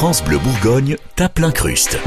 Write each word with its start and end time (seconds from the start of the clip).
France 0.00 0.24
Bleu 0.24 0.38
Bourgogne 0.38 0.96
tape 1.14 1.40
l'incruste. 1.40 1.98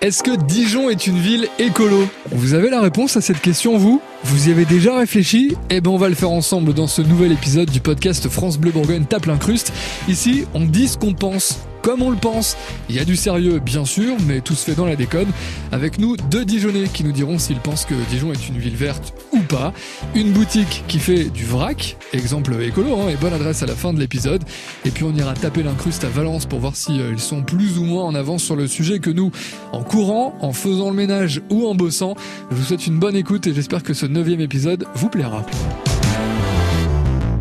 Est-ce 0.00 0.22
que 0.22 0.36
Dijon 0.44 0.88
est 0.88 1.08
une 1.08 1.18
ville 1.18 1.48
écolo? 1.58 2.06
Vous 2.30 2.54
avez 2.54 2.70
la 2.70 2.80
réponse 2.80 3.16
à 3.16 3.20
cette 3.20 3.40
question, 3.40 3.78
vous? 3.78 4.00
Vous 4.22 4.48
y 4.48 4.52
avez 4.52 4.64
déjà 4.64 4.96
réfléchi? 4.96 5.56
Eh 5.70 5.80
ben 5.80 5.90
on 5.90 5.96
va 5.96 6.08
le 6.08 6.14
faire 6.14 6.30
ensemble 6.30 6.72
dans 6.72 6.86
ce 6.86 7.02
nouvel 7.02 7.32
épisode 7.32 7.68
du 7.68 7.80
podcast 7.80 8.28
France 8.28 8.58
Bleu 8.58 8.70
Bourgogne 8.70 9.06
tape 9.06 9.26
l'incruste. 9.26 9.72
Ici, 10.06 10.44
on 10.54 10.66
dit 10.66 10.86
ce 10.86 10.96
qu'on 10.96 11.14
pense 11.14 11.58
comme 11.84 12.02
on 12.02 12.10
le 12.10 12.16
pense. 12.16 12.56
Il 12.88 12.96
y 12.96 12.98
a 12.98 13.04
du 13.04 13.14
sérieux, 13.14 13.60
bien 13.60 13.84
sûr, 13.84 14.16
mais 14.26 14.40
tout 14.40 14.54
se 14.54 14.64
fait 14.64 14.74
dans 14.74 14.86
la 14.86 14.96
déconne. 14.96 15.28
Avec 15.70 15.98
nous, 15.98 16.16
deux 16.16 16.44
Dijonnais 16.44 16.88
qui 16.88 17.04
nous 17.04 17.12
diront 17.12 17.38
s'ils 17.38 17.60
pensent 17.60 17.84
que 17.84 17.94
Dijon 18.10 18.32
est 18.32 18.48
une 18.48 18.58
ville 18.58 18.74
verte 18.74 19.12
ou 19.32 19.40
pas. 19.40 19.72
Une 20.14 20.32
boutique 20.32 20.82
qui 20.88 20.98
fait 20.98 21.24
du 21.24 21.44
vrac, 21.44 21.96
exemple 22.14 22.54
écolo, 22.62 22.96
hein, 23.00 23.10
et 23.10 23.16
bonne 23.16 23.34
adresse 23.34 23.62
à 23.62 23.66
la 23.66 23.74
fin 23.74 23.92
de 23.92 24.00
l'épisode. 24.00 24.42
Et 24.86 24.90
puis 24.90 25.04
on 25.04 25.14
ira 25.14 25.34
taper 25.34 25.62
l'incruste 25.62 26.04
à 26.04 26.08
Valence 26.08 26.46
pour 26.46 26.58
voir 26.58 26.74
si 26.74 27.00
euh, 27.00 27.16
sont 27.18 27.42
plus 27.42 27.78
ou 27.78 27.84
moins 27.84 28.04
en 28.04 28.14
avance 28.14 28.42
sur 28.42 28.56
le 28.56 28.66
sujet 28.66 28.98
que 28.98 29.10
nous. 29.10 29.30
En 29.72 29.82
courant, 29.82 30.34
en 30.40 30.52
faisant 30.54 30.88
le 30.88 30.96
ménage 30.96 31.42
ou 31.50 31.68
en 31.68 31.74
bossant, 31.74 32.14
je 32.50 32.56
vous 32.56 32.64
souhaite 32.64 32.86
une 32.86 32.98
bonne 32.98 33.16
écoute 33.16 33.46
et 33.46 33.52
j'espère 33.52 33.82
que 33.82 33.92
ce 33.92 34.06
neuvième 34.06 34.40
épisode 34.40 34.86
vous 34.94 35.10
plaira. 35.10 35.44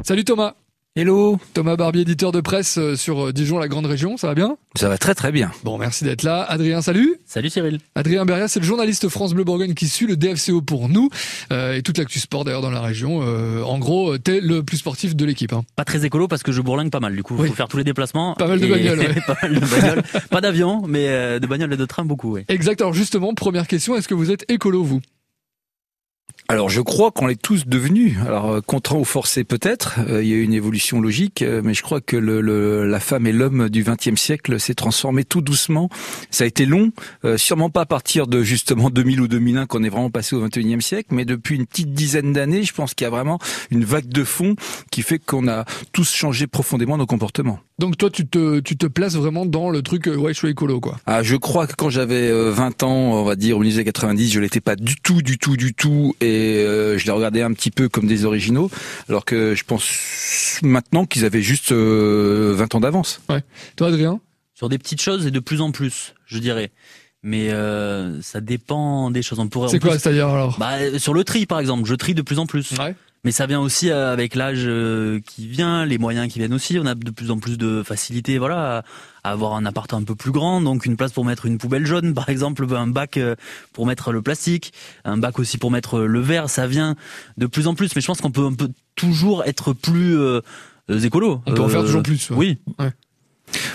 Salut 0.04 0.26
Thomas 0.26 0.63
Hello 0.96 1.40
Thomas 1.56 1.76
Barbier, 1.76 2.04
éditeur 2.04 2.32
de 2.32 2.40
presse 2.40 2.78
euh, 2.78 2.96
sur 2.96 3.26
euh, 3.30 3.34
Dijon, 3.34 3.58
la 3.58 3.68
grande 3.68 3.88
région, 3.88 4.16
ça 4.16 4.28
va 4.28 4.36
bien? 4.36 4.58
Ça 4.76 4.90
va 4.90 5.00
très 5.00 5.16
très 5.16 5.32
bien. 5.32 5.50
Bon, 5.64 5.80
merci 5.80 6.04
d'être 6.04 6.22
là. 6.22 6.44
Adrien, 6.44 6.84
salut 6.84 7.16
Salut 7.26 7.50
Cyril 7.50 7.80
Adrien 7.96 8.26
Beria, 8.26 8.48
c'est 8.48 8.60
le 8.60 8.66
journaliste 8.68 9.10
France 9.10 9.34
Bleu 9.34 9.44
Bourgogne 9.44 9.74
qui 9.74 9.88
suit 9.88 10.06
le 10.06 10.16
DFCO 10.16 10.62
pour 10.62 10.90
nous, 10.90 11.10
euh, 11.52 11.74
et 11.74 11.82
toute 11.82 11.98
l'actu 11.98 12.20
sport 12.20 12.44
d'ailleurs 12.46 12.62
dans 12.62 12.70
la 12.70 12.82
région. 12.82 13.22
Euh, 13.24 13.64
en 13.64 13.80
gros, 13.80 14.20
t'es 14.20 14.40
le 14.40 14.62
plus 14.62 14.78
sportif 14.78 15.16
de 15.16 15.26
l'équipe. 15.26 15.52
Hein. 15.54 15.64
Pas 15.76 15.84
très 15.84 16.06
écolo 16.06 16.28
parce 16.28 16.44
que 16.44 16.52
je 16.52 16.62
bourlingue 16.62 16.92
pas 16.92 17.00
mal, 17.00 17.16
du 17.16 17.24
coup, 17.24 17.38
Oui. 17.40 17.48
faut 17.48 17.56
faire 17.56 17.68
tous 17.70 17.78
les 17.78 17.84
déplacements. 17.84 18.36
Pas 18.36 18.46
mal 18.46 18.60
de 18.60 18.68
bagnoles, 18.68 19.00
ouais. 19.00 19.16
pas 19.26 19.38
mal 19.42 19.56
de 19.56 19.66
bagnoles. 19.66 20.04
pas 20.30 20.42
d'avion, 20.42 20.84
mais 20.88 21.08
euh, 21.10 21.40
de 21.40 21.48
bagnoles 21.48 21.74
et 21.74 21.78
de 21.78 21.86
train, 21.86 22.06
beaucoup, 22.06 22.36
oui. 22.36 22.44
Exact, 22.50 22.82
alors 22.82 22.94
justement, 22.94 23.34
première 23.34 23.66
question, 23.66 23.96
est-ce 23.96 24.08
que 24.08 24.14
vous 24.14 24.30
êtes 24.30 24.46
écolo, 24.48 24.84
vous? 24.84 25.02
Alors 26.54 26.70
je 26.70 26.82
crois 26.82 27.10
qu'on 27.10 27.26
l'est 27.26 27.42
tous 27.42 27.66
devenus. 27.66 28.16
Alors 28.28 28.52
euh, 28.52 28.62
contraint 28.62 29.00
ou 29.00 29.06
forcé 29.06 29.44
peut-être. 29.44 29.96
Euh, 30.08 30.22
il 30.22 30.30
y 30.30 30.34
a 30.34 30.36
eu 30.36 30.44
une 30.44 30.54
évolution 30.54 31.02
logique, 31.02 31.42
euh, 31.42 31.62
mais 31.64 31.74
je 31.74 31.82
crois 31.82 32.00
que 32.00 32.16
le, 32.16 32.42
le- 32.42 32.86
la 32.88 33.00
femme 33.00 33.26
et 33.26 33.32
l'homme 33.32 33.70
du 33.70 33.84
XXe 33.84 34.22
siècle 34.22 34.60
s'est 34.60 34.76
transformé 34.76 35.24
tout 35.24 35.42
doucement. 35.42 35.90
Ça 36.30 36.44
a 36.44 36.48
été 36.48 36.68
long, 36.68 36.92
euh, 37.26 37.38
sûrement 37.38 37.72
pas 37.72 37.82
à 37.82 37.86
partir 37.88 38.28
de 38.28 38.44
justement 38.44 38.92
2000 38.92 39.22
ou 39.22 39.28
2001 39.28 39.66
qu'on 39.66 39.84
est 39.84 39.90
vraiment 39.90 40.12
passé 40.12 40.36
au 40.36 40.48
XXIe 40.48 40.80
siècle, 40.80 41.10
mais 41.10 41.26
depuis 41.26 41.56
une 41.56 41.66
petite 41.66 41.92
dizaine 41.92 42.34
d'années, 42.34 42.62
je 42.62 42.74
pense 42.74 42.94
qu'il 42.94 43.06
y 43.06 43.08
a 43.08 43.10
vraiment 43.10 43.40
une 43.72 43.84
vague 43.84 44.08
de 44.08 44.24
fond 44.24 44.56
qui 44.92 45.02
fait 45.02 45.18
qu'on 45.18 45.48
a 45.48 45.66
tous 45.92 46.14
changé 46.14 46.46
profondément 46.46 46.98
nos 47.00 47.08
comportements. 47.08 47.58
Donc 47.80 47.98
toi, 47.98 48.10
tu 48.10 48.28
te, 48.28 48.60
tu 48.60 48.78
te 48.78 48.86
places 48.86 49.16
vraiment 49.16 49.46
dans 49.46 49.70
le 49.70 49.82
truc, 49.82 50.08
euh, 50.08 50.16
ouais, 50.16 50.34
je 50.34 50.38
suis 50.38 50.50
écolo, 50.50 50.80
quoi. 50.80 51.00
Ah, 51.06 51.24
je 51.24 51.36
crois 51.36 51.66
que 51.66 51.74
quand 51.76 51.90
j'avais 51.90 52.30
euh, 52.30 52.52
20 52.52 52.84
ans, 52.84 52.92
on 52.92 53.24
va 53.24 53.36
dire 53.36 53.58
au 53.58 53.62
milieu 53.62 53.76
des 53.76 53.84
90, 53.84 54.32
je 54.32 54.40
l'étais 54.40 54.62
pas 54.62 54.76
du 54.76 54.96
tout, 54.96 55.22
du 55.22 55.38
tout, 55.38 55.58
du 55.58 55.74
tout, 55.74 56.16
et 56.22 56.58
euh, 56.58 56.98
je 56.98 57.06
les 57.06 57.12
regardais 57.12 57.42
un 57.42 57.52
petit 57.54 57.72
peu 57.72 57.90
comme 57.90 58.06
des 58.06 58.26
originaux, 58.26 58.70
alors 59.10 59.26
que 59.26 59.56
je 59.56 59.64
pense 59.64 60.60
maintenant 60.62 61.06
qu'ils 61.06 61.26
avaient 61.26 61.42
juste 61.42 61.72
euh, 61.72 62.54
20 62.56 62.76
ans 62.76 62.80
d'avance. 62.80 63.22
Toi, 63.76 63.88
Adrien? 63.88 64.20
Sur 64.54 64.70
des 64.70 64.78
petites 64.78 65.02
choses 65.02 65.26
et 65.26 65.32
de 65.32 65.40
plus 65.40 65.62
en 65.62 65.72
plus, 65.72 66.14
je 66.28 66.38
dirais. 66.38 66.72
Mais 67.24 67.52
euh, 67.52 68.22
ça 68.22 68.42
dépend 68.42 69.10
des 69.10 69.22
choses. 69.22 69.40
On 69.40 69.48
pourrait. 69.48 69.70
C'est 69.70 69.78
en 69.78 69.88
quoi, 69.88 69.98
c'est-à-dire 69.98 70.28
alors? 70.28 70.58
Bah, 70.60 70.74
euh, 70.74 71.00
Sur 71.00 71.14
le 71.14 71.24
tri, 71.24 71.46
par 71.46 71.60
exemple, 71.60 71.86
je 71.86 71.96
trie 71.96 72.14
de 72.14 72.22
plus 72.22 72.38
en 72.38 72.46
plus. 72.46 72.72
Ouais. 72.78 72.96
Mais 73.26 73.32
ça 73.32 73.46
vient 73.46 73.62
aussi 73.62 73.90
euh, 73.90 74.12
avec 74.12 74.36
l'âge 74.36 74.64
euh, 74.66 75.22
qui 75.26 75.48
vient, 75.48 75.86
les 75.86 75.98
moyens 75.98 76.32
qui 76.32 76.40
viennent 76.40 76.54
aussi. 76.54 76.78
On 76.78 76.86
a 76.86 76.94
de 76.94 77.12
plus 77.12 77.32
en 77.32 77.40
plus 77.40 77.58
de 77.58 77.82
facilité, 77.82 78.38
voilà, 78.38 78.84
à 79.24 79.32
avoir 79.32 79.54
un 79.54 79.66
appart 79.66 79.94
un 79.94 80.04
peu 80.04 80.14
plus 80.14 80.32
grand, 80.32 80.60
donc 80.60 80.86
une 80.86 80.98
place 80.98 81.14
pour 81.14 81.24
mettre 81.24 81.46
une 81.46 81.58
poubelle 81.58 81.86
jaune, 81.86 82.14
par 82.16 82.28
exemple, 82.28 82.66
un 82.76 82.88
bac 82.88 83.16
euh, 83.18 83.36
pour 83.72 83.86
mettre 83.86 84.12
le 84.12 84.22
plastique, 84.22 84.74
un 85.06 85.18
bac 85.18 85.40
aussi 85.40 85.58
pour 85.58 85.72
mettre 85.72 86.00
le 86.00 86.20
verre. 86.20 86.50
Ça 86.50 86.68
vient 86.68 86.96
de 87.38 87.46
plus 87.46 87.68
en 87.68 87.76
plus. 87.76 87.96
Mais 87.96 88.02
je 88.02 88.08
pense 88.08 88.20
qu'on 88.20 88.32
peut, 88.32 88.44
on 88.44 88.56
peut 88.56 88.72
toujours 88.96 89.44
être 89.46 89.72
plus 89.72 90.20
euh, 90.20 90.42
écolo. 90.90 91.42
On 91.46 91.54
peut 91.54 91.62
en 91.62 91.70
faire 91.70 91.84
toujours 91.84 92.04
plus. 92.04 92.30
ouais. 92.30 92.58
Oui. 92.80 92.86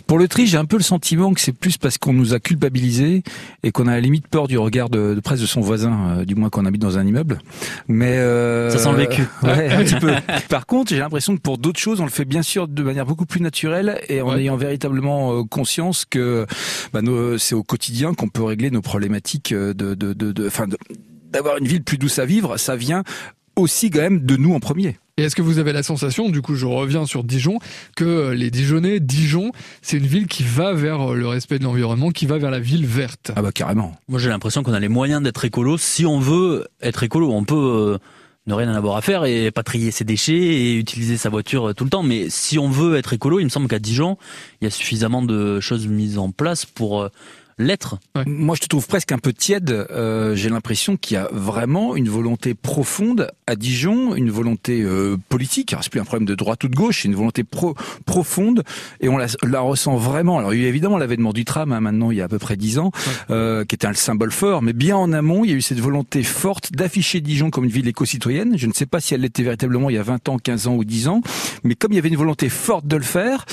Pour 0.07 0.19
le 0.19 0.29
tri, 0.29 0.47
j'ai 0.47 0.57
un 0.59 0.65
peu 0.65 0.77
le 0.77 0.83
sentiment 0.83 1.33
que 1.35 1.41
c'est 1.41 1.53
plus 1.53 1.77
parce 1.77 1.99
qu'on 1.99 2.13
nous 2.13 2.35
a 2.35 2.41
culpabilisés 2.41 3.23
et 3.63 3.71
qu'on 3.71 3.87
a 3.87 3.93
à 3.93 3.95
la 3.95 4.01
limite 4.01 4.27
peur 4.29 4.49
du 4.49 4.59
regard 4.59 4.89
de, 4.91 5.15
de 5.15 5.21
presse 5.21 5.41
de 5.41 5.47
son 5.47 5.61
voisin, 5.61 6.19
euh, 6.21 6.25
du 6.25 6.35
moins 6.35 6.51
qu'on 6.51 6.65
habite 6.67 6.81
dans 6.83 6.99
un 6.99 7.07
immeuble. 7.07 7.39
Mais 7.89 8.17
euh, 8.19 8.71
Ça 8.71 8.79
sent 8.79 8.91
le 8.93 8.97
vécu. 8.99 9.23
Ouais, 9.43 9.71
un 9.71 9.79
petit 9.85 9.97
peu. 9.97 10.13
Par 10.49 10.67
contre, 10.67 10.91
j'ai 10.91 10.99
l'impression 10.99 11.37
que 11.37 11.41
pour 11.41 11.59
d'autres 11.59 11.81
choses, 11.81 12.01
on 12.01 12.05
le 12.05 12.11
fait 12.11 12.25
bien 12.25 12.43
sûr 12.43 12.69
de 12.69 12.83
manière 12.83 13.07
beaucoup 13.07 13.27
plus 13.27 13.41
naturelle 13.41 14.01
et 14.09 14.21
en 14.23 14.29
Ouais. 14.31 14.41
ayant 14.41 14.57
véritablement 14.57 15.39
euh, 15.39 15.43
conscience 15.45 16.05
que 16.05 16.47
bah, 16.93 17.01
c'est 17.39 17.55
au 17.55 17.63
quotidien 17.63 18.15
qu'on 18.15 18.29
peut 18.29 18.43
régler 18.45 18.71
nos 18.71 18.83
problématiques 18.83 19.53
euh, 19.53 19.73
de, 19.75 19.95
de, 19.95 20.13
de, 20.13 20.33
de- 20.33 20.49
de- 20.51 20.77
d'avoir 21.33 21.59
une 21.59 21.67
ville 21.67 21.83
plus 21.83 21.99
douce 21.99 22.19
à 22.19 22.25
vivre. 22.25 22.57
Ça 22.57 22.75
vient 22.77 23.05
aussi 23.59 23.91
quand 23.91 24.01
même 24.01 24.25
de 24.25 24.37
nous 24.37 24.55
en 24.55 24.61
premier. 24.61 24.97
Et 25.19 25.23
est-ce 25.23 25.35
que 25.35 25.43
vous 25.43 25.59
avez 25.59 25.73
la 25.73 25.83
sensation, 25.83 26.29
du 26.29 26.43
coup 26.43 26.55
je 26.55 26.65
reviens 26.65 27.05
sur 27.05 27.25
Dijon, 27.25 27.59
que 27.97 28.05
euh, 28.05 28.35
les 28.35 28.53
Dijonnais, 28.53 29.01
Dijon, 29.01 29.51
c'est 29.83 29.97
une 29.97 30.07
ville 30.07 30.29
qui 30.29 30.45
va 30.45 30.75
vers 30.75 31.11
euh, 31.11 31.17
le 31.17 31.27
respect 31.27 31.59
de 31.59 31.65
l'environnement, 31.65 32.11
qui 32.11 32.25
va 32.25 32.39
vers 32.39 32.53
la 32.53 32.61
ville 32.61 32.87
verte? 32.87 33.33
Ah 33.35 33.43
bah 33.43 33.51
carrément. 33.51 33.97
Moi, 34.07 34.21
j'ai 34.21 34.29
l'impression 34.29 34.63
qu'on 34.63 34.75
a 34.75 34.81
les 34.81 34.89
moyens 34.89 35.21
d'être 35.21 35.45
écolo 35.45 35.77
si 35.77 36.07
on 36.07 36.21
veut 36.21 36.69
être 36.81 37.03
écolo. 37.03 37.33
On 37.33 37.43
peut 37.43 37.57
euh, 37.57 37.99
ne 38.47 38.55
rien 38.55 38.73
en 38.73 38.77
avoir 38.77 38.97
à 38.97 39.03
faire 39.03 39.25
et 39.25 39.51
pas 39.51 39.65
trier 39.65 39.91
ses 39.91 40.05
déchets 40.05 40.37
et 40.37 40.77
utiliser 40.77 41.17
sa 41.17 41.31
voiture 41.31 41.75
tout 41.75 41.83
le 41.83 41.91
temps. 41.91 42.05
Mais 42.05 42.31
si 42.31 42.57
on 42.61 42.71
veut 42.71 42.97
être 42.97 43.13
écolo, 43.13 43.41
il 43.41 43.45
me 43.45 43.51
semble 43.51 43.67
qu'à 43.67 43.81
Dijon, 43.81 44.19
il 44.61 44.67
y 44.67 44.69
a 44.69 44.71
suffisamment 44.71 45.23
de 45.23 45.59
choses 45.59 45.89
mises 45.89 46.19
en 46.19 46.31
place 46.31 46.65
pour 46.65 47.11
l'être. 47.59 47.99
Moi, 48.27 48.57
je 48.57 48.63
te 48.63 48.67
trouve 48.67 48.87
presque 48.87 49.13
un 49.13 49.19
peu 49.19 49.33
tiède. 49.33 49.71
Euh, 49.91 50.35
J'ai 50.35 50.49
l'impression 50.49 50.97
qu'il 50.97 51.15
y 51.15 51.19
a 51.19 51.29
vraiment 51.33 51.97
une 51.97 52.09
volonté 52.09 52.55
profonde 52.55 53.31
à 53.47 53.57
Dijon, 53.57 54.15
une 54.15 54.31
volonté 54.31 54.83
euh, 54.83 55.17
politique. 55.29 55.73
Alors, 55.73 55.83
c'est 55.85 55.91
plus 55.91 56.01
un 56.01 56.05
problème 56.05 56.27
de 56.27 56.35
droite 56.35 56.63
ou 56.65 56.69
de 56.69 56.77
gauche, 56.77 57.03
c'est 57.03 57.09
une 57.09 57.15
volonté 57.15 57.45
pro 57.45 57.75
profonde, 58.07 58.63
et 59.01 59.09
on 59.09 59.17
la, 59.17 59.27
la 59.43 59.61
ressent 59.61 59.97
vraiment. 59.97 60.39
Alors, 60.39 60.55
il 60.55 60.61
y 60.61 60.65
a 60.65 60.67
eu 60.67 60.69
évidemment 60.69 60.99
l'avènement 60.99 61.33
du 61.33 61.45
tram, 61.45 61.73
hein, 61.73 61.81
maintenant, 61.81 62.11
il 62.11 62.19
y 62.19 62.21
a 62.21 62.25
à 62.25 62.29
peu 62.29 62.39
près 62.39 62.57
dix 62.57 62.79
ans, 62.79 62.91
euh, 63.31 63.65
qui 63.65 63.75
était 63.75 63.87
un 63.87 63.95
symbole 63.95 64.33
fort, 64.33 64.63
mais 64.63 64.73
bien 64.73 64.97
en 64.97 65.13
amont, 65.13 65.45
il 65.45 65.51
y 65.51 65.55
a 65.55 65.57
eu 65.57 65.63
cette 65.63 65.81
volonté 65.81 66.23
forte 66.23 66.73
d'afficher 66.73 67.21
Dijon 67.21 67.51
comme 67.51 67.65
une 67.65 67.71
ville 67.71 67.89
éco-citoyenne. 67.89 68.57
Je 68.57 68.67
ne 68.67 68.73
sais 68.73 68.87
pas 68.87 69.01
si 69.01 69.15
elle 69.15 69.23
l'était 69.23 69.43
véritablement 69.43 69.91
il 69.91 69.97
y 69.97 69.99
a 69.99 70.03
20 70.03 70.29
ans, 70.29 70.39
15 70.39 70.67
ans 70.69 70.75
ou 70.77 70.85
10 70.85 71.09
ans, 71.09 71.23
mais 71.65 71.75
comme 71.75 71.93
il 71.93 71.97
y 71.97 71.99
avait 71.99 72.09
une 72.09 72.17
volonté 72.17 72.49
forte 72.49 72.87
de 72.87 72.97
le 72.97 73.03
faire, 73.03 73.45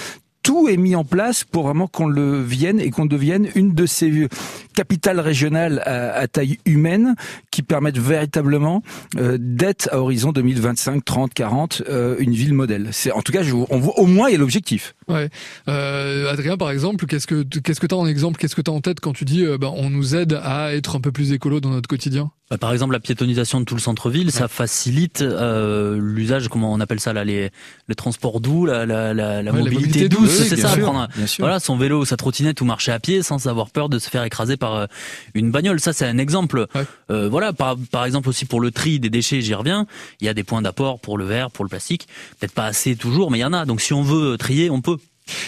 tout 0.46 0.70
est 0.70 0.78
mis 0.78 0.96
en 0.96 1.04
place 1.04 1.44
pour 1.44 1.64
vraiment 1.64 1.88
qu'on 1.88 2.06
le 2.06 2.40
vienne 2.40 2.80
et 2.80 2.92
qu'on 2.92 3.08
devienne 3.08 3.50
une 3.56 3.74
de 3.74 3.88
ces 3.88 4.28
capitales 4.76 5.20
régionales 5.20 5.82
à, 5.88 6.12
à 6.14 6.28
taille 6.28 6.60
humaine 6.66 7.16
qui 7.50 7.64
permettent 7.64 7.98
véritablement 7.98 8.84
euh, 9.18 9.38
d'être 9.40 9.90
à 9.92 10.00
horizon 10.00 10.32
2025, 10.32 11.04
30, 11.04 11.34
40 11.34 11.82
euh, 11.90 12.16
une 12.20 12.34
ville 12.34 12.54
modèle. 12.54 12.90
C'est 12.92 13.12
en 13.12 13.24
tout 13.24 13.32
cas, 13.32 13.42
je, 13.42 13.56
on 13.56 13.80
voit 13.80 13.98
au 13.98 14.06
moins 14.06 14.30
il 14.30 14.34
y 14.34 14.36
a 14.36 14.38
l'objectif. 14.38 14.94
Ouais. 15.08 15.30
Euh, 15.68 16.32
Adrien, 16.32 16.58
par 16.58 16.70
exemple, 16.70 17.08
qu'est-ce 17.08 17.26
que 17.26 17.42
qu'est-ce 17.42 17.80
que 17.80 17.88
t'as 17.88 17.96
en 17.96 18.06
exemple, 18.06 18.38
qu'est-ce 18.40 18.56
que 18.56 18.62
t'as 18.62 18.72
en 18.72 18.82
tête 18.82 19.00
quand 19.00 19.14
tu 19.14 19.26
dis, 19.26 19.44
euh, 19.44 19.58
ben, 19.58 19.72
on 19.76 19.90
nous 19.90 20.16
aide 20.16 20.40
à 20.44 20.76
être 20.76 20.96
un 20.96 21.02
peu 21.02 21.12
plus 21.12 21.32
écolo 21.32 21.60
dans 21.60 21.72
notre 21.72 21.88
quotidien? 21.88 22.30
Bah, 22.52 22.60
Par 22.60 22.72
exemple, 22.74 22.94
la 22.94 23.00
piétonisation 23.00 23.60
de 23.60 23.66
tout 23.66 23.74
le 23.74 23.82
centre-ville, 23.82 24.32
ça 24.32 24.48
facilite 24.48 25.24
euh, 25.24 25.98
l'usage, 26.00 26.48
comment 26.48 26.72
on 26.72 26.80
appelle 26.80 27.00
ça 27.00 27.12
là, 27.12 27.24
les, 27.24 27.50
le 27.88 27.96
transport 27.96 28.40
doux, 28.40 28.68
la, 28.68 28.86
la, 28.86 29.16
la, 29.16 29.42
la 29.42 29.52
Ouais, 29.52 29.58
la 29.58 29.64
mobilité, 29.64 29.76
mobilité 29.76 30.10
douce, 30.10 30.22
douce, 30.22 30.35
oui, 30.44 30.48
c'est 30.50 30.58
ça, 30.58 30.70
sûr, 30.74 30.84
prendre 30.84 31.00
un- 31.00 31.08
voilà, 31.40 31.60
son 31.60 31.78
vélo, 31.78 32.06
sa 32.06 32.18
trottinette 32.18 32.62
ou 32.62 32.66
marcher 32.66 32.92
à 32.92 33.00
pied 33.00 33.22
sans 33.24 33.48
avoir 33.48 33.70
peur 33.70 33.90
de 33.90 34.00
se 34.00 34.10
faire 34.10 34.24
écraser 34.24 34.58
par 34.58 34.76
euh, 34.76 34.86
une 35.34 35.52
bagnole. 35.52 35.80
Ça, 35.80 35.94
c'est 35.94 36.06
un 36.06 36.18
exemple. 36.18 36.68
Ouais. 36.76 36.86
Euh, 37.12 37.30
voilà, 37.30 37.54
par, 37.54 37.76
par 37.92 38.06
exemple 38.06 38.30
aussi 38.30 38.46
pour 38.46 38.60
le 38.62 38.72
tri 38.72 39.00
des 39.00 39.10
déchets, 39.10 39.42
j'y 39.42 39.54
reviens. 39.54 39.88
Il 40.22 40.26
y 40.26 40.30
a 40.30 40.34
des 40.34 40.44
points 40.44 40.62
d'apport 40.62 41.00
pour 41.00 41.18
le 41.18 41.26
verre, 41.26 41.52
pour 41.52 41.66
le 41.66 41.70
plastique. 41.70 42.08
Peut-être 42.40 42.54
pas 42.54 42.66
assez 42.66 42.96
toujours, 42.96 43.32
mais 43.32 43.38
il 43.40 43.42
y 43.42 43.46
en 43.46 43.54
a. 43.54 43.66
Donc 43.66 43.82
si 43.82 43.94
on 43.94 44.02
veut 44.04 44.38
trier, 44.38 44.70
on 44.70 44.82
peut. 44.82 44.98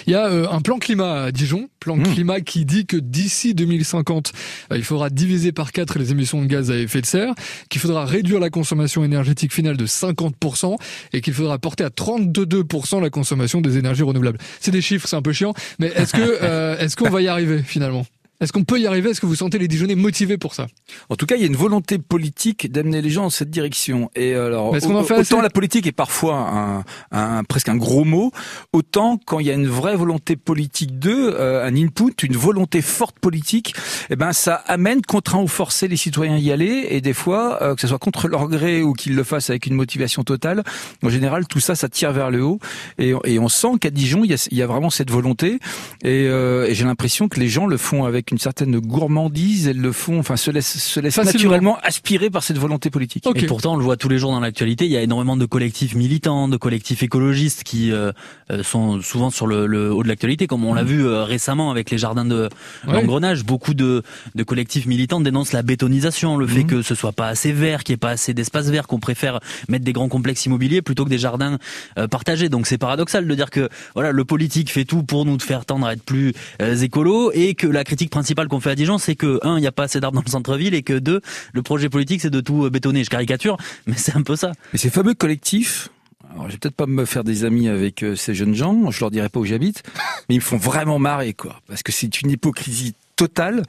Il 0.08 0.14
y 0.14 0.16
a 0.16 0.26
euh, 0.28 0.48
un 0.50 0.62
plan 0.62 0.80
climat 0.80 1.24
à 1.24 1.32
Dijon, 1.32 1.70
plan 1.80 1.98
Mmh. 1.98 2.14
climat 2.14 2.42
qui 2.42 2.66
dit 2.66 2.86
que 2.86 2.98
d'ici 2.98 3.54
2050, 3.54 4.32
euh, 4.72 4.78
il 4.78 4.84
faudra 4.84 5.10
diviser 5.10 5.52
par 5.52 5.72
quatre 5.72 6.00
les 6.00 6.12
émissions 6.12 6.42
de 6.42 6.48
gaz 6.48 6.72
à 6.72 6.78
effet 6.78 7.02
de 7.02 7.06
serre, 7.06 7.34
qu'il 7.70 7.82
faudra 7.82 8.06
réduire 8.06 8.40
la 8.40 8.50
consommation 8.50 9.04
énergétique 9.04 9.54
finale 9.54 9.78
de 9.78 9.86
50% 9.86 10.76
et 11.14 11.22
qu'il 11.22 11.34
faudra 11.34 11.58
porter 11.58 11.84
à 11.84 11.90
32% 11.90 13.02
la 13.02 13.10
consommation 13.10 13.62
des 13.62 13.78
énergies 13.78 14.04
renouvelables. 14.04 14.38
C'est 14.60 14.72
des 14.72 14.82
chiffres, 14.82 15.08
c'est 15.08 15.16
un 15.16 15.22
peu 15.22 15.34
chiant, 15.34 15.54
mais 15.80 15.88
est-ce 15.88 16.14
que 16.14 16.22
euh, 16.42 16.78
est-ce 16.78 16.96
qu'on 16.96 17.10
va 17.10 17.22
y 17.22 17.28
arriver 17.28 17.64
finalement? 17.64 18.06
Est-ce 18.40 18.54
qu'on 18.54 18.64
peut 18.64 18.80
y 18.80 18.86
arriver? 18.86 19.10
Est-ce 19.10 19.20
que 19.22 19.26
vous 19.26 19.36
sentez 19.36 19.58
les 19.58 19.68
Dijonais 19.68 19.96
motivés 19.96 20.38
pour 20.38 20.54
ça? 20.54 20.68
En 21.10 21.16
tout 21.16 21.26
cas, 21.26 21.36
il 21.36 21.42
y 21.42 21.44
a 21.44 21.48
une 21.48 21.56
volonté 21.56 21.98
politique 21.98 22.72
d'amener 22.72 23.02
les 23.02 23.10
gens 23.10 23.24
dans 23.24 23.30
cette 23.32 23.50
direction. 23.50 24.12
Et 24.16 24.36
alors, 24.36 24.68
en 24.68 25.04
fait 25.04 25.20
autant 25.20 25.42
la 25.42 25.50
politique 25.50 25.88
est 25.88 25.92
parfois 25.92 26.36
un, 26.36 26.84
un- 27.12 27.44
presque 27.44 27.70
un 27.70 27.76
gros 27.76 28.04
mot, 28.04 28.32
autant 28.74 29.20
quand 29.26 29.40
il 29.40 29.48
y 29.48 29.50
a 29.50 29.54
une 29.54 29.68
vraie 29.68 29.96
volonté 29.96 30.36
politique 30.36 31.00
d'eux, 31.00 31.34
euh, 31.34 31.66
un 31.66 31.76
input, 31.76 32.14
une 32.22 32.36
volonté 32.38 32.82
forte 32.84 33.18
politique, 33.20 33.74
eh 34.12 34.16
ben 34.16 34.34
ça 34.34 34.54
amène, 34.68 35.02
contraint 35.02 35.42
ou 35.42 35.48
forcer 35.48 35.88
les 35.88 35.98
citoyens 35.98 36.36
à 36.36 36.40
y 36.40 36.52
aller. 36.52 36.88
Et 36.92 37.02
des 37.02 37.14
fois, 37.14 37.62
euh, 37.64 37.74
que 37.74 37.82
ce 37.82 37.88
soit 37.88 37.98
contre 38.00 38.28
leur 38.28 38.48
gré 38.50 38.84
ou 38.84 38.94
qu'ils 38.94 39.16
le 39.16 39.24
fassent 39.24 39.50
avec 39.50 39.66
une 39.66 39.74
motivation 39.74 40.24
totale, 40.24 40.64
en 41.04 41.10
général, 41.10 41.48
tout 41.48 41.60
ça, 41.60 41.74
ça 41.74 41.90
tire 41.90 42.12
vers 42.12 42.30
le 42.30 42.44
haut. 42.44 42.60
Et, 43.00 43.14
et 43.26 43.40
on 43.40 43.50
sent 43.50 43.80
qu'à 43.82 43.90
Dijon, 43.90 44.24
il 44.24 44.30
y, 44.30 44.34
a, 44.36 44.48
il 44.52 44.58
y 44.58 44.62
a 44.62 44.68
vraiment 44.68 44.92
cette 44.92 45.10
volonté. 45.10 45.60
Et, 46.04 46.28
euh, 46.28 46.68
et 46.68 46.76
j'ai 46.76 46.86
l'impression 46.86 47.28
que 47.28 47.40
les 47.40 47.50
gens 47.50 47.66
le 47.66 47.78
font 47.78 48.06
avec 48.06 48.27
une 48.32 48.38
certaine 48.38 48.80
gourmandise. 48.80 49.68
Elles 49.68 49.80
le 49.80 49.92
font, 49.92 50.20
enfin, 50.20 50.36
se 50.38 50.52
laissent, 50.52 50.78
se 50.84 51.00
laissent 51.00 51.18
naturellement 51.18 51.78
aspirer 51.84 52.30
par 52.30 52.44
cette 52.44 52.58
volonté 52.58 52.90
politique. 52.90 53.26
Ok. 53.26 53.42
Et 53.42 53.46
pourtant, 53.46 53.74
on 53.74 53.78
le 53.78 53.84
voit 53.84 53.98
tous 53.98 54.10
les 54.10 54.18
jours 54.18 54.32
dans 54.32 54.40
l'actualité. 54.40 54.86
Il 54.86 54.92
y 54.92 54.98
a 54.98 55.02
énormément 55.02 55.38
de 55.38 55.46
collectifs 55.46 55.96
militants, 55.96 56.48
de 56.48 56.58
collectifs 56.58 57.04
écologistes 57.04 57.64
qui 57.64 57.92
euh, 57.92 58.12
euh, 58.52 58.64
sont 58.64 59.02
souvent 59.02 59.30
sur 59.30 59.48
le, 59.48 59.66
le 59.68 59.92
haut 59.94 60.04
de 60.04 60.08
l'actualité, 60.08 60.48
comme 60.48 60.64
on 60.66 60.74
l'a 60.74 60.84
vu 60.84 61.06
euh, 61.06 61.24
récemment 61.24 61.72
avec 61.72 61.90
les 61.92 61.98
jardins 61.98 62.26
de 62.26 62.50
Ouais. 62.88 62.94
l'engrenage. 62.94 63.44
Beaucoup 63.44 63.74
de, 63.74 64.04
de 64.36 64.44
collectifs 64.44 64.86
militants 64.86 65.20
dénoncent 65.22 65.54
la 65.54 65.62
bétonisation, 65.64 66.38
le 66.38 66.48
fait 66.48 66.62
Mhm. 66.62 66.68
que 66.68 66.82
ce 66.82 66.96
soit 66.96 67.12
pas 67.12 67.28
assez 67.28 67.52
vert, 67.52 67.84
qu'il 67.84 67.94
n'y 67.94 67.96
ait 67.96 67.98
pas 67.98 68.10
assez 68.12 68.34
d'espace 68.34 68.68
vert, 68.70 68.88
qu'on 68.88 69.00
préfère 69.00 69.40
mettre 69.70 69.86
des 69.86 69.94
grands 69.94 70.08
complexes 70.10 70.46
immobiliers 70.46 70.82
plutôt 70.82 71.04
que 71.06 71.10
des 71.10 71.18
jardins 71.18 71.58
euh, 71.98 72.08
partagés. 72.08 72.50
Donc 72.50 72.68
c'est 72.68 72.78
paradoxal 72.78 73.28
de 73.28 73.36
dire 73.36 73.50
que 73.50 73.70
voilà, 73.94 74.12
le 74.12 74.26
politique 74.26 74.72
fait 74.72 74.86
tout 74.86 75.04
pour 75.04 75.26
nous 75.26 75.40
faire 75.40 75.66
tendre 75.66 75.88
à 75.88 75.94
être 75.94 76.04
plus 76.04 76.34
euh, 76.62 76.76
écolo 76.76 77.32
et 77.34 77.54
que 77.56 77.68
la 77.68 77.84
critique 77.84 78.10
principale 78.18 78.48
qu'on 78.48 78.60
fait 78.60 78.72
à 78.72 78.76
Dijon, 78.76 78.98
c'est 78.98 79.16
que 79.16 79.40
un, 79.44 79.58
il 79.58 79.62
n'y 79.62 79.68
a 79.68 79.72
pas 79.72 79.84
assez 79.84 80.00
d'arbres 80.00 80.16
dans 80.16 80.24
le 80.26 80.32
centre-ville 80.32 80.74
et 80.74 80.82
que 80.82 80.94
deux, 80.98 81.22
le 81.54 81.62
projet 81.62 81.88
politique, 81.88 82.22
c'est 82.22 82.32
de 82.32 82.42
tout 82.42 82.66
euh, 82.66 82.72
bétonner. 82.72 83.04
Je 83.04 83.12
caricature, 83.12 83.58
mais 83.86 83.94
c'est 83.96 84.16
un 84.16 84.24
peu 84.24 84.36
ça. 84.36 84.54
Et 84.74 84.78
ces 84.80 84.90
fameux 84.90 85.14
collectifs, 85.14 85.90
alors 86.32 86.48
je 86.48 86.54
vais 86.54 86.58
peut-être 86.58 86.76
pas 86.76 86.88
me 86.88 87.06
faire 87.06 87.24
des 87.24 87.46
amis 87.46 87.68
avec 87.68 88.02
euh, 88.02 88.16
ces 88.16 88.34
jeunes 88.34 88.56
gens, 88.56 88.90
je 88.90 89.00
leur 89.02 89.12
dirai 89.12 89.30
pas 89.30 89.40
où 89.40 89.46
j'habite, 89.46 89.84
mais 90.28 90.36
ils 90.36 90.40
me 90.40 90.44
font 90.44 90.58
vraiment 90.58 90.98
marrer, 90.98 91.34
quoi. 91.34 91.62
Parce 91.68 91.84
que 91.84 91.92
c'est 91.92 92.22
une 92.22 92.32
hypocrisie 92.32 92.96
totale, 93.16 93.62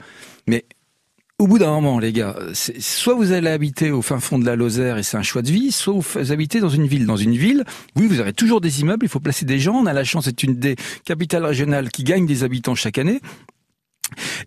mais 0.47 0.65
au 1.39 1.47
bout 1.47 1.59
d'un 1.59 1.71
moment, 1.71 1.99
les 1.99 2.13
gars, 2.15 2.35
soit 2.55 3.15
vous 3.15 3.33
allez 3.33 3.51
habiter 3.51 3.91
au 3.91 4.01
fin 4.01 4.19
fond 4.19 4.39
de 4.39 4.47
la 4.47 4.57
Lozère 4.57 4.97
et 4.97 5.03
c'est 5.03 5.19
un 5.19 5.23
choix 5.23 5.43
de 5.43 5.53
vie, 5.53 5.73
soit 5.73 5.93
vous 5.93 6.33
habitez 6.33 6.59
dans 6.59 6.71
une 6.71 6.87
ville. 6.87 7.05
Dans 7.05 7.19
une 7.19 7.37
ville, 7.37 7.65
oui, 7.97 8.07
vous 8.07 8.19
aurez 8.19 8.33
toujours 8.33 8.63
des 8.63 8.81
immeubles, 8.81 9.05
il 9.05 9.09
faut 9.11 9.21
placer 9.21 9.45
des 9.45 9.61
gens. 9.61 9.75
On 9.75 9.87
a 9.87 9.93
la 9.93 10.05
chance, 10.05 10.25
c'est 10.25 10.43
une 10.43 10.55
des 10.55 10.75
capitales 11.05 11.45
régionales 11.45 11.91
qui 11.91 12.03
gagne 12.03 12.27
des 12.27 12.43
habitants 12.43 12.75
chaque 12.75 12.97
année. 12.97 13.21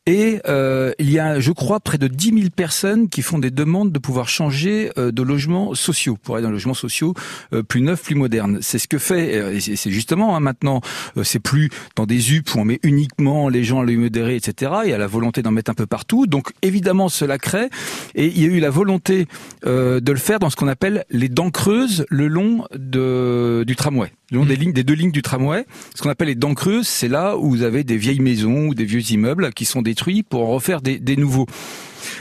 Et 0.06 0.40
euh, 0.48 0.94
il 1.00 1.12
y 1.12 1.20
a, 1.20 1.40
je 1.40 1.52
crois, 1.52 1.80
près 1.80 1.98
de 1.98 2.08
10 2.08 2.34
000 2.34 2.50
personnes 2.56 3.10
qui 3.10 3.22
font 3.22 3.40
des 3.40 3.52
demandes 3.52 3.92
de 3.92 4.00
pouvoir 4.00 4.30
changer 4.30 4.92
euh, 4.98 5.12
de 5.12 5.22
logements 5.22 5.74
sociaux, 5.76 6.18
pour 6.22 6.36
aller 6.36 6.44
dans 6.44 6.52
logements 6.52 6.74
sociaux 6.74 7.14
euh, 7.54 7.64
plus 7.64 7.82
neufs, 7.82 8.02
plus 8.02 8.16
modernes. 8.16 8.60
C'est 8.62 8.80
ce 8.80 8.88
que 8.88 8.98
fait, 8.98 9.56
et 9.56 9.60
c'est 9.60 9.92
justement 9.92 10.36
hein, 10.36 10.40
maintenant, 10.40 10.82
c'est 11.24 11.40
plus 11.40 11.70
dans 11.96 12.06
des 12.06 12.34
UP 12.34 12.54
où 12.56 12.60
on 12.60 12.66
met 12.66 12.80
uniquement 12.84 13.50
les 13.50 13.64
gens 13.64 13.82
à 13.82 13.86
l'œil 13.86 13.98
modéré, 13.98 14.36
etc. 14.36 14.72
Il 14.86 14.90
y 14.90 14.94
a 14.94 14.98
la 14.98 15.08
volonté 15.08 15.42
d'en 15.42 15.52
mettre 15.52 15.72
un 15.72 15.76
peu 15.76 15.86
partout. 15.86 16.28
Donc 16.28 16.52
évidemment, 16.62 17.10
cela 17.10 17.38
crée, 17.38 17.70
et 18.16 18.28
il 18.28 18.40
y 18.42 18.46
a 18.46 18.48
eu 18.48 18.60
la 18.60 18.70
volonté 18.70 19.28
de 19.64 20.12
le 20.12 20.18
faire 20.18 20.40
dans 20.40 20.50
ce 20.50 20.56
qu'on 20.56 20.68
appelle 20.68 21.06
les 21.10 21.30
dents 21.30 21.52
creuses 21.52 22.06
le 22.10 22.28
long 22.28 22.66
du 22.74 23.76
tramway. 23.76 24.12
Le 24.32 24.38
long 24.38 24.46
des 24.46 24.56
lignes, 24.56 24.74
des 24.74 24.84
deux 24.84 24.94
lignes 24.94 25.12
du 25.12 25.22
tramway. 25.22 25.66
Ce 25.94 26.02
qu'on 26.02 26.10
appelle 26.10 26.30
les 26.30 26.36
dents 26.36 26.54
creuses, 26.54 26.88
c'est 26.88 27.10
là 27.10 27.38
où 27.38 27.50
vous 27.50 27.64
avez 27.64 27.84
des 27.84 27.98
vieilles 27.98 28.22
maisons 28.22 28.68
ou 28.68 28.74
des 28.74 28.86
vieux 28.86 29.12
immeubles 29.12 29.52
qui 29.52 29.66
sont 29.66 29.82
détruits 29.82 30.24
pour 30.24 30.44
en 30.44 30.52
refaire 30.52 30.82
des, 30.82 31.00
des 31.00 31.18
nouveaux. 31.18 31.48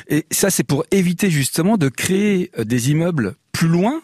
Et 0.09 0.27
ça, 0.31 0.51
c'est 0.51 0.65
pour 0.65 0.85
éviter 0.91 1.31
justement 1.31 1.77
de 1.77 1.89
créer 1.89 2.51
euh, 2.59 2.65
des 2.65 2.91
immeubles 2.91 3.37
plus 3.53 3.69
loin 3.69 4.01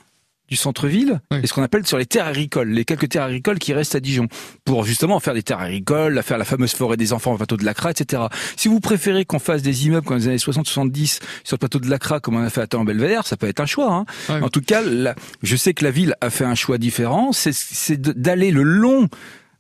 du 0.49 0.57
centre-ville, 0.57 1.21
Oui. 1.33 1.39
et 1.43 1.47
ce 1.47 1.53
qu'on 1.53 1.63
appelle 1.63 1.87
sur 1.87 1.99
les 1.99 2.07
terres 2.07 2.27
agricoles, 2.27 2.69
les 2.71 2.85
quelques 2.85 3.09
terres 3.09 3.25
agricoles 3.25 3.59
qui 3.59 3.73
restent 3.73 3.95
à 3.97 4.01
Dijon, 4.01 4.29
pour 4.65 4.85
justement 4.85 5.19
faire 5.21 5.35
des 5.35 5.43
terres 5.43 5.59
agricoles, 5.61 6.23
faire 6.23 6.39
la 6.39 6.45
fameuse 6.45 6.73
forêt 6.73 6.97
des 6.97 7.13
enfants 7.13 7.33
au 7.33 7.37
plateau 7.37 7.57
de 7.57 7.65
l'Acra, 7.65 7.91
etc. 7.91 8.23
Si 8.57 8.69
vous 8.69 8.81
préférez 8.81 9.25
qu'on 9.25 9.39
fasse 9.39 9.63
des 9.63 9.87
immeubles 9.87 10.07
comme 10.07 10.19
dans 10.19 10.23
les 10.23 10.29
années 10.29 10.37
60-70 10.37 11.21
sur 11.45 11.55
le 11.55 11.59
plateau 11.59 11.79
de 11.81 11.89
l'Acra, 11.91 12.21
comme 12.21 12.37
on 12.37 12.43
a 12.43 12.51
fait 12.51 12.61
à 12.61 12.67
Temps-Belvédère, 12.67 13.27
ça 13.27 13.37
peut 13.37 13.49
être 13.49 13.61
un 13.61 13.67
choix. 13.67 13.93
Hein. 14.29 14.41
En 14.43 14.49
tout 14.49 14.61
cas, 14.61 14.83
la- 14.83 15.15
je 15.43 15.57
sais 15.57 15.75
que 15.75 15.85
la 15.85 15.91
ville 15.91 16.15
a 16.21 16.31
fait 16.31 16.45
un 16.45 16.55
choix 16.55 16.79
différent, 16.79 17.33
c'est- 17.33 17.95
d'aller 18.01 18.51
le 18.51 18.63
long 18.63 19.09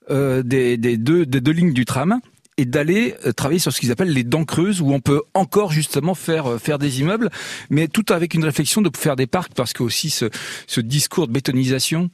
euh, 0.09 0.45
des, 0.45 0.77
des 0.77 0.97
deux, 0.99 1.27
des 1.27 1.41
deux 1.41 1.51
lignes 1.51 1.73
du 1.73 1.85
tram 1.85 2.21
et 2.57 2.65
d'aller 2.65 3.15
euh, 3.27 3.33
travailler 3.33 3.59
sur 3.59 3.73
ce 3.73 3.81
qu'ils 3.81 3.93
appellent 3.93 4.13
les 4.13 4.25
dents 4.25 4.45
creuses 4.45 4.81
où 4.81 4.93
on 4.93 5.01
peut 5.01 5.23
encore 5.35 5.73
justement 5.73 6.15
faire 6.15 6.47
euh, 6.53 6.59
faire 6.59 6.79
des 6.79 7.01
immeubles 7.01 7.31
mais 7.71 7.89
tout 7.89 8.05
avec 8.11 8.35
une 8.35 8.45
réflexion 8.45 8.83
de 8.83 8.91
faire 8.97 9.17
des 9.17 9.27
parcs 9.27 9.53
parce 9.55 9.73
que 9.73 9.83
aussi 9.83 10.11
ce, 10.11 10.31
ce 10.67 10.81
discours 10.81 11.27
de 11.27 11.33
bétonisation 11.33 12.11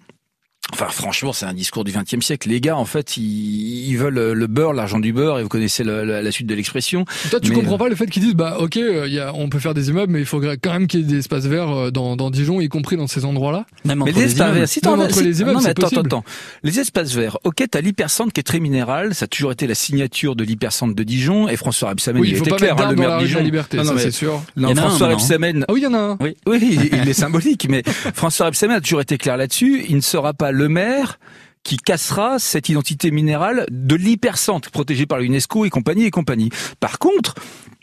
Enfin, 0.72 0.86
franchement, 0.88 1.32
c'est 1.34 1.44
un 1.44 1.52
discours 1.52 1.84
du 1.84 1.92
XXe 1.92 2.24
siècle. 2.24 2.48
Les 2.48 2.60
gars, 2.60 2.76
en 2.76 2.84
fait, 2.86 3.16
ils, 3.18 3.88
ils 3.90 3.96
veulent 3.98 4.16
euh, 4.18 4.32
le 4.34 4.46
beurre, 4.46 4.72
l'argent 4.72 4.98
du 4.98 5.12
beurre, 5.12 5.38
et 5.38 5.42
vous 5.42 5.48
connaissez 5.48 5.84
le- 5.84 6.04
la, 6.04 6.22
la 6.22 6.32
suite 6.32 6.46
de 6.46 6.54
l'expression. 6.54 7.04
Toi, 7.30 7.40
tu 7.40 7.50
Mais, 7.50 7.56
comprends 7.56 7.76
pas 7.78 7.88
le 7.90 7.94
fait 7.94 8.06
qu'ils 8.06 8.22
disent, 8.22 8.34
bah, 8.34 8.56
ok, 8.58 8.78
euh, 8.78 9.04
il 9.06 9.12
y 9.12 9.20
a, 9.20 9.34
on 9.34 9.48
peut 9.50 9.58
faire 9.58 9.74
des 9.74 9.90
immeubles, 9.90 10.10
mais 10.12 10.20
il 10.20 10.26
faudrait 10.26 10.56
quand 10.56 10.72
même 10.72 10.86
qu'il 10.86 11.00
y 11.00 11.02
ait 11.02 11.06
des 11.06 11.18
espaces 11.18 11.44
verts 11.44 11.68
euh, 11.70 11.90
dans, 11.90 12.16
dans 12.16 12.30
Dijon, 12.30 12.60
y 12.60 12.68
compris 12.68 12.96
dans 12.96 13.06
ces 13.06 13.24
endroits-là. 13.26 13.66
Même 13.84 13.98
Mais 13.98 14.04
entre 14.10 14.12
les 14.14 14.20
les 14.20 14.26
espaces 14.32 14.38
immeubles. 14.46 14.58
verts, 14.60 14.68
si 14.68 14.80
t'en 14.80 14.98
entre 14.98 15.14
si- 15.14 15.24
les 15.24 15.40
immeubles, 15.42 15.52
non, 15.56 15.58
mais 15.60 15.64
c'est 15.64 15.70
attends, 15.70 15.82
possible. 15.82 16.00
attends, 16.06 16.18
attends. 16.20 16.24
Les 16.62 16.80
espaces 16.80 17.14
verts. 17.14 17.38
Ok, 17.44 17.62
t'as 17.70 17.80
l'hypercentre 17.82 18.32
qui 18.32 18.40
est 18.40 18.44
très 18.44 18.60
minéral. 18.60 19.14
Ça 19.14 19.24
a 19.24 19.28
toujours 19.28 19.52
été 19.52 19.66
la 19.66 19.74
signature 19.74 20.36
de 20.36 20.44
l'hypercentre 20.44 20.94
de 20.94 21.02
Dijon. 21.02 21.48
Et 21.48 21.56
François 21.56 21.90
Rebsamen, 21.90 22.20
Oui, 22.22 22.28
il 22.28 22.30
il 22.32 22.36
faut 22.38 22.44
était 22.44 22.50
pas 22.50 22.56
clair, 22.56 22.76
hein, 22.78 22.90
le 22.90 22.96
maire 22.96 23.10
de 23.10 23.14
la 23.16 23.26
Dijon. 23.26 23.40
liberté, 23.42 23.76
Non, 23.76 23.84
non, 23.84 23.92
c'est 23.98 24.10
sûr. 24.10 24.42
Non, 24.56 24.68
Il 24.70 24.76
y 24.76 24.80
en 24.80 24.82
a 24.82 24.86
un 24.86 24.88
François 24.88 25.08
Ah 25.10 25.72
oui, 25.72 25.80
il 25.80 25.82
y 25.82 25.86
en 25.86 25.94
a 25.94 25.98
un. 25.98 26.16
Oui. 26.20 26.34
oui, 26.46 26.58
il, 26.62 26.98
il 27.02 27.08
est 27.08 27.12
symbolique, 27.12 27.66
mais 27.68 27.82
François 28.14 28.46
Rebsamen 28.46 28.76
a 28.76 28.80
toujours 28.80 29.02
été 29.02 29.18
clair 29.18 29.36
là-dessus. 29.36 29.84
Il 29.88 29.96
ne 29.96 30.00
sera 30.00 30.32
pas 30.32 30.50
le 30.52 30.61
maire 30.68 31.18
qui 31.62 31.76
cassera 31.76 32.38
cette 32.38 32.68
identité 32.68 33.10
minérale 33.10 33.66
de 33.70 33.94
l'hypercentre 33.94 34.70
protégé 34.70 35.06
par 35.06 35.18
l'UNESCO 35.18 35.64
et 35.64 35.70
compagnie 35.70 36.04
et 36.04 36.10
compagnie. 36.10 36.50
Par 36.80 36.98
contre, 36.98 37.34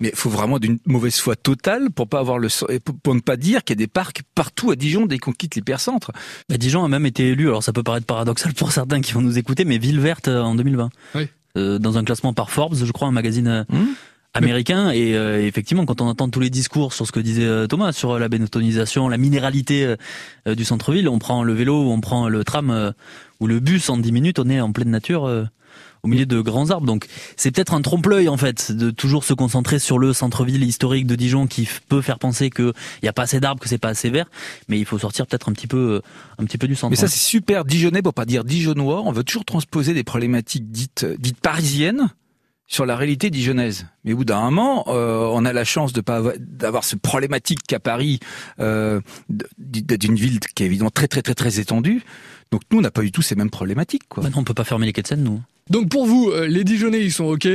mais 0.02 0.10
il 0.10 0.16
faut 0.16 0.30
vraiment 0.30 0.60
d'une 0.60 0.80
mauvaise 0.86 1.18
foi 1.18 1.36
totale 1.36 1.90
pour 1.92 2.08
pas 2.08 2.20
avoir 2.20 2.40
le 2.40 2.48
pour 3.04 3.16
ne 3.16 3.20
pas 3.20 3.38
dire 3.38 3.64
qu'il 3.64 3.76
y 3.76 3.78
a 3.78 3.84
des 3.84 3.88
parcs 3.88 4.22
partout 4.36 4.72
à 4.72 4.76
Dijon 4.76 5.06
dès 5.06 5.18
qu'on 5.18 5.32
quitte 5.32 5.56
l'hypercentre. 5.56 6.12
Bah, 6.50 6.58
Dijon 6.58 6.84
a 6.84 6.88
même 6.88 7.06
été 7.06 7.30
élu, 7.30 7.48
alors 7.48 7.64
ça 7.64 7.74
peut 7.74 7.84
paraître 7.84 8.06
paradoxal 8.06 8.54
pour 8.54 8.72
certains 8.72 9.02
qui 9.02 9.14
vont 9.14 9.22
nous 9.22 9.38
écouter, 9.38 9.66
mais 9.66 9.78
ville 9.78 10.00
verte 10.00 10.28
euh, 10.28 10.42
en 10.42 10.56
2020. 10.56 10.90
Oui. 11.16 11.28
Euh, 11.58 11.80
dans 11.80 11.98
un 11.98 12.04
classement 12.04 12.34
par 12.34 12.52
Forbes, 12.52 12.76
je 12.76 12.92
crois, 12.92 13.08
un 13.08 13.12
magazine 13.12 13.48
euh, 13.48 13.64
Hum 13.74 13.88
américain. 14.34 14.92
Et 14.92 15.16
euh, 15.16 15.46
effectivement, 15.46 15.86
quand 15.86 16.02
on 16.02 16.08
entend 16.08 16.30
tous 16.30 16.40
les 16.40 16.50
discours 16.50 16.94
sur 16.94 17.08
ce 17.08 17.12
que 17.12 17.20
disait 17.20 17.46
euh, 17.46 17.68
Thomas, 17.68 17.92
sur 17.92 18.12
euh, 18.12 18.20
la 18.20 18.30
bétonisation, 18.30 19.10
la 19.10 19.18
minéralité 19.18 19.96
euh, 20.48 20.56
du 20.56 20.66
centre-ville, 20.66 21.10
on 21.10 21.20
prend 21.20 21.44
le 21.44 21.54
vélo, 21.54 21.84
ou 21.86 21.92
on 21.92 22.02
prend 22.02 22.30
le 22.30 22.44
tram 22.44 22.70
euh, 22.70 22.92
ou 23.40 23.48
le 23.48 23.60
bus 23.60 23.90
en 23.90 23.98
10 23.98 24.12
minutes, 24.12 24.40
on 24.40 24.50
est 24.50 24.62
en 24.62 24.72
pleine 24.72 24.90
nature. 24.90 25.24
au 26.02 26.08
milieu 26.08 26.26
de 26.26 26.40
grands 26.40 26.70
arbres. 26.70 26.86
Donc 26.86 27.08
c'est 27.36 27.52
peut-être 27.52 27.74
un 27.74 27.82
trompe-l'œil 27.82 28.30
en 28.30 28.38
fait 28.38 28.72
de 28.72 28.90
toujours 28.90 29.26
se 29.26 29.34
concentrer 29.34 29.80
sur 29.80 30.00
le 30.00 30.14
centre-ville 30.14 30.64
historique 30.64 31.06
de 31.06 31.16
Dijon 31.16 31.46
qui 31.46 31.68
peut 31.90 32.02
faire 32.02 32.20
penser 32.20 32.50
qu'il 32.50 32.72
n'y 33.04 33.10
a 33.10 33.14
pas 33.14 33.24
assez 33.24 33.42
d'arbres, 33.42 33.62
que 33.62 33.68
c'est 33.68 33.78
pas 33.78 33.90
assez 33.90 34.10
vert, 34.10 34.26
mais 34.70 34.80
il 34.80 34.86
faut 34.86 34.98
sortir 34.98 35.28
peut-être 35.28 35.50
un 35.50 35.54
petit 35.54 35.68
peu 35.68 36.02
un 36.38 36.46
petit 36.46 36.58
peu 36.58 36.68
du 36.68 36.76
centre. 36.76 36.92
Mais 36.92 36.96
ça, 36.96 37.08
c'est 37.08 37.20
super 37.20 37.66
dijonnais 37.66 38.02
pour 38.02 38.14
pas 38.14 38.26
dire 38.26 38.46
dijonnois. 38.46 39.02
On 39.06 39.12
veut 39.12 39.24
toujours 39.24 39.46
transposer 39.46 39.94
des 39.94 40.04
problématiques 40.04 40.72
dites, 40.72 41.06
dites 41.18 41.40
parisiennes 41.42 42.10
sur 42.70 42.86
la 42.86 42.96
réalité 42.96 43.32
dijonnaise. 43.32 43.88
Mais 44.06 44.14
au 44.14 44.18
bout 44.18 44.26
d'un 44.26 44.42
moment, 44.42 44.86
euh, 44.88 45.28
on 45.34 45.44
a 45.44 45.52
la 45.52 45.66
chance 45.66 45.92
de 45.92 46.02
pas 46.02 46.18
avoir, 46.18 46.36
d'avoir 46.40 46.84
ce 46.86 46.96
problématique 46.96 47.60
qu'à 47.68 47.80
Paris, 47.80 48.20
euh, 48.60 49.02
d'une 49.58 50.16
ville 50.16 50.40
qui 50.40 50.64
est 50.64 50.68
évidemment 50.68 50.92
très 50.92 51.08
très 51.08 51.24
très 51.24 51.34
très 51.34 51.60
étendue. 51.60 52.04
Donc 52.52 52.62
nous, 52.72 52.78
on 52.78 52.82
n'a 52.82 52.92
pas 52.92 53.02
du 53.02 53.12
tout 53.12 53.24
ces 53.24 53.36
mêmes 53.36 53.50
problématiques, 53.50 54.08
quoi. 54.08 54.24
Maintenant, 54.24 54.42
on 54.42 54.44
peut 54.44 54.54
pas 54.54 54.64
fermer 54.64 54.86
les 54.86 54.94
quais 54.94 55.02
de 55.02 55.08
Seine, 55.08 55.24
nous. 55.24 55.42
Donc 55.70 55.90
pour 55.90 56.06
vous, 56.06 56.30
euh, 56.30 56.48
les 56.48 56.64
Dijonais, 56.64 57.04
ils 57.04 57.12
sont 57.12 57.26
ok. 57.26 57.48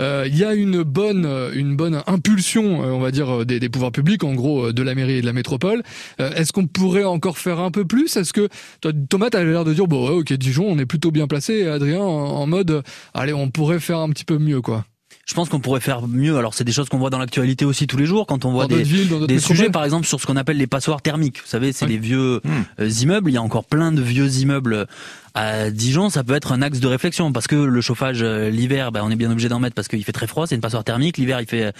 Euh, 0.00 0.24
Il 0.26 0.36
y 0.36 0.44
a 0.44 0.54
une 0.54 0.82
bonne, 0.82 1.26
euh, 1.26 1.50
une 1.54 1.76
bonne 1.76 2.02
impulsion, 2.06 2.80
on 2.80 3.00
va 3.00 3.10
dire, 3.10 3.44
des, 3.44 3.58
des 3.58 3.68
pouvoirs 3.68 3.92
publics, 3.92 4.22
en 4.22 4.34
gros, 4.34 4.72
de 4.72 4.82
la 4.82 4.94
mairie 4.94 5.14
et 5.14 5.20
de 5.20 5.26
la 5.26 5.32
métropole. 5.32 5.82
Euh, 6.20 6.32
Est-ce 6.34 6.52
qu'on 6.52 6.66
pourrait 6.66 7.04
encore 7.04 7.38
faire 7.38 7.58
un 7.60 7.70
peu 7.70 7.84
plus? 7.84 8.16
Est-ce 8.16 8.32
que 8.32 8.48
toi, 8.80 8.92
Thomas, 9.08 9.30
t'as 9.30 9.42
l'air 9.42 9.64
de 9.64 9.74
dire, 9.74 9.86
bon, 9.86 10.08
ouais, 10.08 10.14
ok, 10.14 10.32
Dijon, 10.34 10.66
on 10.68 10.78
est 10.78 10.86
plutôt 10.86 11.10
bien 11.10 11.26
placé. 11.26 11.66
Adrien, 11.66 12.00
en, 12.00 12.46
mode, 12.46 12.82
allez, 13.14 13.32
on 13.32 13.50
pourrait 13.50 13.80
faire 13.80 13.98
un 13.98 14.10
petit 14.10 14.24
peu 14.24 14.38
mieux, 14.38 14.60
quoi. 14.60 14.84
Je 15.26 15.34
pense 15.34 15.48
qu'on 15.48 15.58
pourrait 15.58 15.80
faire 15.80 16.06
mieux. 16.06 16.38
Alors, 16.38 16.54
c'est 16.54 16.62
des 16.62 16.70
choses 16.70 16.88
qu'on 16.88 16.98
voit 16.98 17.10
dans 17.10 17.18
l'actualité 17.18 17.64
aussi 17.64 17.88
tous 17.88 17.96
les 17.96 18.06
jours 18.06 18.26
quand 18.28 18.44
on 18.44 18.52
voit 18.52 18.68
Dans 18.68 18.76
des, 18.76 18.84
villes, 18.84 19.40
sujets, 19.40 19.70
par 19.70 19.84
exemple, 19.84 20.06
sur 20.06 20.20
ce 20.20 20.26
qu'on 20.26 20.36
appelle 20.36 20.56
les 20.56 20.68
passoires 20.68 21.02
thermiques. 21.02 21.38
Vous 21.42 21.48
savez, 21.48 21.72
c'est 21.72 21.84
Oui. 21.84 21.92
les 21.92 21.98
vieux 21.98 22.40
Hmm. 22.44 22.62
euh, 22.80 22.88
immeubles. 22.88 23.30
Il 23.30 23.34
y 23.34 23.36
a 23.36 23.42
encore 23.42 23.64
plein 23.64 23.90
de 23.90 24.00
vieux 24.00 24.28
immeubles 24.38 24.86
à 25.34 25.70
Dijon. 25.72 26.10
Ça 26.10 26.22
peut 26.22 26.34
être 26.34 26.52
un 26.52 26.62
axe 26.62 26.78
de 26.78 26.86
réflexion 26.86 27.32
parce 27.32 27.48
que 27.48 27.56
le 27.56 27.80
chauffage 27.80 28.20
euh, 28.22 28.50
l'hiver, 28.50 28.92
ben, 28.92 29.02
on 29.04 29.10
est 29.10 29.16
bien 29.16 29.28
obligé 29.32 29.48
d'en 29.48 29.58
mettre 29.58 29.74
parce 29.74 29.88
qu'il 29.88 30.04
fait 30.04 30.12
très 30.12 30.28
froid. 30.28 30.46
C'est 30.46 30.54
une 30.54 30.60
passoire 30.60 30.84
thermique. 30.84 31.18
L'hiver, 31.18 31.40
il 31.40 31.46
fait 31.48 31.72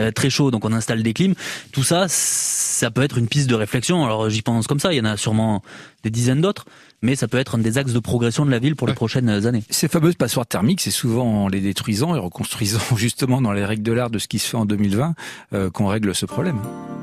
euh, 0.00 0.10
très 0.10 0.30
chaud, 0.30 0.50
donc 0.50 0.64
on 0.64 0.72
installe 0.72 1.02
des 1.02 1.12
clims. 1.12 1.34
Tout 1.72 1.84
ça, 1.84 2.06
ça 2.08 2.90
peut 2.90 3.02
être 3.02 3.18
une 3.18 3.28
piste 3.28 3.50
de 3.50 3.54
réflexion. 3.54 4.02
Alors, 4.06 4.30
j'y 4.30 4.40
pense 4.40 4.66
comme 4.66 4.80
ça. 4.80 4.94
Il 4.94 4.96
y 4.96 5.00
en 5.02 5.04
a 5.04 5.18
sûrement 5.18 5.62
des 6.04 6.10
dizaines 6.10 6.40
d'autres. 6.40 6.64
Mais 7.04 7.16
ça 7.16 7.28
peut 7.28 7.36
être 7.36 7.56
un 7.56 7.58
des 7.58 7.76
axes 7.76 7.92
de 7.92 7.98
progression 7.98 8.46
de 8.46 8.50
la 8.50 8.58
ville 8.58 8.76
pour 8.76 8.86
les 8.86 8.94
prochaines 8.94 9.28
années. 9.28 9.62
Ces 9.68 9.88
fameuses 9.88 10.14
passoires 10.14 10.46
thermiques, 10.46 10.80
c'est 10.80 10.90
souvent 10.90 11.44
en 11.44 11.48
les 11.48 11.60
détruisant 11.60 12.16
et 12.16 12.18
reconstruisant 12.18 12.80
justement 12.96 13.42
dans 13.42 13.52
les 13.52 13.64
règles 13.64 13.82
de 13.82 13.92
l'art 13.92 14.08
de 14.08 14.18
ce 14.18 14.26
qui 14.26 14.38
se 14.38 14.48
fait 14.48 14.56
en 14.56 14.64
2020 14.64 15.14
euh, 15.52 15.70
qu'on 15.70 15.86
règle 15.86 16.14
ce 16.14 16.24
problème. 16.24 16.56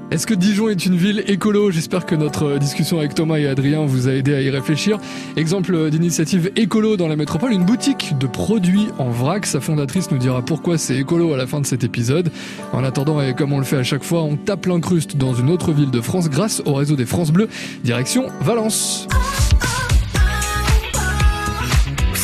Est-ce 0.09 0.25
que 0.27 0.33
Dijon 0.33 0.69
est 0.69 0.85
une 0.85 0.97
ville 0.97 1.23
écolo? 1.27 1.71
J'espère 1.71 2.05
que 2.05 2.15
notre 2.15 2.57
discussion 2.57 2.97
avec 2.97 3.13
Thomas 3.13 3.37
et 3.37 3.47
Adrien 3.47 3.85
vous 3.85 4.09
a 4.09 4.11
aidé 4.11 4.33
à 4.33 4.41
y 4.41 4.49
réfléchir. 4.49 4.97
Exemple 5.37 5.89
d'initiative 5.89 6.51
écolo 6.55 6.97
dans 6.97 7.07
la 7.07 7.15
métropole, 7.15 7.53
une 7.53 7.63
boutique 7.63 8.17
de 8.17 8.27
produits 8.27 8.87
en 8.97 9.09
vrac. 9.09 9.45
Sa 9.45 9.61
fondatrice 9.61 10.11
nous 10.11 10.17
dira 10.17 10.41
pourquoi 10.41 10.77
c'est 10.77 10.97
écolo 10.97 11.33
à 11.33 11.37
la 11.37 11.47
fin 11.47 11.61
de 11.61 11.65
cet 11.65 11.83
épisode. 11.83 12.31
En 12.73 12.83
attendant, 12.83 13.21
et 13.21 13.35
comme 13.35 13.53
on 13.53 13.59
le 13.59 13.65
fait 13.65 13.77
à 13.77 13.83
chaque 13.83 14.03
fois, 14.03 14.23
on 14.23 14.35
tape 14.35 14.65
l'incruste 14.65 15.15
dans 15.15 15.35
une 15.35 15.49
autre 15.49 15.71
ville 15.71 15.91
de 15.91 16.01
France 16.01 16.29
grâce 16.29 16.61
au 16.65 16.73
réseau 16.73 16.95
des 16.95 17.05
France 17.05 17.31
Bleu, 17.31 17.47
direction 17.83 18.27
Valence. 18.41 19.07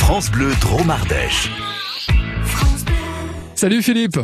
France 0.08 0.32
Bleu 0.32 0.52
Dromardèche. 0.62 1.52
Salut 3.56 3.82
Philippe 3.82 4.18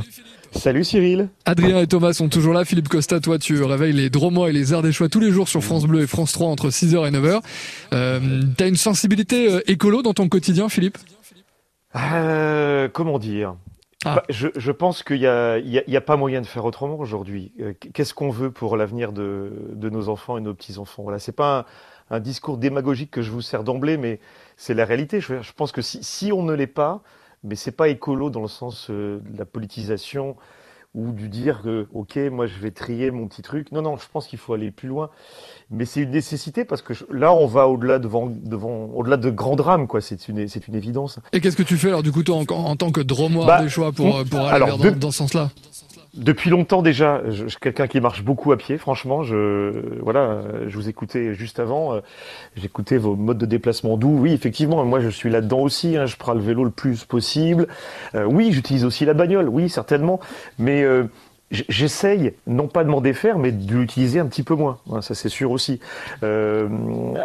Salut 0.53 0.85
Cyril. 0.85 1.27
Adrien 1.43 1.81
et 1.81 1.87
Thomas 1.87 2.13
sont 2.13 2.29
toujours 2.29 2.53
là. 2.53 2.63
Philippe 2.63 2.87
Costa, 2.87 3.19
toi 3.19 3.37
tu 3.37 3.61
réveilles 3.61 3.91
les 3.91 4.09
Dromois 4.09 4.49
et 4.49 4.53
les 4.53 4.71
Ardéchois 4.71 5.09
tous 5.09 5.19
les 5.19 5.29
jours 5.29 5.49
sur 5.49 5.61
France 5.61 5.83
Bleu 5.83 6.03
et 6.03 6.07
France 6.07 6.31
3 6.31 6.47
entre 6.47 6.69
6h 6.69 7.05
et 7.05 7.11
9h. 7.11 7.41
Euh, 7.93 8.43
T'as 8.55 8.69
une 8.69 8.77
sensibilité 8.77 9.51
euh, 9.51 9.59
écolo 9.69 10.01
dans 10.01 10.13
ton 10.13 10.29
quotidien 10.29 10.69
Philippe? 10.69 10.97
Euh, 11.97 12.87
Comment 12.87 13.19
dire? 13.19 13.57
Ah. 14.05 14.15
bah, 14.15 14.23
je, 14.29 14.47
je, 14.55 14.71
pense 14.71 15.03
qu'il 15.03 15.19
n'y 15.19 15.27
a, 15.27 15.57
y 15.57 15.79
a, 15.79 15.83
y 15.85 15.97
a, 15.97 16.01
pas 16.01 16.15
moyen 16.15 16.39
de 16.39 16.45
faire 16.45 16.63
autrement 16.63 16.97
aujourd'hui. 16.97 17.51
Qu'est-ce 17.93 18.13
qu'on 18.13 18.29
veut 18.29 18.51
pour 18.51 18.77
l'avenir 18.77 19.11
de, 19.11 19.51
de, 19.73 19.89
nos 19.89 20.07
enfants 20.07 20.37
et 20.37 20.41
nos 20.41 20.53
petits-enfants? 20.53 21.03
Voilà, 21.03 21.19
c'est 21.19 21.35
pas 21.35 21.65
un, 22.09 22.15
un, 22.15 22.19
discours 22.21 22.57
démagogique 22.57 23.11
que 23.11 23.21
je 23.21 23.31
vous 23.31 23.41
sers 23.41 23.65
d'emblée, 23.65 23.97
mais 23.97 24.21
c'est 24.57 24.73
la 24.73 24.85
réalité. 24.85 25.21
Je, 25.21 25.51
pense 25.53 25.71
que 25.71 25.81
si, 25.81 26.03
si 26.03 26.31
on 26.31 26.43
ne 26.43 26.53
l'est 26.53 26.67
pas, 26.67 27.01
mais 27.43 27.55
c'est 27.55 27.71
pas 27.71 27.89
écolo 27.89 28.29
dans 28.29 28.41
le 28.41 28.47
sens 28.47 28.89
euh, 28.89 29.19
de 29.29 29.37
la 29.37 29.45
politisation 29.45 30.35
ou 30.95 31.11
du 31.11 31.27
dire 31.27 31.61
que 31.63 31.87
ok 31.93 32.17
moi 32.31 32.45
je 32.45 32.59
vais 32.59 32.71
trier 32.71 33.09
mon 33.09 33.27
petit 33.27 33.41
truc 33.41 33.71
non 33.71 33.81
non 33.81 33.97
je 33.97 34.05
pense 34.11 34.27
qu'il 34.27 34.37
faut 34.37 34.53
aller 34.53 34.69
plus 34.69 34.87
loin 34.87 35.09
mais 35.71 35.85
c'est 35.85 36.01
une 36.01 36.11
nécessité 36.11 36.65
parce 36.65 36.81
que 36.81 36.93
je, 36.93 37.03
là 37.11 37.33
on 37.33 37.47
va 37.47 37.67
au-delà 37.67 37.97
devant 37.97 38.27
devant 38.29 38.91
au-delà 38.93 39.17
de 39.17 39.31
grands 39.31 39.55
drames 39.55 39.87
quoi 39.87 40.01
c'est 40.01 40.27
une 40.27 40.47
c'est 40.47 40.67
une 40.67 40.75
évidence 40.75 41.19
et 41.31 41.41
qu'est-ce 41.41 41.57
que 41.57 41.63
tu 41.63 41.77
fais 41.77 41.87
alors 41.87 42.03
du 42.03 42.11
coup 42.11 42.21
toi 42.21 42.37
en, 42.37 42.45
en 42.53 42.75
tant 42.75 42.91
que 42.91 43.01
dromois 43.01 43.45
bah, 43.47 43.63
des 43.63 43.69
choix 43.69 43.91
pour 43.91 44.23
pour 44.23 44.39
aller 44.41 44.55
alors, 44.55 44.77
vers, 44.77 44.91
dans, 44.93 44.99
dans 44.99 45.11
ce 45.11 45.17
sens-là? 45.17 45.49
Depuis 46.13 46.51
longtemps 46.51 46.83
déjà, 46.83 47.23
je, 47.25 47.45
je 47.45 47.47
suis 47.47 47.59
quelqu'un 47.59 47.87
qui 47.87 47.99
marche 47.99 48.23
beaucoup 48.23 48.51
à 48.51 48.57
pied. 48.57 48.77
Franchement, 48.77 49.23
je 49.23 49.99
voilà, 49.99 50.43
je 50.67 50.75
vous 50.75 50.87
écoutais 50.87 51.33
juste 51.33 51.59
avant. 51.59 51.95
Euh, 51.95 52.01
j'écoutais 52.55 52.97
vos 52.97 53.15
modes 53.15 53.39
de 53.39 53.47
déplacement 53.47 53.97
doux. 53.97 54.19
Oui, 54.19 54.31
effectivement, 54.31 54.85
moi 54.85 54.99
je 54.99 55.09
suis 55.09 55.31
là-dedans 55.31 55.61
aussi. 55.61 55.97
Hein, 55.97 56.05
je 56.05 56.15
prends 56.15 56.35
le 56.35 56.39
vélo 56.39 56.65
le 56.65 56.69
plus 56.69 57.03
possible. 57.03 57.67
Euh, 58.13 58.25
oui, 58.25 58.51
j'utilise 58.51 58.85
aussi 58.85 59.05
la 59.05 59.15
bagnole. 59.15 59.49
Oui, 59.49 59.69
certainement. 59.69 60.19
Mais 60.59 60.82
euh, 60.83 61.05
J'essaye, 61.51 62.33
non 62.47 62.67
pas 62.67 62.83
de 62.83 62.89
m'en 62.89 62.99
défaire, 62.99 63.37
mais 63.37 63.51
de 63.51 63.71
l'utiliser 63.75 64.19
un 64.19 64.25
petit 64.25 64.41
peu 64.41 64.55
moins. 64.55 64.79
Ça, 65.01 65.13
c'est 65.13 65.29
sûr 65.29 65.51
aussi. 65.51 65.79
Euh, 66.23 66.67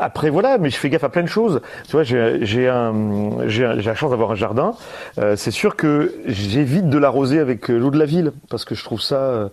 après, 0.01 0.29
voilà, 0.29 0.59
mais 0.59 0.69
je 0.69 0.77
fais 0.77 0.91
gaffe 0.91 1.05
à 1.05 1.09
plein 1.09 1.23
de 1.23 1.29
choses. 1.29 1.63
Tu 1.87 1.93
vois, 1.93 2.03
j'ai 2.03 2.67
la 2.67 3.95
chance 3.95 4.11
d'avoir 4.11 4.33
un 4.33 4.35
jardin. 4.35 4.75
Euh, 5.17 5.35
c'est 5.35 5.51
sûr 5.51 5.77
que 5.77 6.15
j'évite 6.27 6.91
de 6.91 6.99
l'arroser 6.99 7.39
avec 7.39 7.69
l'eau 7.69 7.91
de 7.91 7.99
la 7.99 8.05
ville 8.05 8.33
parce 8.51 8.67
que 8.67 8.75
je 8.75 8.85
trouve 8.85 9.01
ça. 9.01 9.51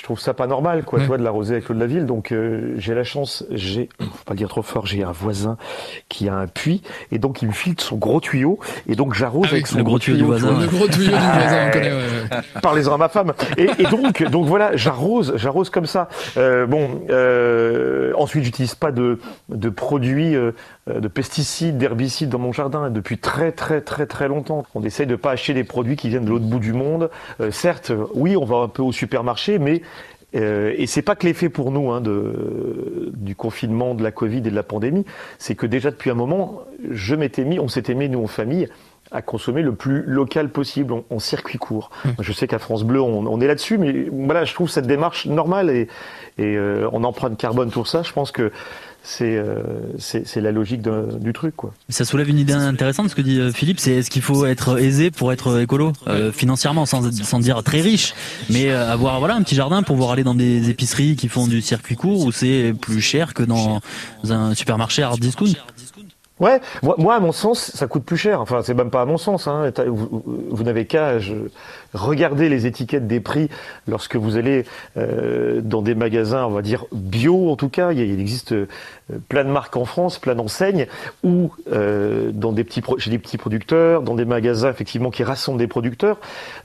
Je 0.00 0.04
trouve 0.06 0.18
ça 0.18 0.32
pas 0.32 0.46
normal, 0.46 0.82
quoi, 0.82 0.98
ouais. 0.98 1.04
tu 1.04 1.08
vois, 1.08 1.18
de 1.18 1.22
l'arroser 1.22 1.56
avec 1.56 1.68
l'eau 1.68 1.74
de 1.74 1.80
la 1.80 1.86
ville. 1.86 2.06
Donc 2.06 2.32
euh, 2.32 2.72
j'ai 2.78 2.94
la 2.94 3.04
chance, 3.04 3.44
j'ai, 3.50 3.90
faut 4.00 4.24
pas 4.24 4.32
le 4.32 4.38
dire 4.38 4.48
trop 4.48 4.62
fort, 4.62 4.86
j'ai 4.86 5.02
un 5.02 5.12
voisin 5.12 5.58
qui 6.08 6.26
a 6.26 6.34
un 6.34 6.46
puits 6.46 6.80
et 7.12 7.18
donc 7.18 7.42
il 7.42 7.48
me 7.48 7.52
file 7.52 7.78
son 7.78 7.96
gros 7.96 8.18
tuyau 8.18 8.58
et 8.88 8.94
donc 8.94 9.12
j'arrose 9.12 9.48
avec, 9.48 9.52
avec, 9.52 9.66
son 9.66 9.76
le 9.76 9.84
gros 9.84 9.98
tuyau, 9.98 10.16
tuyau 10.16 10.34
du 10.34 10.40
voisin. 10.40 10.58
Le 10.58 10.66
gros 10.68 10.88
tuyau 10.88 11.10
du 11.10 11.10
voisin, 11.10 11.68
on 11.68 11.70
connaît. 11.70 11.92
Ouais, 11.92 11.98
ouais. 11.98 12.40
Parlez-en 12.62 12.94
à 12.94 12.96
ma 12.96 13.10
femme. 13.10 13.34
Et, 13.58 13.68
et, 13.78 13.84
donc, 13.84 14.22
donc 14.30 14.46
voilà, 14.46 14.74
j'arrose, 14.74 15.34
j'arrose 15.36 15.68
comme 15.68 15.84
ça. 15.84 16.08
Euh, 16.38 16.64
bon, 16.64 17.02
euh, 17.10 18.14
ensuite 18.16 18.44
j'utilise 18.44 18.74
pas 18.74 18.92
de 18.92 19.18
de 19.50 19.68
produits 19.68 20.34
euh, 20.34 20.52
de 21.00 21.08
pesticides, 21.08 21.76
d'herbicides 21.76 22.30
dans 22.30 22.38
mon 22.38 22.52
jardin 22.52 22.90
depuis 22.90 23.18
très 23.18 23.52
très 23.52 23.80
très 23.80 24.06
très 24.06 24.28
longtemps. 24.28 24.64
On 24.74 24.82
essaye 24.82 25.06
de 25.06 25.16
pas 25.16 25.32
acheter 25.32 25.54
des 25.54 25.64
produits 25.64 25.96
qui 25.96 26.08
viennent 26.08 26.24
de 26.24 26.30
l'autre 26.30 26.46
bout 26.46 26.58
du 26.58 26.72
monde. 26.72 27.10
Euh, 27.40 27.50
certes, 27.50 27.92
oui, 28.14 28.36
on 28.36 28.44
va 28.44 28.56
un 28.58 28.68
peu 28.68 28.82
au 28.82 28.92
supermarché, 28.92 29.58
mais 29.58 29.82
euh, 30.36 30.74
et 30.76 30.86
c'est 30.86 31.02
pas 31.02 31.16
que 31.16 31.26
l'effet 31.26 31.48
pour 31.48 31.70
nous 31.70 31.90
hein, 31.90 32.00
de, 32.00 33.10
du 33.14 33.34
confinement, 33.34 33.94
de 33.94 34.02
la 34.02 34.12
Covid 34.12 34.38
et 34.38 34.40
de 34.42 34.54
la 34.54 34.62
pandémie, 34.62 35.04
c'est 35.38 35.54
que 35.54 35.66
déjà 35.66 35.90
depuis 35.90 36.10
un 36.10 36.14
moment, 36.14 36.62
je 36.90 37.14
m'étais 37.14 37.44
mis, 37.44 37.58
on 37.58 37.68
s'était 37.68 37.94
mis 37.94 38.08
nous 38.08 38.22
en 38.22 38.26
famille 38.26 38.68
à 39.12 39.22
consommer 39.22 39.62
le 39.62 39.74
plus 39.74 40.02
local 40.02 40.50
possible 40.50 40.92
en, 40.92 41.04
en 41.10 41.18
circuit 41.18 41.58
court. 41.58 41.90
Mmh. 42.04 42.08
Je 42.20 42.32
sais 42.32 42.46
qu'à 42.46 42.60
France 42.60 42.84
Bleu, 42.84 43.00
on, 43.00 43.26
on 43.26 43.40
est 43.40 43.46
là-dessus, 43.48 43.76
mais 43.76 44.06
voilà, 44.12 44.44
je 44.44 44.54
trouve 44.54 44.70
cette 44.70 44.86
démarche 44.86 45.26
normale 45.26 45.68
et, 45.70 45.88
et 46.38 46.56
euh, 46.56 46.88
en 46.92 47.02
empreinte 47.02 47.36
carbone 47.36 47.70
pour 47.70 47.88
ça, 47.88 48.02
je 48.04 48.12
pense 48.12 48.30
que 48.30 48.52
c'est 49.02 49.36
euh, 49.36 49.62
c'est 49.98 50.40
la 50.40 50.52
logique 50.52 50.82
de, 50.82 51.18
du 51.18 51.32
truc 51.32 51.56
quoi. 51.56 51.72
Ça 51.88 52.04
soulève 52.04 52.28
une 52.28 52.38
idée 52.38 52.52
intéressante 52.52 53.08
ce 53.08 53.14
que 53.14 53.22
dit 53.22 53.40
euh, 53.40 53.50
Philippe, 53.50 53.80
c'est 53.80 53.92
est-ce 53.92 54.10
qu'il 54.10 54.22
faut 54.22 54.44
être 54.44 54.78
aisé 54.78 55.10
pour 55.10 55.32
être 55.32 55.60
écolo 55.60 55.92
euh, 56.06 56.32
financièrement 56.32 56.84
sans, 56.86 57.10
sans 57.10 57.38
dire 57.38 57.62
très 57.62 57.80
riche, 57.80 58.14
mais 58.50 58.70
euh, 58.70 58.92
avoir 58.92 59.18
voilà 59.18 59.34
un 59.34 59.42
petit 59.42 59.54
jardin 59.54 59.82
pour 59.82 59.96
pouvoir 59.96 60.12
aller 60.12 60.24
dans 60.24 60.34
des 60.34 60.68
épiceries 60.68 61.16
qui 61.16 61.28
font 61.28 61.46
du 61.46 61.62
circuit 61.62 61.96
court 61.96 62.24
où 62.24 62.32
c'est 62.32 62.74
plus 62.78 63.00
cher 63.00 63.32
que 63.34 63.42
dans 63.42 63.80
un 64.28 64.54
supermarché 64.54 65.02
hard 65.02 65.18
discount. 65.18 65.54
Ouais, 66.40 66.60
moi, 66.82 67.14
à 67.14 67.20
mon 67.20 67.32
sens, 67.32 67.70
ça 67.74 67.86
coûte 67.86 68.04
plus 68.04 68.16
cher. 68.16 68.40
Enfin, 68.40 68.62
c'est 68.62 68.74
même 68.74 68.90
pas 68.90 69.02
à 69.02 69.04
mon 69.04 69.18
sens. 69.18 69.46
Hein. 69.46 69.70
Vous, 69.86 70.22
vous 70.50 70.62
n'avez 70.62 70.86
qu'à 70.86 71.18
regarder 71.94 72.48
les 72.48 72.66
étiquettes 72.66 73.06
des 73.06 73.20
prix 73.20 73.48
lorsque 73.88 74.16
vous 74.16 74.36
allez 74.36 74.64
euh, 74.96 75.60
dans 75.60 75.82
des 75.82 75.94
magasins, 75.94 76.44
on 76.44 76.50
va 76.50 76.62
dire 76.62 76.86
bio 76.92 77.50
en 77.50 77.56
tout 77.56 77.68
cas. 77.68 77.92
Il, 77.92 78.20
existe 78.20 78.52
euh, 78.52 78.66
plein 79.28 79.44
de 79.44 79.50
marques 79.50 79.76
en 79.76 79.84
France, 79.84 80.18
plein 80.18 80.34
d'enseignes, 80.34 80.86
ou 81.22 81.52
euh, 81.72 82.30
dans 82.32 82.52
des 82.52 82.64
petits 82.64 82.82
chez 82.98 83.10
des 83.10 83.18
petits 83.18 83.38
producteurs, 83.38 84.02
dans 84.02 84.14
des 84.14 84.24
magasins 84.24 84.70
effectivement 84.70 85.10
qui 85.10 85.24
rassemblent 85.24 85.58
des 85.58 85.66
producteurs. 85.66 86.18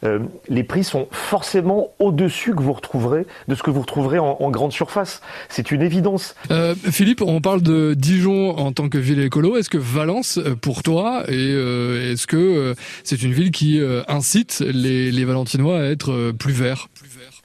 Euh, 0.04 0.20
les 0.48 0.64
prix 0.64 0.84
sont 0.84 1.08
forcément 1.12 1.90
au-dessus 2.00 2.54
que 2.54 2.62
vous 2.62 2.74
retrouverez 2.74 3.26
de 3.48 3.56
ce 3.56 3.64
que 3.64 3.72
vous 3.72 3.82
retrouverez 3.82 4.20
en, 4.20 4.38
en 4.40 4.50
grande 4.50 4.72
surface. 4.72 5.22
C'est 5.50 5.72
une 5.72 5.82
évidence. 5.82 6.36
Euh, 6.52 6.76
Philippe, 6.76 7.22
on 7.22 7.42
parle 7.42 7.62
de 7.62 7.94
Dijon 7.94 8.58
en 8.58 8.72
tant 8.72 8.90
que 8.90 8.98
ville 8.98 9.20
écolo. 9.20 9.58
Est-ce 9.66 9.72
que 9.72 9.78
Valence, 9.80 10.40
pour 10.62 10.84
toi, 10.84 11.24
est-ce 11.28 12.28
que 12.28 12.76
c'est 13.04 13.24
une 13.24 13.34
ville 13.34 13.50
qui 13.50 13.82
incite 14.08 14.60
les, 14.60 15.26
Valentinois 15.26 15.80
à 15.80 15.86
être 15.86 16.34
plus 16.34 16.54
verts, 16.54 16.88
verts 17.04 17.42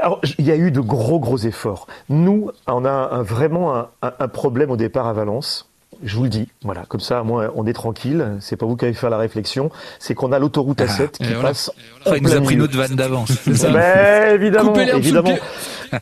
alors, 0.00 0.20
il 0.38 0.46
y 0.46 0.52
a 0.52 0.56
eu 0.56 0.70
de 0.70 0.80
gros 0.80 1.18
gros 1.18 1.38
efforts. 1.38 1.88
Nous, 2.08 2.52
on 2.68 2.84
a 2.84 3.22
vraiment 3.24 3.88
un, 4.02 4.28
problème 4.28 4.70
au 4.70 4.76
départ 4.76 5.08
à 5.08 5.12
Valence. 5.12 5.71
Je 6.02 6.16
vous 6.16 6.24
le 6.24 6.28
dis, 6.28 6.48
voilà, 6.62 6.84
comme 6.88 7.00
ça, 7.00 7.22
moi, 7.22 7.52
on 7.54 7.66
est 7.66 7.72
tranquille. 7.72 8.26
C'est 8.40 8.56
pas 8.56 8.66
vous 8.66 8.76
qui 8.76 8.84
allez 8.84 8.94
faire 8.94 9.10
la 9.10 9.18
réflexion. 9.18 9.70
C'est 9.98 10.14
qu'on 10.14 10.32
a 10.32 10.38
l'autoroute 10.38 10.80
A7 10.80 11.12
qui 11.12 11.24
voilà. 11.24 11.50
passe. 11.50 11.70
Voilà. 12.04 12.18
il 12.18 12.24
nous 12.24 12.34
a 12.34 12.40
pris 12.40 12.56
notre 12.56 12.76
vanne 12.76 12.96
d'avance. 12.96 13.32
Ben, 13.46 14.34
évidemment, 14.34 14.74
évidemment. 14.74 15.36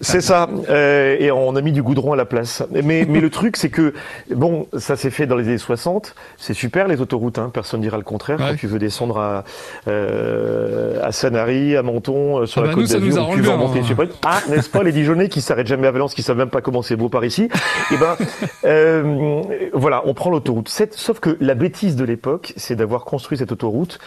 C'est 0.00 0.20
ça. 0.20 0.48
Euh, 0.68 1.16
et 1.18 1.30
on 1.30 1.56
a 1.56 1.60
mis 1.60 1.72
du 1.72 1.82
goudron 1.82 2.12
à 2.12 2.16
la 2.16 2.24
place. 2.24 2.62
Mais, 2.70 3.04
mais 3.08 3.20
le 3.20 3.30
truc, 3.30 3.56
c'est 3.56 3.70
que, 3.70 3.92
bon, 4.34 4.66
ça 4.78 4.96
s'est 4.96 5.10
fait 5.10 5.26
dans 5.26 5.36
les 5.36 5.48
années 5.48 5.58
60. 5.58 6.14
C'est 6.36 6.54
super, 6.54 6.88
les 6.88 7.00
autoroutes. 7.00 7.38
Hein, 7.38 7.50
personne 7.52 7.80
dira 7.80 7.96
le 7.96 8.04
contraire. 8.04 8.38
Ouais. 8.38 8.50
Quand 8.50 8.56
tu 8.56 8.66
veux 8.66 8.78
descendre 8.78 9.18
à, 9.18 9.44
euh, 9.88 10.98
à 11.02 11.12
Sanary, 11.12 11.76
à 11.76 11.82
Menton, 11.82 12.40
euh, 12.40 12.46
sur 12.46 12.62
ah 12.62 12.66
la 12.66 12.68
bah 12.70 12.74
côte 12.74 12.88
d'Azur, 12.88 13.30
tu 13.34 13.40
veux 13.40 13.50
remonter, 13.50 13.80
hein. 13.80 14.08
Ah, 14.24 14.40
n'est-ce 14.48 14.68
pas, 14.68 14.82
les 14.82 14.92
Dijonnais 14.92 15.28
qui 15.28 15.40
s'arrêtent 15.40 15.66
jamais 15.66 15.88
à 15.88 15.90
Valence, 15.90 16.14
qui 16.14 16.22
savent 16.22 16.36
même 16.36 16.50
pas 16.50 16.60
comment 16.60 16.82
c'est 16.82 16.96
beau 16.96 17.08
par 17.08 17.24
ici. 17.24 17.48
Et 17.92 17.96
ben, 17.96 18.16
euh, 18.64 19.42
voilà, 19.72 19.89
on 20.04 20.14
prend 20.14 20.30
l'autoroute. 20.30 20.68
Sauf 20.68 21.20
que 21.20 21.36
la 21.40 21.54
bêtise 21.54 21.96
de 21.96 22.04
l'époque, 22.04 22.52
c'est 22.56 22.76
d'avoir 22.76 23.04
construit 23.04 23.38
cette 23.38 23.52
autoroute 23.52 23.98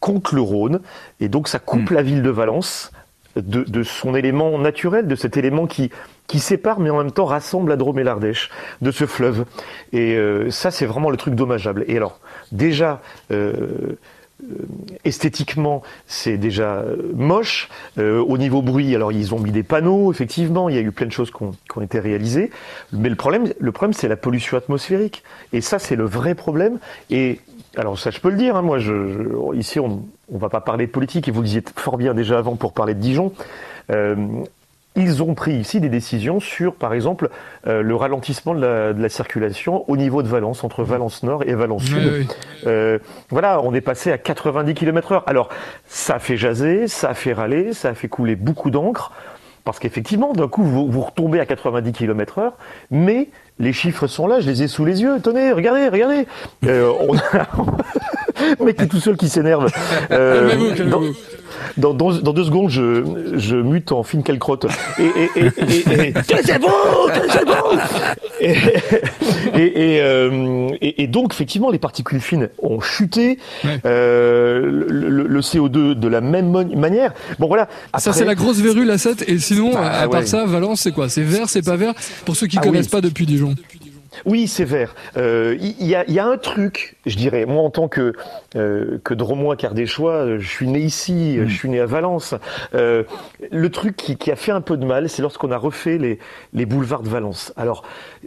contre 0.00 0.34
le 0.34 0.40
Rhône. 0.40 0.80
Et 1.20 1.28
donc, 1.28 1.48
ça 1.48 1.58
coupe 1.58 1.90
mmh. 1.90 1.94
la 1.94 2.02
ville 2.02 2.22
de 2.22 2.30
Valence 2.30 2.90
de, 3.36 3.62
de, 3.62 3.82
son 3.82 4.14
élément 4.14 4.58
naturel, 4.58 5.06
de 5.06 5.14
cet 5.14 5.36
élément 5.36 5.66
qui, 5.66 5.90
qui 6.26 6.38
sépare 6.38 6.80
mais 6.80 6.90
en 6.90 6.98
même 6.98 7.12
temps 7.12 7.24
rassemble 7.24 7.70
la 7.70 7.76
Drôme 7.76 7.98
et 7.98 8.04
l'Ardèche, 8.04 8.50
de 8.80 8.90
ce 8.90 9.06
fleuve. 9.06 9.44
Et 9.92 10.16
euh, 10.16 10.50
ça, 10.50 10.70
c'est 10.70 10.86
vraiment 10.86 11.10
le 11.10 11.16
truc 11.16 11.34
dommageable. 11.34 11.84
Et 11.88 11.96
alors, 11.96 12.20
déjà, 12.50 13.00
euh, 13.30 13.96
esthétiquement, 15.04 15.82
c'est 16.06 16.36
déjà 16.36 16.84
moche. 17.14 17.68
Euh, 17.98 18.20
au 18.20 18.38
niveau 18.38 18.62
bruit, 18.62 18.94
alors 18.94 19.12
ils 19.12 19.34
ont 19.34 19.38
mis 19.38 19.50
des 19.50 19.62
panneaux, 19.62 20.12
effectivement, 20.12 20.68
il 20.68 20.74
y 20.74 20.78
a 20.78 20.82
eu 20.82 20.92
plein 20.92 21.06
de 21.06 21.12
choses 21.12 21.30
qui 21.30 21.42
ont, 21.42 21.82
été 21.82 21.98
réalisées. 21.98 22.50
Mais 22.92 23.08
le 23.08 23.16
problème, 23.16 23.52
le 23.58 23.72
problème, 23.72 23.92
c'est 23.92 24.08
la 24.08 24.16
pollution 24.16 24.56
atmosphérique. 24.56 25.22
Et 25.52 25.60
ça, 25.60 25.78
c'est 25.78 25.96
le 25.96 26.04
vrai 26.04 26.34
problème. 26.34 26.78
Et 27.10 27.40
alors 27.76 27.98
ça, 27.98 28.10
je 28.10 28.20
peux 28.20 28.30
le 28.30 28.36
dire. 28.36 28.56
Hein, 28.56 28.62
moi, 28.62 28.78
je, 28.78 29.54
ici, 29.54 29.80
on 29.80 30.02
va 30.30 30.48
pas 30.48 30.60
parler 30.60 30.86
de 30.86 30.92
politique. 30.92 31.28
Et 31.28 31.30
vous 31.30 31.40
le 31.40 31.46
disiez 31.46 31.64
fort 31.76 31.96
bien 31.96 32.14
déjà 32.14 32.38
avant 32.38 32.56
pour 32.56 32.72
parler 32.72 32.94
de 32.94 33.00
Dijon. 33.00 33.32
Euh, 33.90 34.16
ils 34.94 35.22
ont 35.22 35.34
pris 35.34 35.52
ici 35.52 35.80
des 35.80 35.88
décisions 35.88 36.38
sur, 36.40 36.74
par 36.74 36.92
exemple, 36.92 37.30
euh, 37.66 37.82
le 37.82 37.96
ralentissement 37.96 38.54
de 38.54 38.60
la, 38.60 38.92
de 38.92 39.00
la, 39.00 39.08
circulation 39.08 39.88
au 39.88 39.96
niveau 39.96 40.22
de 40.22 40.28
Valence, 40.28 40.64
entre 40.64 40.82
Valence 40.84 41.22
Nord 41.22 41.44
et 41.44 41.54
Valence 41.54 41.84
Sud. 41.84 41.96
Oui, 41.96 42.10
oui. 42.20 42.28
Euh, 42.66 42.98
voilà, 43.30 43.60
on 43.62 43.72
est 43.72 43.80
passé 43.80 44.12
à 44.12 44.18
90 44.18 44.74
km 44.74 45.12
heure. 45.12 45.24
Alors, 45.26 45.48
ça 45.86 46.16
a 46.16 46.18
fait 46.18 46.36
jaser, 46.36 46.88
ça 46.88 47.10
a 47.10 47.14
fait 47.14 47.32
râler, 47.32 47.72
ça 47.72 47.90
a 47.90 47.94
fait 47.94 48.08
couler 48.08 48.36
beaucoup 48.36 48.70
d'encre, 48.70 49.12
parce 49.64 49.78
qu'effectivement, 49.78 50.32
d'un 50.32 50.48
coup, 50.48 50.62
vous, 50.62 50.90
vous 50.90 51.00
retombez 51.00 51.40
à 51.40 51.46
90 51.46 51.92
km 51.92 52.38
heure, 52.38 52.54
mais 52.90 53.28
les 53.58 53.72
chiffres 53.72 54.06
sont 54.06 54.26
là, 54.26 54.40
je 54.40 54.50
les 54.50 54.62
ai 54.62 54.68
sous 54.68 54.84
les 54.84 55.02
yeux. 55.02 55.20
Tenez, 55.22 55.52
regardez, 55.52 55.88
regardez. 55.88 56.26
Euh, 56.66 56.92
on 57.00 57.16
a... 57.16 57.20
Le 58.58 58.64
mec 58.64 58.80
est 58.80 58.86
tout 58.86 59.00
seul 59.00 59.16
qui 59.16 59.28
s'énerve. 59.28 59.70
Euh, 60.10 60.48
Calmez-vous, 60.50 60.74
calmez-vous. 60.74 61.14
dans, 61.76 61.94
dans, 61.94 62.12
dans 62.12 62.32
deux 62.32 62.44
secondes, 62.44 62.68
je, 62.68 63.02
je 63.34 63.56
mute 63.56 63.92
en 63.92 64.02
fine 64.02 64.22
calcrotte. 64.22 64.66
Et, 64.98 65.02
et, 65.02 65.30
et, 65.36 65.46
et, 65.46 66.08
et 66.08 66.14
c'est 66.44 66.58
bon, 66.58 66.68
c'est 67.30 67.44
bon. 67.46 67.78
Euh, 69.54 70.68
et, 70.80 71.06
donc, 71.06 71.32
effectivement, 71.32 71.70
les 71.70 71.78
particules 71.78 72.20
fines 72.20 72.48
ont 72.62 72.80
chuté. 72.80 73.38
Ouais. 73.64 73.78
Euh, 73.84 74.60
le, 74.88 75.08
le- 75.08 75.26
le 75.26 75.40
CO2 75.40 75.94
de 75.94 76.08
la 76.08 76.20
même 76.20 76.50
manière. 76.74 77.12
Bon, 77.38 77.46
voilà. 77.48 77.68
Ça, 77.98 78.12
c'est 78.12 78.24
la 78.24 78.34
grosse 78.34 78.58
verrue, 78.60 78.84
la 78.84 78.98
7. 78.98 79.24
Et 79.28 79.38
sinon, 79.38 79.72
Bah, 79.72 79.90
à 80.00 80.08
part 80.08 80.20
ouais. 80.20 80.26
ça, 80.26 80.44
Valence, 80.44 80.80
c'est 80.80 80.92
quoi? 80.92 81.08
C'est 81.08 81.22
vert, 81.22 81.48
c'est 81.48 81.62
pas 81.64 81.76
vert? 81.76 81.94
Pour 82.24 82.36
ceux 82.36 82.46
qui 82.46 82.58
Ah 82.58 82.62
connaissent 82.64 82.86
oui. 82.86 82.90
pas 82.90 83.00
depuis 83.00 83.26
Dijon. 83.26 83.54
Oui, 84.24 84.48
c'est 84.48 84.64
vert. 84.64 84.94
Euh, 85.16 85.56
Il 85.60 85.86
y, 85.86 85.94
a, 85.94 86.04
il 86.06 86.14
y 86.14 86.18
a 86.18 86.26
un 86.26 86.36
truc, 86.36 86.96
je 87.06 87.16
dirais, 87.16 87.46
moi 87.46 87.62
en 87.62 87.70
tant 87.70 87.88
que 87.88 88.12
euh, 88.56 88.98
que 89.04 89.14
Dromois 89.14 89.56
Cardéchois, 89.56 90.12
euh, 90.12 90.38
je 90.38 90.48
suis 90.48 90.68
né 90.68 90.80
ici, 90.80 91.38
euh, 91.38 91.46
je 91.46 91.54
suis 91.54 91.68
né 91.68 91.80
à 91.80 91.86
Valence. 91.86 92.34
Euh, 92.74 93.04
le 93.50 93.70
truc 93.70 93.96
qui, 93.96 94.16
qui 94.16 94.30
a 94.30 94.36
fait 94.36 94.52
un 94.52 94.60
peu 94.60 94.76
de 94.76 94.84
mal, 94.84 95.08
c'est 95.08 95.22
lorsqu'on 95.22 95.50
a 95.50 95.56
refait 95.56 95.98
les, 95.98 96.18
les 96.52 96.66
boulevards 96.66 97.02
de 97.02 97.08
Valence. 97.08 97.52
Alors, 97.56 97.84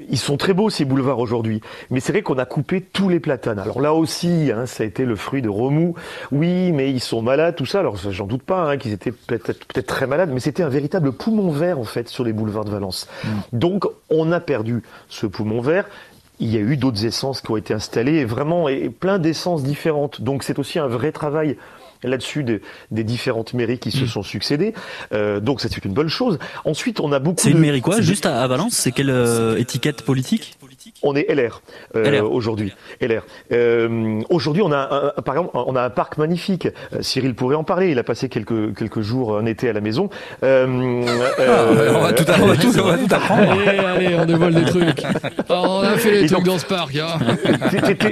ils 0.09 0.17
sont 0.17 0.37
très 0.37 0.53
beaux 0.53 0.69
ces 0.69 0.85
boulevards 0.85 1.19
aujourd'hui, 1.19 1.61
mais 1.91 1.99
c'est 1.99 2.11
vrai 2.11 2.21
qu'on 2.21 2.37
a 2.37 2.45
coupé 2.45 2.81
tous 2.81 3.09
les 3.09 3.19
platanes. 3.19 3.59
Alors 3.59 3.81
là 3.81 3.93
aussi, 3.93 4.51
hein, 4.51 4.65
ça 4.65 4.83
a 4.83 4.85
été 4.87 5.05
le 5.05 5.15
fruit 5.15 5.41
de 5.41 5.49
remous. 5.49 5.95
Oui, 6.31 6.71
mais 6.71 6.89
ils 6.91 6.99
sont 6.99 7.21
malades, 7.21 7.55
tout 7.55 7.65
ça. 7.65 7.79
Alors 7.79 7.97
j'en 7.97 8.25
doute 8.25 8.43
pas 8.43 8.69
hein, 8.71 8.77
qu'ils 8.77 8.93
étaient 8.93 9.11
peut-être 9.11 9.65
peut-être 9.65 9.87
très 9.87 10.07
malades, 10.07 10.29
mais 10.33 10.39
c'était 10.39 10.63
un 10.63 10.69
véritable 10.69 11.11
poumon 11.11 11.51
vert 11.51 11.79
en 11.79 11.83
fait 11.83 12.07
sur 12.07 12.23
les 12.23 12.33
boulevards 12.33 12.65
de 12.65 12.71
Valence. 12.71 13.07
Donc 13.53 13.85
on 14.09 14.31
a 14.31 14.39
perdu 14.39 14.81
ce 15.09 15.25
poumon 15.27 15.61
vert. 15.61 15.74
Il 16.39 16.53
y 16.53 16.57
a 16.57 16.59
eu 16.59 16.75
d'autres 16.75 17.05
essences 17.05 17.41
qui 17.41 17.51
ont 17.51 17.57
été 17.57 17.73
installées, 17.73 18.15
et 18.15 18.25
vraiment, 18.25 18.67
et 18.67 18.89
plein 18.89 19.19
d'essences 19.19 19.63
différentes. 19.63 20.21
Donc 20.21 20.43
c'est 20.43 20.59
aussi 20.59 20.79
un 20.79 20.87
vrai 20.87 21.11
travail 21.11 21.57
là-dessus 22.03 22.43
des, 22.43 22.61
des 22.91 23.03
différentes 23.03 23.53
mairies 23.53 23.79
qui 23.79 23.89
se 23.89 24.05
sont 24.05 24.21
succédées. 24.21 24.73
Euh, 25.11 25.39
donc 25.39 25.61
ça, 25.61 25.69
c'est 25.71 25.85
une 25.85 25.93
bonne 25.93 26.09
chose. 26.09 26.37
Ensuite, 26.65 26.99
on 26.99 27.11
a 27.11 27.19
beaucoup 27.19 27.41
C'est 27.41 27.49
de... 27.49 27.55
une 27.55 27.61
mairie 27.61 27.81
quoi 27.81 28.01
Juste 28.01 28.25
à, 28.25 28.43
à 28.43 28.47
Valence? 28.47 28.73
C'est 28.73 28.91
quelle 28.91 29.09
euh, 29.09 29.57
étiquette 29.57 30.03
politique? 30.03 30.54
On 31.03 31.15
est 31.15 31.25
LR, 31.33 31.61
euh, 31.95 32.03
LR. 32.09 32.31
aujourd'hui. 32.31 32.73
LR. 33.01 33.23
Euh, 33.51 34.21
aujourd'hui, 34.29 34.61
on 34.61 34.71
a 34.71 34.77
un, 34.77 35.07
un- 35.17 35.21
par 35.21 35.35
exemple, 35.35 35.51
on 35.53 35.75
a 35.75 35.81
un 35.83 35.89
parc 35.89 36.17
magnifique. 36.17 36.67
Euh, 36.93 37.01
Cyril 37.01 37.35
pourrait 37.35 37.55
en 37.55 37.63
parler. 37.63 37.91
Il 37.91 37.99
a 37.99 38.03
passé 38.03 38.29
quelques 38.29 38.75
quelques 38.77 39.01
jours 39.01 39.37
un 39.37 39.45
été 39.45 39.69
à 39.69 39.73
la 39.73 39.81
maison. 39.81 40.09
Euh, 40.43 40.65
euh, 41.39 41.93
on 41.95 42.01
va 42.01 42.13
tout, 42.13 42.23
on 42.41 42.45
va 42.47 42.55
tout, 42.55 42.79
on 42.79 42.83
va 42.83 42.97
tout 42.97 43.13
apprendre. 43.13 43.51
Allez, 43.67 43.79
allez, 43.79 44.15
on 44.15 44.25
dévoile 44.25 44.53
des 44.53 44.65
trucs. 44.65 45.03
Oh, 45.49 45.53
on 45.53 45.81
a 45.81 45.97
fait 45.97 46.11
les 46.11 46.23
Et 46.23 46.27
trucs 46.27 46.39
donc- 46.39 46.45
dans 46.47 46.59
ce 46.59 46.65
parc. 46.65 46.95
Hein. 46.95 47.17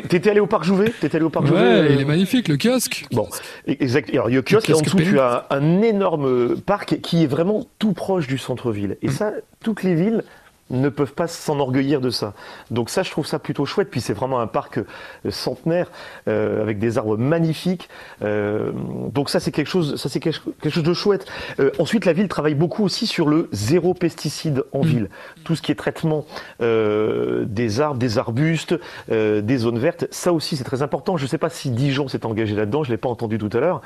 T'étais 0.10 0.30
allé 0.30 0.40
au 0.40 0.48
parc 0.48 0.64
Jouvet? 0.64 0.92
T'étais 1.00 1.18
allé 1.18 1.26
au 1.26 1.30
parc 1.30 1.46
Jouvet? 1.48 1.60
Ouais, 1.60 1.66
euh, 1.68 1.88
il 1.92 2.02
est 2.02 2.06
magnifique, 2.06 2.48
le 2.48 2.58
kiosque. 2.58 3.06
Bon, 3.12 3.28
exact. 3.68 4.10
Alors, 4.14 4.30
il 4.30 4.34
y 4.34 4.38
a 4.38 4.40
le 4.40 4.44
kiosque 4.44 4.70
et 4.70 4.74
en 4.74 4.80
dessous, 4.82 4.98
tu 4.98 5.20
as 5.20 5.46
un 5.50 5.82
énorme 5.82 6.56
parc 6.62 7.00
qui 7.02 7.24
est 7.24 7.28
vraiment 7.28 7.66
tout 7.80 7.94
proche 7.94 8.28
du 8.28 8.38
centre-ville. 8.38 8.98
Et 9.02 9.10
ça, 9.10 9.32
toutes 9.64 9.84
les 9.84 9.96
villes 9.96 10.24
ne 10.70 10.90
peuvent 10.90 11.14
pas 11.14 11.28
s'enorgueillir 11.28 12.02
de 12.02 12.10
ça. 12.10 12.34
Donc 12.72 12.90
ça, 12.90 13.04
je 13.04 13.12
trouve 13.12 13.26
ça 13.26 13.40
plutôt 13.40 13.66
chouette. 13.66 13.90
Puis 13.90 14.02
c'est 14.02 14.14
vraiment 14.14 14.40
un 14.40 14.48
parc 14.48 14.80
euh, 14.80 14.86
centenaire 15.30 15.92
euh, 16.28 16.62
avec 16.62 16.80
des 16.80 16.98
arbres 16.98 17.18
magnifiques. 17.18 17.90
Euh, 18.22 18.72
donc 19.14 19.30
ça, 19.30 19.40
c'est 19.40 19.52
quelque 19.52 19.70
chose, 19.70 19.96
ça 19.98 20.10
c'est 20.10 20.20
quelque, 20.20 20.40
quelque 20.62 20.74
chose 20.74 20.84
de 20.84 20.94
chouette. 20.94 21.26
Euh, 21.60 21.72
ensuite, 21.80 22.06
la 22.06 22.14
ville 22.14 22.28
travaille 22.28 22.56
beaucoup 22.56 22.84
aussi 22.84 23.08
sur 23.08 23.28
le 23.28 23.50
zéro 23.52 23.94
pesticide 23.94 24.64
en 24.72 24.82
ville. 24.82 25.10
Tout 25.44 25.56
ce 25.56 25.62
qui 25.62 25.72
est 25.72 25.76
traitement 25.76 26.26
euh, 26.62 27.46
des 27.46 27.82
arbres, 27.82 28.00
des 28.00 28.18
arbustes, 28.18 28.76
euh, 29.12 29.42
des 29.42 29.58
zones 29.58 29.80
vertes, 29.80 30.08
ça 30.12 30.34
aussi 30.34 30.58
c'est 30.58 30.64
très 30.64 30.82
important. 30.82 31.18
Je 31.18 31.24
ne 31.24 31.30
sais 31.30 31.38
pas 31.38 31.50
si 31.50 31.70
Dijon 31.70 32.08
s'est 32.08 32.26
engagé 32.26 32.56
là-dedans, 32.56 32.84
je 32.84 32.92
l'ai 32.92 32.98
pas 32.98 33.10
entendu 33.10 33.38
tout 33.38 33.50
à 33.54 33.60
l'heure. 33.60 33.82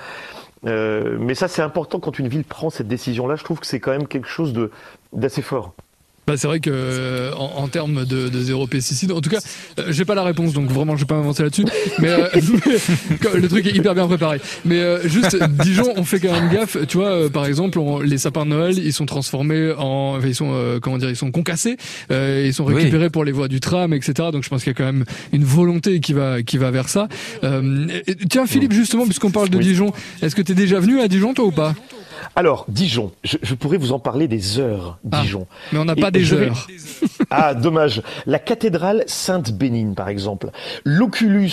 Euh, 0.66 1.18
mais 1.20 1.36
ça, 1.36 1.48
c'est 1.48 1.62
important 1.62 2.00
quand 2.00 2.18
une 2.18 2.28
ville 2.28 2.44
prend 2.44 2.70
cette 2.70 2.88
décision-là. 2.88 3.36
Je 3.36 3.44
trouve 3.44 3.60
que 3.60 3.68
c'est 3.68 3.80
quand 3.80 3.92
même 3.92 4.08
quelque 4.08 4.28
chose 4.28 4.54
de 4.54 4.72
d'assez 5.14 5.42
fort. 5.42 5.74
Bah, 6.28 6.34
c'est 6.36 6.48
vrai 6.48 6.60
que 6.60 6.70
euh, 6.74 7.32
en, 7.36 7.64
en 7.64 7.68
termes 7.70 8.04
de, 8.04 8.28
de 8.28 8.42
zéro 8.42 8.68
pesticide, 8.68 9.14
en 9.14 9.22
tout 9.22 9.30
cas, 9.30 9.40
euh, 9.80 9.86
j'ai 9.92 10.04
pas 10.04 10.14
la 10.14 10.24
réponse, 10.24 10.52
donc 10.52 10.70
vraiment 10.70 10.98
je 10.98 11.04
vais 11.04 11.08
pas 11.08 11.16
m'avancer 11.16 11.42
là-dessus. 11.42 11.64
Mais, 12.00 12.10
euh, 12.10 12.28
mais, 13.34 13.40
le 13.40 13.48
truc 13.48 13.66
est 13.66 13.72
hyper 13.74 13.96
bien 13.96 14.08
préparé. 14.08 14.42
Mais 14.66 14.80
euh, 14.80 15.08
juste 15.08 15.38
Dijon, 15.64 15.94
on 15.96 16.04
fait 16.04 16.20
quand 16.20 16.34
même 16.34 16.50
gaffe. 16.50 16.76
Tu 16.90 16.98
vois, 16.98 17.12
euh, 17.12 17.30
par 17.30 17.46
exemple, 17.46 17.80
on- 17.80 18.02
les 18.02 18.18
sapins 18.18 18.44
de 18.44 18.50
Noël, 18.50 18.78
ils 18.78 18.92
sont 18.92 19.06
transformés 19.06 19.72
en, 19.78 20.16
enfin, 20.18 20.28
ils 20.28 20.36
sont 20.36 20.52
euh, 20.52 20.80
comment 20.82 20.98
dire, 20.98 21.10
ils 21.10 21.16
sont 21.16 21.32
concassés, 21.32 21.78
euh, 22.12 22.44
ils 22.46 22.54
sont 22.54 22.66
Oui. 22.66 22.74
récupérés 22.76 23.10
pour 23.10 23.24
les 23.24 23.32
voies 23.32 23.48
du 23.48 23.62
tram, 23.62 23.94
etc. 23.94 24.28
Donc 24.34 24.44
je 24.44 24.50
pense 24.50 24.64
qu'il 24.66 24.72
y 24.72 24.76
a 24.76 24.78
quand 24.78 24.84
même 24.92 25.06
une 25.32 25.46
volonté 25.46 26.02
qui 26.02 26.12
va 26.12 26.42
qui 26.44 26.58
va 26.58 26.72
vers 26.72 26.90
ça. 26.90 27.08
Euh, 27.46 27.88
et- 28.06 28.16
tiens, 28.30 28.46
Philippe, 28.48 28.74
justement, 28.74 29.06
puisqu'on 29.06 29.32
parle 29.32 29.48
de 29.48 29.58
Oui. 29.58 29.64
Dijon, 29.64 29.94
est-ce 30.22 30.36
que 30.36 30.42
t'es 30.42 30.56
déjà 30.56 30.82
venu 30.82 31.00
à 31.00 31.08
Dijon, 31.08 31.34
toi 31.34 31.46
ou 31.46 31.52
pas? 31.52 31.74
Alors, 32.36 32.66
Dijon, 32.68 33.12
je, 33.24 33.38
je 33.42 33.56
pourrais 33.56 33.78
vous 33.78 33.92
en 33.94 34.00
parler 34.00 34.28
des 34.28 34.60
heures, 34.60 34.98
Ah. 35.12 35.22
Dijon. 35.22 35.48
Mais 35.72 35.80
on 35.80 35.86
n'a 35.86 35.96
pas 35.96 36.08
et 36.10 36.12
des 36.12 36.24
je 36.24 36.36
vais- 36.36 36.48
heures. 36.48 36.68
Ah, 37.30 37.54
dommage. 37.54 38.02
La 38.26 38.40
cathédrale 38.40 39.04
Sainte-Bénigne, 39.08 39.94
par 39.96 40.08
exemple. 40.08 40.50
L'Oculus 40.86 41.52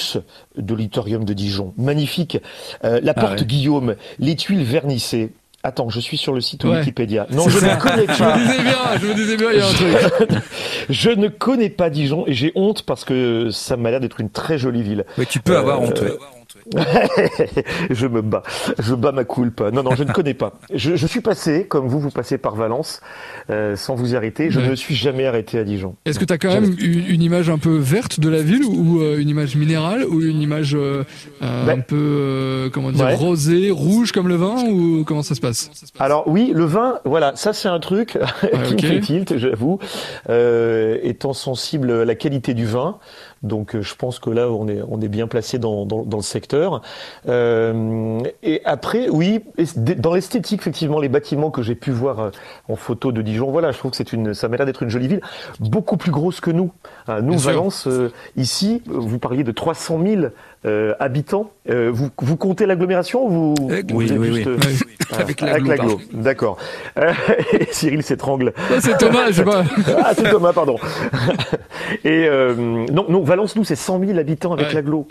de 0.57 0.72
l'Auditorium 0.74 1.24
de 1.24 1.33
Dijon, 1.33 1.74
magnifique. 1.77 2.38
Euh, 2.85 3.00
la 3.03 3.12
Ah 3.16 3.20
porte 3.20 3.40
ouais. 3.40 3.46
Guillaume, 3.46 3.96
les 4.18 4.37
tuiles 4.37 4.62
vernissées. 4.62 5.33
Attends, 5.66 5.88
je 5.88 5.98
suis 5.98 6.18
sur 6.18 6.33
le 6.35 6.40
site 6.42 6.64
Ouais. 6.64 6.79
Wikipédia. 6.79 7.27
Non, 7.31 7.48
je 7.48 7.59
ne 7.59 7.74
connais 7.81 8.03
Je 8.07 8.18
pas. 8.18 8.37
me 8.37 8.42
disais 8.46 8.62
bien, 8.62 8.77
je 9.00 9.07
me 9.07 9.14
disais 9.14 9.37
bien, 9.37 9.50
il 9.50 9.59
y 9.59 9.61
a 9.62 9.66
un 9.66 9.72
truc. 9.72 10.42
Je 10.90 11.09
ne 11.11 11.29
connais 11.29 11.70
pas 11.70 11.88
Dijon 11.88 12.24
et 12.27 12.35
j'ai 12.35 12.53
honte 12.55 12.83
parce 12.83 13.05
que 13.07 13.48
ça 13.50 13.79
m'a 13.79 13.90
l'air 13.90 14.00
d'être 14.00 14.20
une 14.20 14.29
très 14.29 14.59
jolie 14.59 14.83
ville. 14.83 15.07
Oui, 15.16 15.24
tu 15.27 15.40
peux 15.40 15.57
avoir 15.57 15.81
honte. 15.81 15.98
ouais. 16.00 16.12
je 17.90 18.07
me 18.07 18.22
bats. 18.22 18.42
Je 18.79 18.94
bats 18.94 19.12
ma 19.12 19.24
culpa. 19.24 19.70
Non, 19.70 19.83
non, 19.83 19.94
je 19.94 20.05
ne 20.05 20.12
connais 20.12 20.35
pas. 20.35 20.55
Je, 20.72 20.96
je 20.96 21.07
suis 21.07 21.20
passé, 21.20 21.66
comme 21.66 21.87
vous, 21.88 22.00
vous 22.00 22.11
passez 22.11 22.38
par 22.38 22.55
Valence, 22.57 23.00
euh, 23.50 23.77
sans 23.77 23.94
vous 23.94 24.14
arrêter. 24.16 24.50
Je 24.50 24.59
Ouais. 24.59 24.66
ne 24.66 24.70
me 24.70 24.77
suis 24.77 24.94
jamais 24.94 25.27
arrêté 25.27 25.59
à 25.59 25.64
Dijon. 25.64 25.94
Est-ce 26.05 26.18
que 26.18 26.24
tu 26.24 26.33
as 26.33 26.38
quand 26.38 26.48
même 26.53 26.74
une, 26.81 27.07
une 27.07 27.22
image 27.22 27.50
un 27.50 27.59
peu 27.59 27.77
verte 27.77 28.18
de 28.20 28.29
la 28.29 28.42
ville 28.42 28.64
ou 28.64 29.00
euh, 29.00 29.18
une 29.18 29.29
image 29.29 29.57
minérale 29.57 30.05
ou 30.07 30.20
une 30.22 30.40
image 30.40 30.74
euh, 30.74 31.05
Ben, 31.40 31.79
un 31.79 31.81
peu 31.81 32.70
comment 32.72 32.92
dire 32.92 33.05
ouais. 33.05 33.14
rosée, 33.14 33.70
rouge 33.70 34.12
comme 34.12 34.29
le 34.29 34.37
vin 34.37 34.57
ou 34.68 35.05
comment 35.05 35.22
ça 35.22 35.35
se 35.35 35.40
passe? 35.40 35.70
Alors 35.98 36.29
oui, 36.29 36.53
le 36.55 36.64
vin, 36.64 36.98
voilà, 37.05 37.33
ça 37.37 37.53
c'est 37.53 37.68
un 37.68 37.81
truc 37.81 38.18
qui 38.40 38.74
ok. 38.74 38.83
me 38.83 38.88
fait 38.88 39.00
tilt, 39.00 39.37
j'avoue, 39.38 39.79
étant 41.03 41.33
sensible 41.33 41.90
à 41.90 42.05
la 42.05 42.14
qualité 42.14 42.55
du 42.55 42.64
vin. 42.66 42.96
Donc 43.44 43.76
euh, 43.76 43.83
je 43.83 43.94
pense 43.94 44.18
que 44.18 44.30
là 44.30 44.50
on 44.50 44.66
est 44.66 44.80
on 44.88 45.00
est 45.00 45.09
bien 45.09 45.28
placé 45.28 45.59
dans 45.59 45.87
dans, 45.87 46.02
dans 46.02 46.16
le 46.16 46.22
secteur. 46.22 46.83
Euh, 47.28 48.20
et 48.42 48.61
après, 48.64 49.09
oui, 49.09 49.40
dans 49.98 50.14
l'esthétique 50.14 50.61
effectivement, 50.61 50.98
les 50.98 51.09
bâtiments 51.09 51.50
que 51.50 51.62
j'ai 51.62 51.74
pu 51.74 51.90
voir 51.90 52.20
euh, 52.20 52.30
en 52.68 52.76
photo 52.76 53.12
de 53.12 53.22
Dijon, 53.22 53.50
voilà, 53.50 53.70
je 53.72 53.78
trouve 53.78 53.90
que 53.90 53.96
c'est 53.96 54.12
une, 54.12 54.35
ça 54.35 54.48
m'a 54.48 54.57
l'air 54.57 54.66
d'être 54.66 54.83
une 54.83 54.88
jolie 54.88 55.09
ville, 55.09 55.20
beaucoup 55.61 55.96
plus 55.96 56.11
grosse 56.11 56.40
que 56.40 56.50
nous. 56.50 56.72
Hein, 57.07 57.20
nous 57.20 57.35
Bien. 57.35 57.52
Valence, 57.52 57.87
euh, 57.87 58.11
ici, 58.37 58.83
vous 58.87 59.18
parliez 59.18 59.44
de 59.44 59.52
300 59.52 60.00
000 60.04 60.22
euh, 60.66 60.94
habitants. 61.00 61.50
Euh, 61.68 61.90
vous 61.92 62.09
vous 62.18 62.37
comptez 62.37 62.66
l'agglomération 62.66 63.27
ou 63.27 63.31
vous, 63.31 63.55
Euh, 63.70 63.83
vous 63.88 63.96
oui, 63.96 64.11
êtes 64.11 64.18
oui, 64.18 64.35
juste, 64.35 64.48
oui. 64.48 64.79
ah, 65.12 65.16
Avec 65.20 65.40
l'agglo, 65.40 66.00
d'accord. 66.12 66.57
Euh, 66.98 67.12
Cyril 67.70 68.03
s'étrangle. 68.03 68.53
Ah, 68.57 68.81
C'est 68.81 68.96
Thomas, 68.98 69.27
je 69.29 69.33
sais 69.33 69.44
pas. 69.44 69.64
Ah, 70.05 70.12
c'est 70.16 70.31
Thomas, 70.31 70.53
pardon. 70.53 70.77
Et 72.05 72.27
euh, 72.29 72.55
non, 72.90 73.07
non, 73.09 73.22
Valence, 73.22 73.57
nous, 73.57 73.64
c'est 73.64 73.77
100 73.77 74.00
000 74.05 74.18
habitants 74.18 74.53
avec 74.53 74.68
Ouais. 74.68 74.74
l'agglo. 74.74 75.07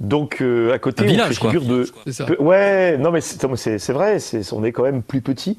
Donc 0.00 0.38
euh, 0.40 0.72
à 0.72 0.78
côté, 0.78 1.02
Un 1.04 1.06
on 1.06 1.10
village, 1.10 1.34
fait 1.34 1.40
quoi. 1.40 1.50
figure 1.52 1.66
de. 1.68 1.86
Ça. 2.10 2.26
Ouais, 2.40 2.98
non, 2.98 3.10
mais 3.12 3.20
c'est 3.20 3.92
vrai, 3.92 4.18
c'est 4.18 4.40
on 4.52 4.64
est 4.64 4.72
quand 4.72 4.82
même 4.82 5.02
plus 5.02 5.20
petit. 5.20 5.56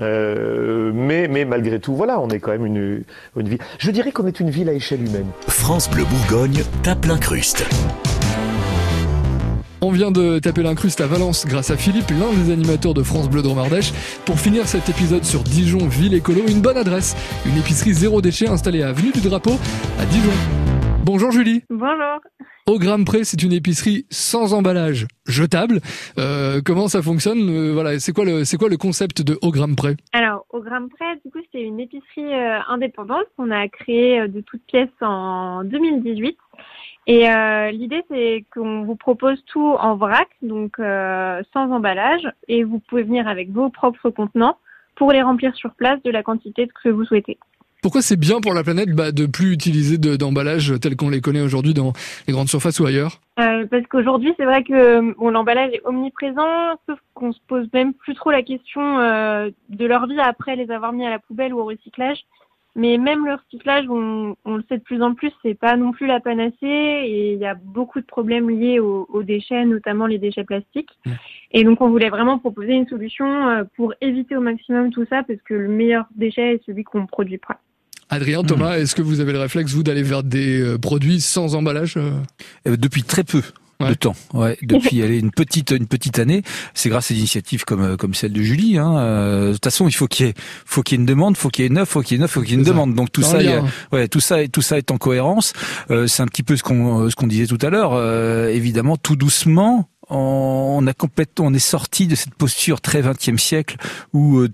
Euh, 0.00 0.90
mais, 0.94 1.28
mais 1.28 1.44
malgré 1.44 1.78
tout, 1.80 1.94
voilà, 1.94 2.18
on 2.20 2.28
est 2.28 2.38
quand 2.38 2.52
même 2.52 2.64
une, 2.64 3.02
une 3.36 3.48
ville. 3.48 3.58
Je 3.78 3.90
dirais 3.90 4.10
qu'on 4.12 4.26
est 4.26 4.40
une 4.40 4.48
ville 4.50 4.68
à 4.68 4.72
échelle 4.72 5.00
humaine. 5.04 5.26
France 5.48 5.90
Bleu 5.90 6.04
Bourgogne 6.04 6.62
tape 6.82 7.04
l'incruste. 7.04 7.66
On 9.80 9.92
vient 9.92 10.10
de 10.10 10.40
taper 10.40 10.64
l'incruste 10.64 11.00
à 11.00 11.06
Valence 11.06 11.46
grâce 11.46 11.70
à 11.70 11.76
Philippe, 11.76 12.10
l'un 12.10 12.32
des 12.32 12.52
animateurs 12.52 12.94
de 12.94 13.02
France 13.04 13.30
Bleu 13.30 13.42
Dromardèche. 13.42 13.92
Pour 14.24 14.40
finir 14.40 14.66
cet 14.66 14.88
épisode 14.88 15.22
sur 15.24 15.44
Dijon, 15.44 15.86
ville 15.86 16.14
écolo, 16.14 16.40
une 16.48 16.60
bonne 16.60 16.76
adresse. 16.76 17.14
Une 17.46 17.56
épicerie 17.56 17.92
zéro 17.92 18.20
déchet 18.20 18.48
installée 18.48 18.82
à 18.82 18.88
Avenue 18.88 19.12
du 19.12 19.20
Drapeau 19.20 19.52
à 20.00 20.04
Dijon. 20.06 20.32
Bonjour 21.04 21.30
Julie. 21.30 21.62
Bonjour. 21.70 22.20
Au 22.66 22.78
gramme 22.78 23.04
près, 23.04 23.22
c'est 23.24 23.42
une 23.42 23.52
épicerie 23.52 24.04
sans 24.10 24.52
emballage, 24.52 25.06
jetable. 25.26 25.80
Euh, 26.18 26.60
comment 26.62 26.88
ça 26.88 27.00
fonctionne? 27.00 27.48
Euh, 27.48 27.72
Voilà, 27.72 27.98
c'est 28.00 28.12
quoi 28.12 28.24
le 28.26 28.44
c'est 28.44 28.58
quoi 28.58 28.68
le 28.68 28.76
concept 28.76 29.22
de 29.22 29.38
au 29.40 29.52
gramme 29.52 29.74
près? 29.76 29.96
Alors, 30.12 30.44
au 30.50 30.60
gramme 30.60 30.88
près, 30.90 31.14
du 31.24 31.30
coup, 31.30 31.38
c'est 31.50 31.62
une 31.62 31.80
épicerie 31.80 32.34
euh, 32.34 32.58
indépendante 32.68 33.24
qu'on 33.36 33.50
a 33.52 33.68
créée 33.68 34.26
de 34.28 34.40
toutes 34.42 34.60
pièces 34.66 34.88
en 35.00 35.62
2018. 35.64 36.36
Et 37.10 37.30
euh, 37.30 37.70
l'idée, 37.70 38.04
c'est 38.10 38.44
qu'on 38.54 38.82
vous 38.82 38.94
propose 38.94 39.42
tout 39.46 39.74
en 39.80 39.96
vrac, 39.96 40.28
donc 40.42 40.78
euh, 40.78 41.42
sans 41.54 41.72
emballage, 41.72 42.28
et 42.48 42.64
vous 42.64 42.80
pouvez 42.80 43.02
venir 43.02 43.26
avec 43.26 43.50
vos 43.50 43.70
propres 43.70 44.10
contenants 44.10 44.58
pour 44.94 45.10
les 45.12 45.22
remplir 45.22 45.54
sur 45.56 45.70
place 45.74 46.02
de 46.02 46.10
la 46.10 46.22
quantité 46.22 46.68
que 46.84 46.90
vous 46.90 47.06
souhaitez. 47.06 47.38
Pourquoi 47.80 48.02
c'est 48.02 48.18
bien 48.18 48.40
pour 48.40 48.52
la 48.52 48.62
planète 48.62 48.90
bah, 48.90 49.10
de 49.10 49.24
plus 49.24 49.52
utiliser 49.54 49.96
de- 49.96 50.16
d'emballage 50.16 50.74
tel 50.82 50.96
qu'on 50.96 51.08
les 51.08 51.22
connaît 51.22 51.40
aujourd'hui 51.40 51.72
dans 51.72 51.94
les 52.26 52.34
grandes 52.34 52.48
surfaces 52.48 52.78
ou 52.80 52.84
ailleurs? 52.84 53.20
Euh, 53.40 53.64
parce 53.70 53.86
qu'aujourd'hui, 53.86 54.34
c'est 54.36 54.44
vrai 54.44 54.62
que 54.62 55.14
bon, 55.14 55.30
l'emballage 55.30 55.70
est 55.72 55.80
omniprésent, 55.86 56.74
sauf 56.86 56.98
qu'on 57.14 57.32
se 57.32 57.38
pose 57.46 57.68
même 57.72 57.94
plus 57.94 58.14
trop 58.16 58.32
la 58.32 58.42
question 58.42 58.82
de 58.82 59.86
leur 59.86 60.06
vie 60.08 60.20
après 60.20 60.56
les 60.56 60.70
avoir 60.70 60.92
mis 60.92 61.06
à 61.06 61.10
la 61.10 61.20
poubelle 61.20 61.54
ou 61.54 61.60
au 61.60 61.64
recyclage. 61.64 62.18
Mais 62.76 62.96
même 62.96 63.24
le 63.24 63.34
recyclage, 63.34 63.86
on, 63.88 64.36
on 64.44 64.56
le 64.56 64.64
sait 64.68 64.78
de 64.78 64.82
plus 64.82 65.02
en 65.02 65.14
plus, 65.14 65.32
c'est 65.42 65.54
pas 65.54 65.76
non 65.76 65.90
plus 65.90 66.06
la 66.06 66.20
panacée 66.20 66.54
et 66.62 67.32
il 67.32 67.38
y 67.38 67.46
a 67.46 67.54
beaucoup 67.54 68.00
de 68.00 68.06
problèmes 68.06 68.48
liés 68.48 68.78
aux, 68.78 69.06
aux 69.12 69.22
déchets, 69.22 69.64
notamment 69.64 70.06
les 70.06 70.18
déchets 70.18 70.44
plastiques. 70.44 70.90
Mmh. 71.04 71.10
Et 71.52 71.64
donc, 71.64 71.80
on 71.80 71.88
voulait 71.90 72.10
vraiment 72.10 72.38
proposer 72.38 72.74
une 72.74 72.86
solution 72.86 73.48
euh, 73.48 73.64
pour 73.76 73.94
éviter 74.00 74.36
au 74.36 74.40
maximum 74.40 74.90
tout 74.90 75.06
ça, 75.10 75.22
parce 75.22 75.40
que 75.42 75.54
le 75.54 75.68
meilleur 75.68 76.06
déchet 76.14 76.54
est 76.54 76.62
celui 76.66 76.84
qu'on 76.84 77.06
produit 77.06 77.38
pas. 77.38 77.58
Adrien, 78.10 78.42
Thomas, 78.42 78.78
est-ce 78.78 78.94
que 78.94 79.02
vous 79.02 79.20
avez 79.20 79.32
le 79.32 79.40
réflexe, 79.40 79.74
vous, 79.74 79.82
d'aller 79.82 80.02
vers 80.02 80.22
des 80.22 80.60
euh, 80.62 80.78
produits 80.78 81.20
sans 81.20 81.54
emballage 81.54 81.96
euh? 81.96 82.12
Euh, 82.66 82.76
Depuis 82.76 83.02
très 83.02 83.24
peu. 83.24 83.42
Ouais. 83.80 83.90
de 83.90 83.94
temps, 83.94 84.16
ouais. 84.34 84.58
Depuis 84.62 85.02
allez, 85.04 85.18
une 85.20 85.30
petite 85.30 85.70
une 85.70 85.86
petite 85.86 86.18
année, 86.18 86.42
c'est 86.74 86.88
grâce 86.88 87.12
à 87.12 87.14
des 87.14 87.20
initiatives 87.20 87.64
comme 87.64 87.82
euh, 87.82 87.96
comme 87.96 88.12
celle 88.12 88.32
de 88.32 88.42
Julie. 88.42 88.76
Hein. 88.76 88.98
Euh, 88.98 89.48
de 89.48 89.52
toute 89.52 89.64
façon, 89.64 89.86
il 89.86 89.92
faut 89.92 90.08
qu'il 90.08 90.26
y 90.26 90.28
ait 90.30 90.34
faut 90.64 90.82
qu'il 90.82 90.96
y 90.96 90.98
ait 90.98 91.00
une 91.00 91.06
demande, 91.06 91.36
faut 91.36 91.48
qu'il 91.48 91.62
y 91.62 91.66
ait 91.66 91.70
une 91.70 91.78
offre, 91.78 91.92
faut 91.92 92.02
qu'il 92.02 92.12
y 92.12 92.14
ait 92.14 92.18
une 92.18 92.24
offre, 92.24 92.34
faut 92.34 92.40
qu'il 92.40 92.50
y 92.50 92.54
ait 92.54 92.58
une 92.58 92.64
demande. 92.64 92.94
Donc 92.94 93.12
tout 93.12 93.22
ça, 93.22 93.36
a- 93.38 93.40
hein. 93.58 93.66
Ouais, 93.92 94.08
tout 94.08 94.18
ça, 94.18 94.48
tout 94.48 94.62
ça 94.62 94.78
est 94.78 94.90
en 94.90 94.98
cohérence. 94.98 95.52
Euh, 95.92 96.08
c'est 96.08 96.22
un 96.22 96.26
petit 96.26 96.42
peu 96.42 96.56
ce 96.56 96.64
qu'on 96.64 97.02
euh, 97.04 97.10
ce 97.10 97.14
qu'on 97.14 97.28
disait 97.28 97.46
tout 97.46 97.58
à 97.64 97.70
l'heure. 97.70 97.92
Euh, 97.92 98.48
évidemment, 98.48 98.96
tout 98.96 99.14
doucement, 99.14 99.88
on, 100.10 100.84
a 100.88 100.92
complètement, 100.92 101.46
on 101.46 101.54
est 101.54 101.60
sorti 101.60 102.08
de 102.08 102.16
cette 102.16 102.34
posture 102.34 102.80
très 102.80 103.00
20e 103.00 103.38
siècle 103.38 103.76
où, 104.12 104.38
euh, 104.38 104.48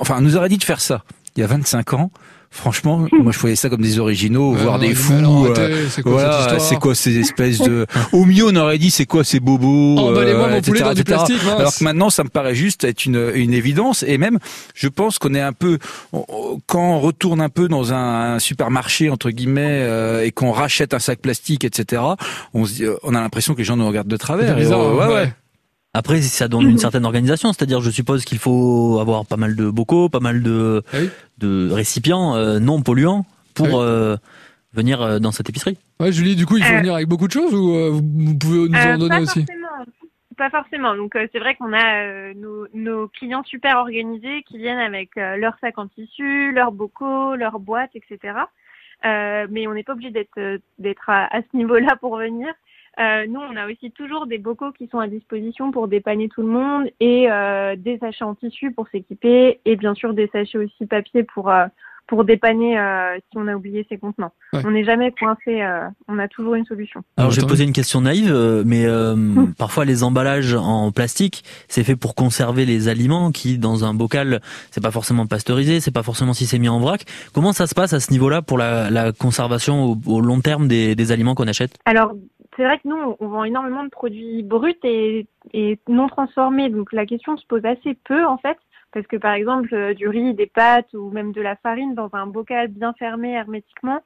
enfin, 0.00 0.16
on 0.18 0.22
nous 0.22 0.36
aurait 0.36 0.48
dit 0.48 0.58
de 0.58 0.64
faire 0.64 0.80
ça 0.80 1.04
il 1.36 1.40
y 1.40 1.42
a 1.44 1.46
25 1.46 1.94
ans. 1.94 2.10
Franchement, 2.56 3.04
moi 3.12 3.32
je 3.32 3.38
voyais 3.40 3.56
ça 3.56 3.68
comme 3.68 3.82
des 3.82 3.98
originaux, 3.98 4.52
voire 4.52 4.78
non, 4.78 4.86
des 4.86 4.94
fous. 4.94 5.46
euh, 5.58 5.86
c'est 5.90 6.02
quoi 6.02 6.12
voilà, 6.12 6.58
c'est 6.60 6.76
quoi 6.76 6.94
ces 6.94 7.18
espèces 7.18 7.58
de. 7.58 7.84
Au 8.12 8.24
mieux, 8.24 8.44
on 8.46 8.54
aurait 8.54 8.78
dit 8.78 8.92
c'est 8.92 9.06
quoi 9.06 9.24
ces 9.24 9.40
bobos. 9.40 9.98
Emballez-moi 9.98 10.46
euh, 10.46 10.50
mon 10.52 10.60
poulet 10.62 10.80
dans 10.80 10.94
du 10.94 11.02
plastique. 11.02 11.40
Alors 11.58 11.74
que 11.74 11.82
maintenant, 11.82 12.10
ça 12.10 12.22
me 12.22 12.28
paraît 12.28 12.54
juste 12.54 12.84
être 12.84 13.06
une, 13.06 13.32
une 13.34 13.52
évidence. 13.52 14.04
Et 14.06 14.18
même, 14.18 14.38
je 14.74 14.86
pense 14.86 15.18
qu'on 15.18 15.34
est 15.34 15.40
un 15.40 15.52
peu, 15.52 15.78
quand 16.66 16.94
on 16.94 17.00
retourne 17.00 17.40
un 17.40 17.48
peu 17.48 17.66
dans 17.66 17.92
un, 17.92 18.34
un 18.34 18.38
supermarché 18.38 19.10
entre 19.10 19.30
guillemets 19.30 19.80
euh, 19.82 20.24
et 20.24 20.30
qu'on 20.30 20.52
rachète 20.52 20.94
un 20.94 21.00
sac 21.00 21.18
plastique, 21.18 21.64
etc. 21.64 22.02
On, 22.54 22.66
se 22.66 22.72
dit, 22.74 22.84
euh, 22.84 22.94
on 23.02 23.16
a 23.16 23.20
l'impression 23.20 23.54
que 23.54 23.58
les 23.58 23.64
gens 23.64 23.76
nous 23.76 23.86
regardent 23.88 24.06
de 24.06 24.16
travers. 24.16 24.54
C'est 24.54 24.60
Et, 24.60 24.64
bizarre, 24.64 24.80
euh, 24.80 24.92
hein, 24.92 25.08
ouais, 25.08 25.14
ouais. 25.14 25.14
ouais. 25.22 25.32
Après, 25.94 26.20
ça 26.22 26.48
donne 26.48 26.68
une 26.68 26.78
certaine 26.78 27.04
organisation, 27.04 27.52
c'est-à-dire, 27.52 27.80
je 27.80 27.90
suppose 27.90 28.24
qu'il 28.24 28.38
faut 28.38 28.98
avoir 29.00 29.24
pas 29.26 29.36
mal 29.36 29.54
de 29.54 29.70
bocaux, 29.70 30.08
pas 30.08 30.18
mal 30.20 30.42
de, 30.42 30.82
Ah 30.92 30.96
oui. 31.00 31.08
de 31.38 31.70
récipients 31.70 32.34
euh, 32.34 32.58
non 32.58 32.82
polluants 32.82 33.24
pour 33.54 33.66
Ah 33.66 33.70
oui. 33.70 33.76
euh, 33.78 34.16
venir 34.72 35.00
euh, 35.00 35.18
dans 35.20 35.30
cette 35.30 35.48
épicerie. 35.48 35.78
Ouais, 36.00 36.10
Julie, 36.10 36.34
du 36.34 36.46
coup, 36.46 36.56
il 36.56 36.64
faut 36.64 36.74
Euh. 36.74 36.78
venir 36.78 36.94
avec 36.94 37.06
beaucoup 37.08 37.28
de 37.28 37.32
choses 37.32 37.54
ou 37.54 37.74
euh, 37.76 37.90
vous 37.92 38.36
pouvez 38.36 38.68
nous 38.68 38.76
en 38.76 38.98
donner 38.98 39.16
pas 39.16 39.20
aussi 39.22 39.44
forcément. 39.46 39.68
Pas 40.36 40.50
forcément. 40.50 40.96
Donc 40.96 41.14
euh, 41.14 41.28
c'est 41.32 41.38
vrai 41.38 41.54
qu'on 41.54 41.72
a 41.72 42.02
euh, 42.02 42.34
nos, 42.34 42.66
nos 42.74 43.06
clients 43.06 43.44
super 43.44 43.76
organisés 43.76 44.42
qui 44.48 44.58
viennent 44.58 44.80
avec 44.80 45.10
euh, 45.16 45.36
leurs 45.36 45.56
sacs 45.60 45.78
en 45.78 45.86
tissu, 45.86 46.50
leurs 46.50 46.72
bocaux, 46.72 47.36
leurs 47.36 47.60
boîtes, 47.60 47.92
etc. 47.94 48.34
Euh, 49.04 49.46
mais 49.48 49.68
on 49.68 49.74
n'est 49.74 49.84
pas 49.84 49.92
obligé 49.92 50.10
d'être 50.10 50.58
d'être 50.80 51.08
à, 51.08 51.26
à 51.32 51.40
ce 51.42 51.56
niveau-là 51.56 51.94
pour 52.00 52.16
venir. 52.16 52.48
Euh, 53.00 53.26
nous, 53.28 53.40
on 53.40 53.56
a 53.56 53.66
aussi 53.66 53.90
toujours 53.90 54.26
des 54.26 54.38
bocaux 54.38 54.72
qui 54.72 54.86
sont 54.88 54.98
à 54.98 55.08
disposition 55.08 55.70
pour 55.72 55.88
dépanner 55.88 56.28
tout 56.28 56.42
le 56.42 56.48
monde 56.48 56.84
et 57.00 57.26
euh, 57.30 57.74
des 57.76 57.98
sachets 57.98 58.24
en 58.24 58.34
tissu 58.34 58.70
pour 58.72 58.86
s'équiper 58.88 59.60
et 59.64 59.76
bien 59.76 59.94
sûr 59.94 60.14
des 60.14 60.28
sachets 60.32 60.58
aussi 60.58 60.86
papier 60.86 61.22
pour 61.24 61.50
euh, 61.50 61.66
pour 62.06 62.26
dépanner 62.26 62.78
euh, 62.78 63.16
si 63.16 63.38
on 63.38 63.48
a 63.48 63.54
oublié 63.54 63.86
ses 63.88 63.96
contenants. 63.96 64.32
Ouais. 64.52 64.60
On 64.66 64.72
n'est 64.72 64.84
jamais 64.84 65.10
coincé. 65.10 65.62
euh, 65.62 65.88
on 66.06 66.18
a 66.18 66.28
toujours 66.28 66.54
une 66.54 66.66
solution. 66.66 67.00
Alors, 67.16 67.30
Ouais, 67.30 67.34
je 67.34 67.40
vais 67.40 67.46
tant 67.46 67.48
poser 67.48 67.64
une 67.64 67.72
question 67.72 68.02
naïve, 68.02 68.30
euh, 68.30 68.62
mais 68.62 68.84
parfois 69.56 69.86
les 69.86 70.04
emballages 70.04 70.52
en 70.54 70.92
plastique, 70.92 71.44
c'est 71.66 71.82
fait 71.82 71.96
pour 71.96 72.14
conserver 72.14 72.66
les 72.66 72.88
aliments 72.88 73.32
qui, 73.32 73.56
dans 73.56 73.86
un 73.86 73.94
bocal, 73.94 74.42
c'est 74.70 74.82
pas 74.82 74.90
forcément 74.90 75.26
pasteurisé, 75.26 75.80
c'est 75.80 75.92
pas 75.94 76.02
forcément 76.02 76.34
si 76.34 76.44
c'est 76.44 76.58
mis 76.58 76.68
en 76.68 76.78
vrac. 76.78 77.06
Comment 77.32 77.54
ça 77.54 77.66
se 77.66 77.74
passe 77.74 77.94
à 77.94 78.00
ce 78.00 78.12
niveau-là 78.12 78.42
pour 78.42 78.58
la, 78.58 78.90
la 78.90 79.12
conservation 79.12 79.84
au, 79.84 79.96
au 80.06 80.20
long 80.20 80.42
terme 80.42 80.68
des, 80.68 80.94
des 80.94 81.10
aliments 81.10 81.34
qu'on 81.34 81.48
achète? 81.48 81.78
Alors, 81.86 82.12
c'est 82.56 82.64
vrai 82.64 82.78
que 82.78 82.88
nous, 82.88 83.16
on 83.18 83.28
vend 83.28 83.44
énormément 83.44 83.84
de 83.84 83.88
produits 83.88 84.42
bruts 84.42 84.74
et, 84.84 85.26
non 85.88 86.06
transformés. 86.06 86.68
Donc, 86.70 86.92
la 86.92 87.06
question 87.06 87.36
se 87.36 87.46
pose 87.46 87.64
assez 87.64 87.94
peu, 87.94 88.24
en 88.24 88.38
fait. 88.38 88.58
Parce 88.92 89.06
que, 89.08 89.16
par 89.16 89.32
exemple, 89.32 89.74
euh, 89.74 89.94
du 89.94 90.08
riz, 90.08 90.34
des 90.34 90.46
pâtes 90.46 90.92
ou 90.94 91.10
même 91.10 91.32
de 91.32 91.40
la 91.40 91.56
farine 91.56 91.94
dans 91.94 92.10
un 92.12 92.26
bocal 92.26 92.68
bien 92.68 92.92
fermé 92.92 93.32
hermétiquement, 93.32 94.02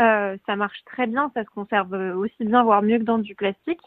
euh, 0.00 0.36
ça 0.46 0.56
marche 0.56 0.82
très 0.84 1.06
bien. 1.06 1.30
Ça 1.34 1.44
se 1.44 1.50
conserve 1.50 1.94
euh, 1.94 2.16
aussi 2.16 2.44
bien, 2.44 2.64
voire 2.64 2.82
mieux 2.82 2.98
que 2.98 3.04
dans 3.04 3.18
du 3.18 3.34
plastique. 3.34 3.80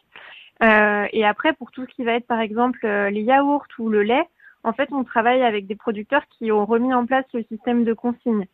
Et 0.61 1.25
après, 1.25 1.51
pour 1.53 1.71
tout 1.71 1.85
ce 1.85 1.93
qui 1.93 2.05
va 2.05 2.13
être, 2.13 2.27
par 2.27 2.39
exemple, 2.39 2.87
les 2.87 3.21
yaourts 3.21 3.67
ou 3.77 3.89
le 3.89 4.03
lait, 4.03 4.25
en 4.63 4.71
fait, 4.71 4.87
on 4.93 5.03
travaille 5.03 5.43
avec 5.43 5.67
des 5.67 5.75
producteurs 5.75 6.25
qui 6.29 6.49
ont 6.49 6.65
remis 6.65 6.93
en 6.93 7.05
place 7.05 7.25
le 7.33 7.43
système 7.43 7.83
de 7.83 7.93
consigne. 7.93 8.47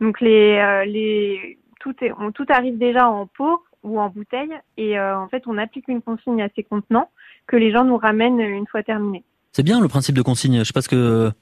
Donc, 0.00 0.20
les, 0.20 1.58
tout 1.80 2.46
arrive 2.50 2.76
déjà 2.76 3.08
en 3.08 3.26
pot 3.26 3.62
ou 3.82 4.00
en 4.00 4.08
bouteille 4.08 4.52
et 4.76 4.98
euh, 4.98 5.18
en 5.18 5.28
fait 5.28 5.44
on 5.46 5.58
applique 5.58 5.88
une 5.88 6.02
consigne 6.02 6.42
à 6.42 6.48
ces 6.54 6.62
contenants 6.62 7.10
que 7.46 7.56
les 7.56 7.70
gens 7.70 7.84
nous 7.84 7.96
ramènent 7.96 8.40
une 8.40 8.66
fois 8.66 8.82
terminés. 8.82 9.24
C'est 9.52 9.62
bien 9.62 9.80
le 9.80 9.88
principe 9.88 10.14
de 10.14 10.22
consigne. 10.22 10.58
Je 10.58 10.64
sais 10.64 10.72
pas 10.72 10.82
ce 10.82 10.88
que 10.88 11.32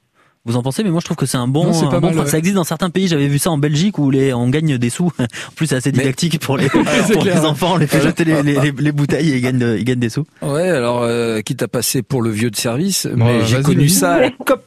vous 0.45 0.55
en 0.57 0.61
pensez, 0.63 0.83
mais 0.83 0.89
moi 0.91 0.99
je 0.99 1.05
trouve 1.05 1.17
que 1.17 1.25
c'est 1.25 1.37
un 1.37 1.47
bon, 1.47 1.65
Non, 1.65 1.73
c'est 1.73 1.85
un 1.85 1.89
pas 1.89 1.99
bon 1.99 2.07
mal, 2.07 2.15
prin- 2.15 2.23
ouais. 2.25 2.29
Ça 2.29 2.37
existe 2.37 2.55
dans 2.55 2.63
certains 2.63 2.89
pays. 2.89 3.07
J'avais 3.07 3.27
vu 3.27 3.39
ça 3.39 3.51
en 3.51 3.57
Belgique 3.57 3.97
où 3.97 4.11
les, 4.11 4.33
on 4.33 4.47
gagne 4.49 4.77
des 4.77 4.89
sous. 4.89 5.11
En 5.19 5.51
plus, 5.55 5.67
c'est 5.67 5.75
assez 5.75 5.91
Mais- 5.91 5.99
didactique 5.99 6.39
pour 6.39 6.57
les, 6.57 6.67
C'est 7.07 7.13
pour 7.13 7.23
clair. 7.23 7.39
les 7.41 7.45
enfants. 7.45 7.73
On 7.73 7.77
les 7.77 7.87
fait 7.87 7.97
Alors- 7.97 8.07
jeter 8.09 8.23
les, 8.25 8.43
les, 8.43 8.59
les- 8.59 8.73
les 8.77 8.91
bouteilles 8.91 9.31
et 9.31 9.37
ils 9.37 9.41
gagnent, 9.41 9.57
de- 9.59 9.75
ils 9.77 9.83
gagnent 9.83 9.99
des 9.99 10.09
sous. 10.09 10.25
Ouais, 10.41 10.69
alors 10.69 11.01
euh, 11.03 11.41
quitte 11.41 11.61
à 11.63 11.67
passer 11.67 12.01
pour 12.01 12.21
le 12.21 12.29
vieux 12.29 12.51
de 12.51 12.55
service, 12.55 13.07
Bon, 13.07 13.25
mais 13.25 13.45
j'ai 13.45 13.61
connu 13.61 13.89
ça 13.89 14.13
à 14.13 14.19
la 14.21 14.29
COP 14.31 14.63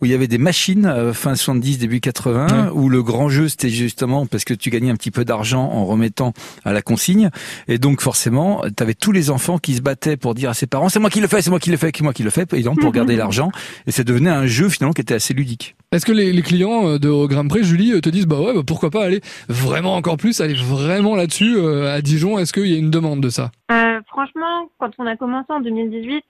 où 0.00 0.06
il 0.06 0.10
y 0.10 0.14
avait 0.14 0.28
des 0.28 0.38
machines 0.38 0.86
euh, 0.86 1.12
fin 1.12 1.34
70 1.34 1.78
début 1.78 2.00
80 2.00 2.46
Ouais. 2.50 2.70
où 2.72 2.88
le 2.88 3.02
grand 3.02 3.28
jeu 3.28 3.48
c'était 3.48 3.68
justement 3.68 4.24
parce 4.26 4.44
que 4.44 4.54
tu 4.54 4.70
gagnais 4.70 4.90
un 4.90 4.94
petit 4.96 5.10
peu 5.10 5.24
d'argent 5.26 5.62
en 5.70 5.84
remettant 5.84 6.32
à 6.64 6.72
la 6.72 6.80
consigne 6.80 7.28
et 7.68 7.76
donc 7.78 8.00
forcément 8.00 8.62
tu 8.74 8.82
avais 8.82 8.94
tous 8.94 9.12
les 9.12 9.28
enfants 9.30 9.58
qui 9.58 9.74
se 9.74 9.82
battaient 9.82 10.16
pour 10.16 10.34
dire 10.34 10.48
à 10.50 10.54
ses 10.54 10.66
parents 10.66 10.88
c'est 10.88 10.98
moi 11.00 11.10
qui 11.10 11.20
le 11.20 11.28
fais, 11.28 11.42
c'est 11.42 11.50
moi 11.50 11.60
qui 11.60 11.70
le 11.70 11.76
fais, 11.76 11.90
c'est 11.94 12.02
moi 12.02 12.14
qui 12.14 12.22
le 12.22 12.30
fais, 12.30 12.46
évidemment 12.52 12.76
pour 12.76 12.92
garder 12.92 13.14
l'argent 13.16 13.50
et 13.86 13.90
ça 13.92 14.02
devenait 14.04 14.30
un 14.30 14.46
jeu 14.46 14.68
finalement 14.70 14.92
qui 14.94 15.02
était 15.02 15.09
assez 15.14 15.34
ludique. 15.34 15.76
Est-ce 15.92 16.06
que 16.06 16.12
les, 16.12 16.32
les 16.32 16.42
clients 16.42 16.86
euh, 16.86 16.98
de 16.98 17.08
au 17.08 17.26
Grand 17.26 17.46
Prix, 17.48 17.64
Julie, 17.64 17.92
euh, 17.92 18.00
te 18.00 18.08
disent 18.08 18.26
bah 18.26 18.40
ouais, 18.40 18.54
bah 18.54 18.62
pourquoi 18.66 18.90
pas 18.90 19.04
aller 19.04 19.20
vraiment 19.48 19.96
encore 19.96 20.16
plus, 20.16 20.40
aller 20.40 20.54
vraiment 20.54 21.16
là-dessus 21.16 21.56
euh, 21.56 21.92
à 21.92 22.00
Dijon? 22.00 22.38
Est-ce 22.38 22.52
qu'il 22.52 22.66
y 22.66 22.74
a 22.74 22.78
une 22.78 22.90
demande 22.90 23.20
de 23.20 23.28
ça? 23.28 23.50
Euh, 23.72 24.00
franchement, 24.06 24.70
quand 24.78 24.90
on 24.98 25.06
a 25.06 25.16
commencé 25.16 25.46
en 25.50 25.60
2018, 25.60 26.24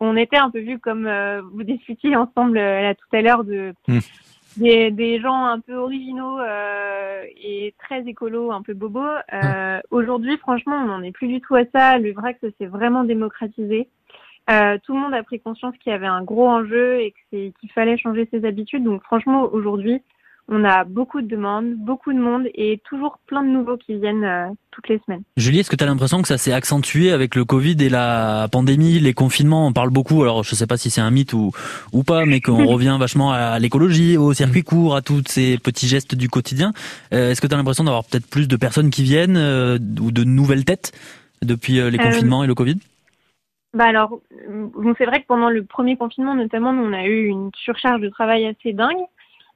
on 0.00 0.16
était 0.16 0.36
un 0.36 0.50
peu 0.50 0.60
vu 0.60 0.78
comme 0.78 1.06
euh, 1.06 1.42
vous 1.52 1.62
discutiez 1.62 2.16
ensemble 2.16 2.54
là 2.58 2.94
tout 2.94 3.16
à 3.16 3.22
l'heure 3.22 3.44
de 3.44 3.72
Hmm. 3.88 3.98
des, 4.56 4.90
des 4.90 5.20
gens 5.20 5.44
un 5.46 5.60
peu 5.60 5.74
originaux 5.74 6.38
euh, 6.40 7.22
et 7.42 7.74
très 7.78 8.02
écolos, 8.06 8.52
un 8.52 8.62
peu 8.62 8.74
bobos. 8.74 9.00
Euh, 9.32 9.80
Aujourd'hui, 9.90 10.36
franchement, 10.38 10.76
on 10.76 10.86
n'en 10.86 11.02
est 11.02 11.12
plus 11.12 11.28
du 11.28 11.40
tout 11.40 11.54
à 11.54 11.62
ça. 11.74 11.98
Le 11.98 12.12
vrac, 12.12 12.36
ça 12.40 12.48
s'est 12.58 12.66
vraiment 12.66 13.04
démocratisé. 13.04 13.88
Euh, 14.50 14.76
tout 14.84 14.94
le 14.94 15.00
monde 15.00 15.14
a 15.14 15.22
pris 15.22 15.40
conscience 15.40 15.74
qu'il 15.82 15.92
y 15.92 15.94
avait 15.94 16.06
un 16.06 16.22
gros 16.22 16.48
enjeu 16.48 17.00
et 17.00 17.14
qu'il 17.30 17.70
fallait 17.74 17.96
changer 17.96 18.28
ses 18.32 18.44
habitudes. 18.44 18.84
Donc 18.84 19.02
franchement, 19.04 19.48
aujourd'hui, 19.52 20.02
on 20.48 20.64
a 20.64 20.84
beaucoup 20.84 21.22
de 21.22 21.28
demandes, 21.28 21.74
beaucoup 21.76 22.12
de 22.12 22.18
monde 22.18 22.48
et 22.54 22.80
toujours 22.84 23.18
plein 23.26 23.44
de 23.44 23.48
nouveaux 23.48 23.76
qui 23.76 23.94
viennent 23.96 24.24
euh, 24.24 24.48
toutes 24.72 24.88
les 24.88 25.00
semaines. 25.06 25.22
Julie, 25.36 25.60
est-ce 25.60 25.70
que 25.70 25.76
tu 25.76 25.84
as 25.84 25.86
l'impression 25.86 26.20
que 26.20 26.28
ça 26.28 26.36
s'est 26.36 26.52
accentué 26.52 27.12
avec 27.12 27.36
le 27.36 27.44
Covid 27.44 27.76
et 27.80 27.88
la 27.88 28.48
pandémie, 28.50 28.98
les 28.98 29.14
confinements? 29.14 29.66
On 29.66 29.72
parle 29.72 29.90
beaucoup, 29.90 30.22
alors 30.22 30.42
je 30.42 30.54
sais 30.54 30.66
pas 30.66 30.76
si 30.76 30.90
c'est 30.90 31.00
un 31.00 31.10
mythe 31.10 31.32
ou, 31.32 31.52
ou 31.92 32.02
pas, 32.02 32.26
mais 32.26 32.40
qu'on 32.40 32.66
revient 32.66 32.96
vachement 32.98 33.32
à 33.32 33.58
l'écologie, 33.60 34.16
au 34.16 34.32
circuit 34.34 34.64
court, 34.64 34.96
à 34.96 35.02
tous 35.02 35.22
ces 35.26 35.58
petits 35.58 35.86
gestes 35.86 36.16
du 36.16 36.28
quotidien. 36.28 36.72
Euh, 37.14 37.30
est-ce 37.30 37.40
que 37.40 37.46
tu 37.46 37.54
as 37.54 37.56
l'impression 37.56 37.84
d'avoir 37.84 38.04
peut-être 38.04 38.26
plus 38.26 38.48
de 38.48 38.56
personnes 38.56 38.90
qui 38.90 39.04
viennent 39.04 39.36
euh, 39.36 39.78
ou 40.00 40.10
de 40.10 40.24
nouvelles 40.24 40.64
têtes 40.64 40.92
depuis 41.42 41.78
euh, 41.78 41.88
les 41.88 41.98
confinements 41.98 42.42
et 42.42 42.46
le 42.46 42.54
Covid? 42.54 42.78
Bah 43.74 43.84
alors, 43.86 44.20
bon, 44.48 44.94
c'est 44.98 45.06
vrai 45.06 45.22
que 45.22 45.26
pendant 45.26 45.48
le 45.48 45.64
premier 45.64 45.96
confinement, 45.96 46.34
notamment, 46.34 46.70
on 46.70 46.92
a 46.92 47.06
eu 47.06 47.26
une 47.26 47.50
surcharge 47.54 48.00
de 48.02 48.08
travail 48.10 48.46
assez 48.46 48.72
dingue. 48.74 48.98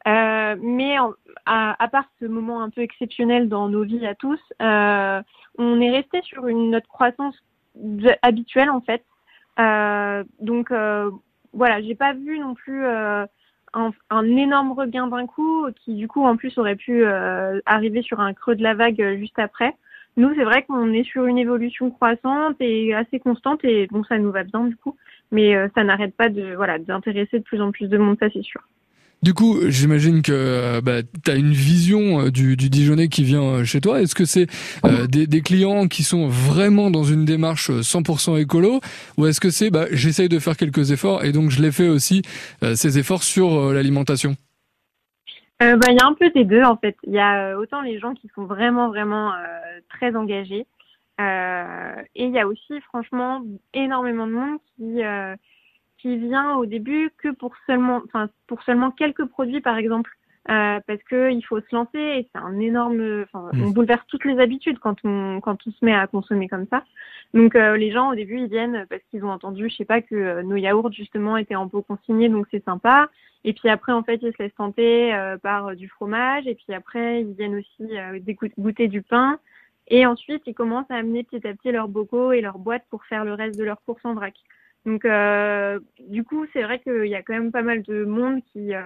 Euh, 0.09 0.57
mais 0.61 0.98
en- 0.98 1.12
à, 1.46 1.83
à 1.83 1.88
part 1.88 2.07
ce 2.20 2.26
moment 2.26 2.62
un 2.62 2.70
peu 2.70 2.83
exceptionnel 2.83 3.48
dans 3.48 3.68
nos 3.68 3.85
vies 3.85 4.07
à 4.07 4.14
tous, 4.14 4.40
euh, 4.62 5.22
on 5.59 5.81
est 5.81 5.90
resté 5.90 6.22
sur 6.22 6.46
une 6.48 6.70
notre 6.70 6.88
croissance 6.88 7.37
habituelle 8.22 8.70
en 8.70 8.81
fait. 8.81 9.05
Euh, 9.61 10.24
donc 10.40 10.70
euh, 10.72 11.11
voilà, 11.52 11.83
j'ai 11.83 11.94
pas 11.96 12.14
vu 12.14 12.38
non 12.38 12.55
plus 12.55 12.85
euh, 12.87 13.26
un, 13.74 13.90
un 14.11 14.26
énorme 14.37 14.72
regain 14.72 15.09
d'un 15.09 15.26
coup 15.26 15.66
qui 15.85 15.94
du 15.96 16.09
coup 16.09 16.24
en 16.24 16.37
plus 16.37 16.57
aurait 16.59 16.76
pu 16.76 17.05
euh, 17.05 17.61
arriver 17.66 18.02
sur 18.02 18.20
un 18.20 18.35
creux 18.35 18.55
de 18.57 18.62
la 18.62 18.74
vague 18.74 19.16
juste 19.18 19.38
après. 19.38 19.76
Nous, 20.16 20.33
c'est 20.35 20.44
vrai 20.44 20.62
qu'on 20.62 20.92
est 20.92 21.05
sur 21.05 21.26
une 21.26 21.37
évolution 21.37 21.90
croissante 21.90 22.57
et 22.61 22.94
assez 22.94 23.18
constante 23.18 23.62
et 23.64 23.87
bon, 23.90 24.02
ça 24.05 24.18
nous 24.18 24.33
va 24.33 24.44
bien 24.44 24.64
du 24.64 24.76
coup, 24.76 24.96
mais 25.31 25.55
euh, 25.55 25.68
ça 25.74 25.85
n'arrête 25.85 26.14
pas 26.16 26.31
de 26.31 26.55
voilà 26.57 26.79
d'intéresser 26.79 27.38
de 27.38 27.44
plus 27.44 27.61
en 27.61 27.70
plus 27.70 27.88
de 27.88 27.98
monde, 27.98 28.16
ça 28.18 28.29
c'est 28.33 28.42
sûr. 28.42 28.62
Du 29.22 29.35
coup, 29.35 29.59
j'imagine 29.68 30.22
que 30.22 30.33
euh, 30.33 30.81
bah, 30.81 31.02
tu 31.02 31.31
as 31.31 31.37
une 31.37 31.52
vision 31.52 32.20
euh, 32.20 32.31
du, 32.31 32.57
du 32.57 32.70
Dijonais 32.70 33.09
qui 33.09 33.24
vient 33.24 33.64
chez 33.64 33.81
toi. 33.81 34.00
Est-ce 34.00 34.14
que 34.14 34.24
c'est 34.24 34.46
des, 35.09 35.26
des, 35.26 35.40
clients 35.40 35.88
qui 35.88 36.02
sont 36.02 36.29
vraiment 36.29 36.90
dans 36.90 37.05
une 37.05 37.24
démarche 37.24 37.70
100% 37.70 38.40
écolo? 38.40 38.81
Ou 39.18 39.26
est-ce 39.26 39.40
que 39.40 39.50
c'est 39.50 39.70
bah, 39.70 39.87
j'essaye 39.90 40.29
de 40.29 40.38
faire 40.38 40.57
quelques 40.57 40.92
efforts 40.92 41.24
et 41.24 41.33
donc 41.33 41.50
je 41.50 41.61
les 41.61 41.72
fais 41.72 41.88
aussi 41.88 42.22
ces 42.74 42.98
efforts 42.98 43.22
sur 43.22 43.72
l'alimentation? 43.72 44.37
Euh, 45.62 45.77
bah, 45.77 45.87
Il 45.90 45.97
y 45.97 46.03
a 46.03 46.07
un 46.07 46.14
peu 46.14 46.31
des 46.31 46.45
deux 46.45 46.62
en 46.62 46.77
fait. 46.77 46.97
Il 47.05 47.12
y 47.12 47.19
a 47.19 47.59
autant 47.59 47.81
les 47.81 47.99
gens 47.99 48.14
qui 48.14 48.29
sont 48.35 48.45
vraiment 48.45 48.88
vraiment 48.88 49.33
très 49.88 50.14
engagés 50.14 50.66
et 51.19 52.25
il 52.25 52.31
y 52.31 52.38
a 52.38 52.47
aussi 52.47 52.81
franchement 52.83 53.42
énormément 53.73 54.27
de 54.27 54.33
monde 54.33 54.59
qui 54.77 55.03
qui 55.99 56.16
vient 56.16 56.57
au 56.57 56.66
début 56.66 57.11
que 57.19 57.29
pour 57.29 57.55
seulement, 57.66 58.01
enfin 58.05 58.29
pour 58.47 58.62
seulement 58.62 58.90
quelques 58.90 59.25
produits 59.25 59.61
par 59.61 59.77
exemple, 59.77 60.11
euh, 60.49 60.79
parce 60.87 61.03
que 61.11 61.33
il 61.33 61.42
faut 61.42 61.61
se 61.61 61.75
lancer 61.75 61.99
et 61.99 62.29
c'est 62.33 62.40
un 62.40 62.59
énorme, 62.61 63.25
enfin 63.25 63.51
mm. 63.53 63.64
on 63.64 63.71
bouleverse 63.71 64.07
toutes 64.09 64.25
les 64.25 64.38
habitudes 64.38 64.79
quand 64.79 64.97
on 65.05 65.40
quand 65.40 65.57
on 65.66 65.71
se 65.71 65.85
met 65.85 65.95
à 65.95 66.07
consommer 66.07 66.49
comme 66.49 66.66
ça. 66.71 66.85
Donc 67.34 67.54
euh, 67.54 67.76
les 67.76 67.90
gens 67.92 68.12
au 68.12 68.14
début 68.14 68.38
ils 68.38 68.48
viennent 68.48 68.86
parce 68.88 69.02
qu'ils 69.10 69.24
ont 69.24 69.30
entendu, 69.30 69.68
je 69.68 69.76
sais 69.76 69.84
pas 69.84 70.00
que 70.00 70.14
euh, 70.14 70.42
nos 70.42 70.56
yaourts 70.56 70.92
justement 70.92 71.36
étaient 71.36 71.56
en 71.56 71.68
pot 71.68 71.82
consigné 71.82 72.28
donc 72.28 72.46
c'est 72.50 72.64
sympa. 72.64 73.10
Et 73.44 73.52
puis 73.52 73.68
après 73.68 73.92
en 73.92 74.02
fait 74.02 74.20
ils 74.22 74.32
se 74.32 74.42
laissent 74.42 74.54
tenter 74.54 75.14
euh, 75.14 75.36
par 75.36 75.76
du 75.76 75.88
fromage 75.88 76.46
et 76.46 76.54
puis 76.54 76.72
après 76.72 77.22
ils 77.22 77.32
viennent 77.34 77.56
aussi 77.56 78.52
goûter 78.58 78.88
du 78.88 79.02
pain. 79.02 79.38
Et 79.88 80.04
ensuite, 80.04 80.42
ils 80.46 80.54
commencent 80.54 80.90
à 80.90 80.96
amener 80.96 81.22
petit 81.22 81.46
à 81.46 81.54
petit 81.54 81.70
leurs 81.70 81.88
bocaux 81.88 82.32
et 82.32 82.40
leurs 82.40 82.58
boîtes 82.58 82.84
pour 82.90 83.04
faire 83.04 83.24
le 83.24 83.34
reste 83.34 83.58
de 83.58 83.64
leur 83.64 83.80
course 83.84 84.04
en 84.04 84.14
vrac. 84.14 84.34
Donc, 84.84 85.04
euh, 85.04 85.78
du 86.08 86.24
coup, 86.24 86.46
c'est 86.52 86.62
vrai 86.62 86.80
qu'il 86.80 87.06
y 87.06 87.14
a 87.14 87.22
quand 87.22 87.34
même 87.34 87.52
pas 87.52 87.62
mal 87.62 87.82
de 87.82 88.04
monde 88.04 88.40
qui, 88.52 88.74
euh, 88.74 88.82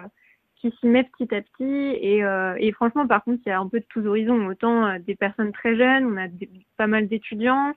qui 0.57 0.71
s'y 0.81 0.87
met 0.87 1.05
petit 1.05 1.35
à 1.35 1.41
petit. 1.41 1.97
Et, 2.01 2.25
euh, 2.25 2.55
et, 2.59 2.73
franchement, 2.73 3.07
par 3.07 3.25
contre, 3.25 3.41
il 3.47 3.49
y 3.49 3.53
a 3.53 3.61
un 3.61 3.69
peu 3.69 3.81
de 3.81 3.87
tous 3.89 4.07
horizons. 4.07 4.47
Autant 4.47 4.87
euh, 4.87 4.99
des 4.99 5.15
personnes 5.15 5.53
très 5.53 5.77
jeunes, 5.77 6.07
on 6.07 6.17
a 6.19 6.29
pas 6.77 6.87
mal 6.87 7.09
d'étudiants, 7.09 7.71
euh, 7.71 7.73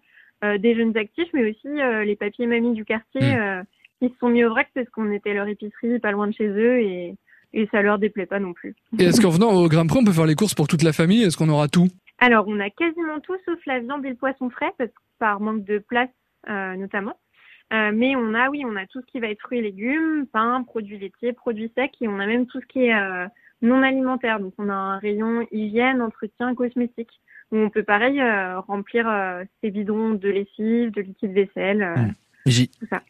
des 0.60 0.76
jeunes 0.76 0.98
actifs, 0.98 1.30
mais 1.34 1.50
aussi 1.50 1.68
les 2.06 2.16
papiers 2.16 2.48
mamies 2.48 2.74
du 2.74 2.86
quartier 2.86 3.22
mmh. 3.22 3.64
qui 4.00 4.10
se 4.10 4.18
sont 4.20 4.30
mis 4.30 4.44
au 4.44 4.50
vrac 4.50 4.70
parce 4.74 4.90
qu'on 4.90 5.12
était 5.12 5.34
leur 5.34 5.48
épicerie 5.48 6.00
pas 6.00 6.12
loin 6.12 6.28
de 6.28 6.34
chez 6.34 6.48
eux 6.48 6.80
et, 6.80 7.16
et 7.54 7.68
ça 7.72 7.82
leur 7.82 8.00
déplaît 8.00 8.26
pas 8.26 8.40
non 8.40 8.54
plus. 8.54 8.76
Et 9.00 9.04
est-ce 9.04 9.22
qu'en 9.22 9.30
venant 9.30 9.52
au 9.52 9.68
Grimpre, 9.68 9.98
on 9.98 10.04
peut 10.04 10.12
faire 10.12 10.26
les 10.26 10.36
courses 10.36 10.56
pour 10.56 10.68
toute 10.68 10.84
la 10.84 10.94
famille? 10.94 11.24
Est-ce 11.24 11.38
qu'on 11.38 11.50
aura 11.50 11.68
tout? 11.68 11.88
Alors, 12.20 12.46
on 12.48 12.60
a 12.60 12.70
quasiment 12.70 13.20
tout 13.22 13.36
sauf 13.46 13.60
la 13.66 13.80
viande 13.80 14.06
et 14.06 14.10
le 14.10 14.16
poisson 14.16 14.50
frais, 14.50 14.72
parce, 14.78 14.92
par 15.20 15.40
manque 15.40 15.64
de 15.66 15.80
place 15.80 16.10
notamment. 16.48 17.18
Euh, 17.72 17.92
mais 17.94 18.16
on 18.16 18.34
a, 18.36 18.50
oui, 18.50 18.64
on 18.68 18.76
a 18.76 18.86
tout 18.86 19.02
ce 19.02 19.06
qui 19.08 19.20
va 19.20 19.30
être 19.30 19.40
fruits 19.40 19.60
et 19.60 19.62
légumes, 19.62 20.28
pain, 20.32 20.64
produits 20.64 21.00
laitiers, 21.00 21.34
produits 21.34 21.72
secs, 21.76 21.96
et 22.02 22.08
on 22.08 22.20
a 22.20 22.28
même 22.28 22.46
tout 22.46 22.60
ce 22.60 22.66
qui 22.68 22.86
est 22.86 22.94
euh, 22.94 23.26
non 23.62 23.82
alimentaire. 23.82 24.40
Donc 24.40 24.54
on 24.60 24.70
a 24.70 24.74
un 24.74 24.98
rayon 25.00 25.48
hygiène, 25.52 26.02
entretien, 26.02 26.54
cosmétique, 26.54 27.10
où 27.54 27.58
on 27.58 27.70
peut 27.70 27.84
pareil 27.84 28.20
euh, 28.20 28.60
remplir 28.60 29.06
ses 29.62 29.72
bidons 29.72 30.12
de 30.12 30.30
lessive, 30.30 30.92
de 30.92 31.02
liquide 31.02 31.32
vaisselle. 31.32 31.88
Mmh. 31.96 32.14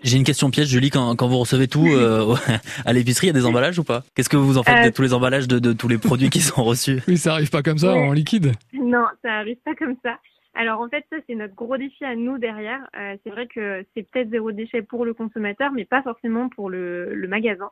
J'ai 0.04 0.18
une 0.18 0.24
question 0.24 0.52
piège, 0.52 0.68
Julie. 0.68 0.92
Quand, 0.92 1.16
quand 1.16 1.28
vous 1.28 1.40
recevez 1.40 1.68
tout 1.68 1.88
à 2.86 2.94
l'épicerie, 2.94 3.28
il 3.28 3.30
y 3.30 3.36
a 3.36 3.40
des 3.40 3.48
emballages 3.48 3.80
ou 3.80 3.84
pas? 3.84 4.04
Qu'est-ce 4.14 4.30
que 4.30 4.38
vous 4.38 4.60
en 4.60 4.64
faites 4.64 4.86
de 4.86 4.96
tous 4.96 5.02
les 5.02 5.14
emballages 5.16 5.48
de, 5.48 5.58
de, 5.58 5.74
tous 5.74 5.88
les 5.88 5.98
produits 5.98 6.30
qui 6.30 6.42
sont 6.42 6.64
reçus? 6.64 7.02
Oui, 7.08 7.18
ça 7.18 7.34
arrive 7.34 7.50
pas 7.50 7.64
comme 7.64 7.80
ça 7.80 7.94
en 7.94 8.12
liquide. 8.12 8.52
Non, 8.74 9.06
ça 9.24 9.34
arrive 9.34 9.58
pas 9.66 9.74
comme 9.74 9.96
ça. 10.04 10.20
Alors 10.56 10.82
en 10.82 10.90
fait, 10.90 11.04
ça 11.10 11.18
c'est 11.28 11.36
notre 11.36 11.56
gros 11.56 11.78
défi 11.78 12.06
à 12.06 12.16
nous 12.16 12.38
derrière. 12.38 12.80
Euh, 12.96 13.16
c'est 13.24 13.32
vrai 13.32 13.48
que 13.48 13.84
c'est 13.94 14.08
peut-être 14.10 14.30
zéro 14.30 14.52
déchet 14.52 14.84
pour 14.84 15.04
le 15.04 15.14
consommateur, 15.14 15.72
mais 15.72 15.86
pas 15.86 16.04
forcément 16.04 16.50
pour 16.50 16.70
le, 16.70 17.14
le 17.16 17.28
magasin. 17.28 17.70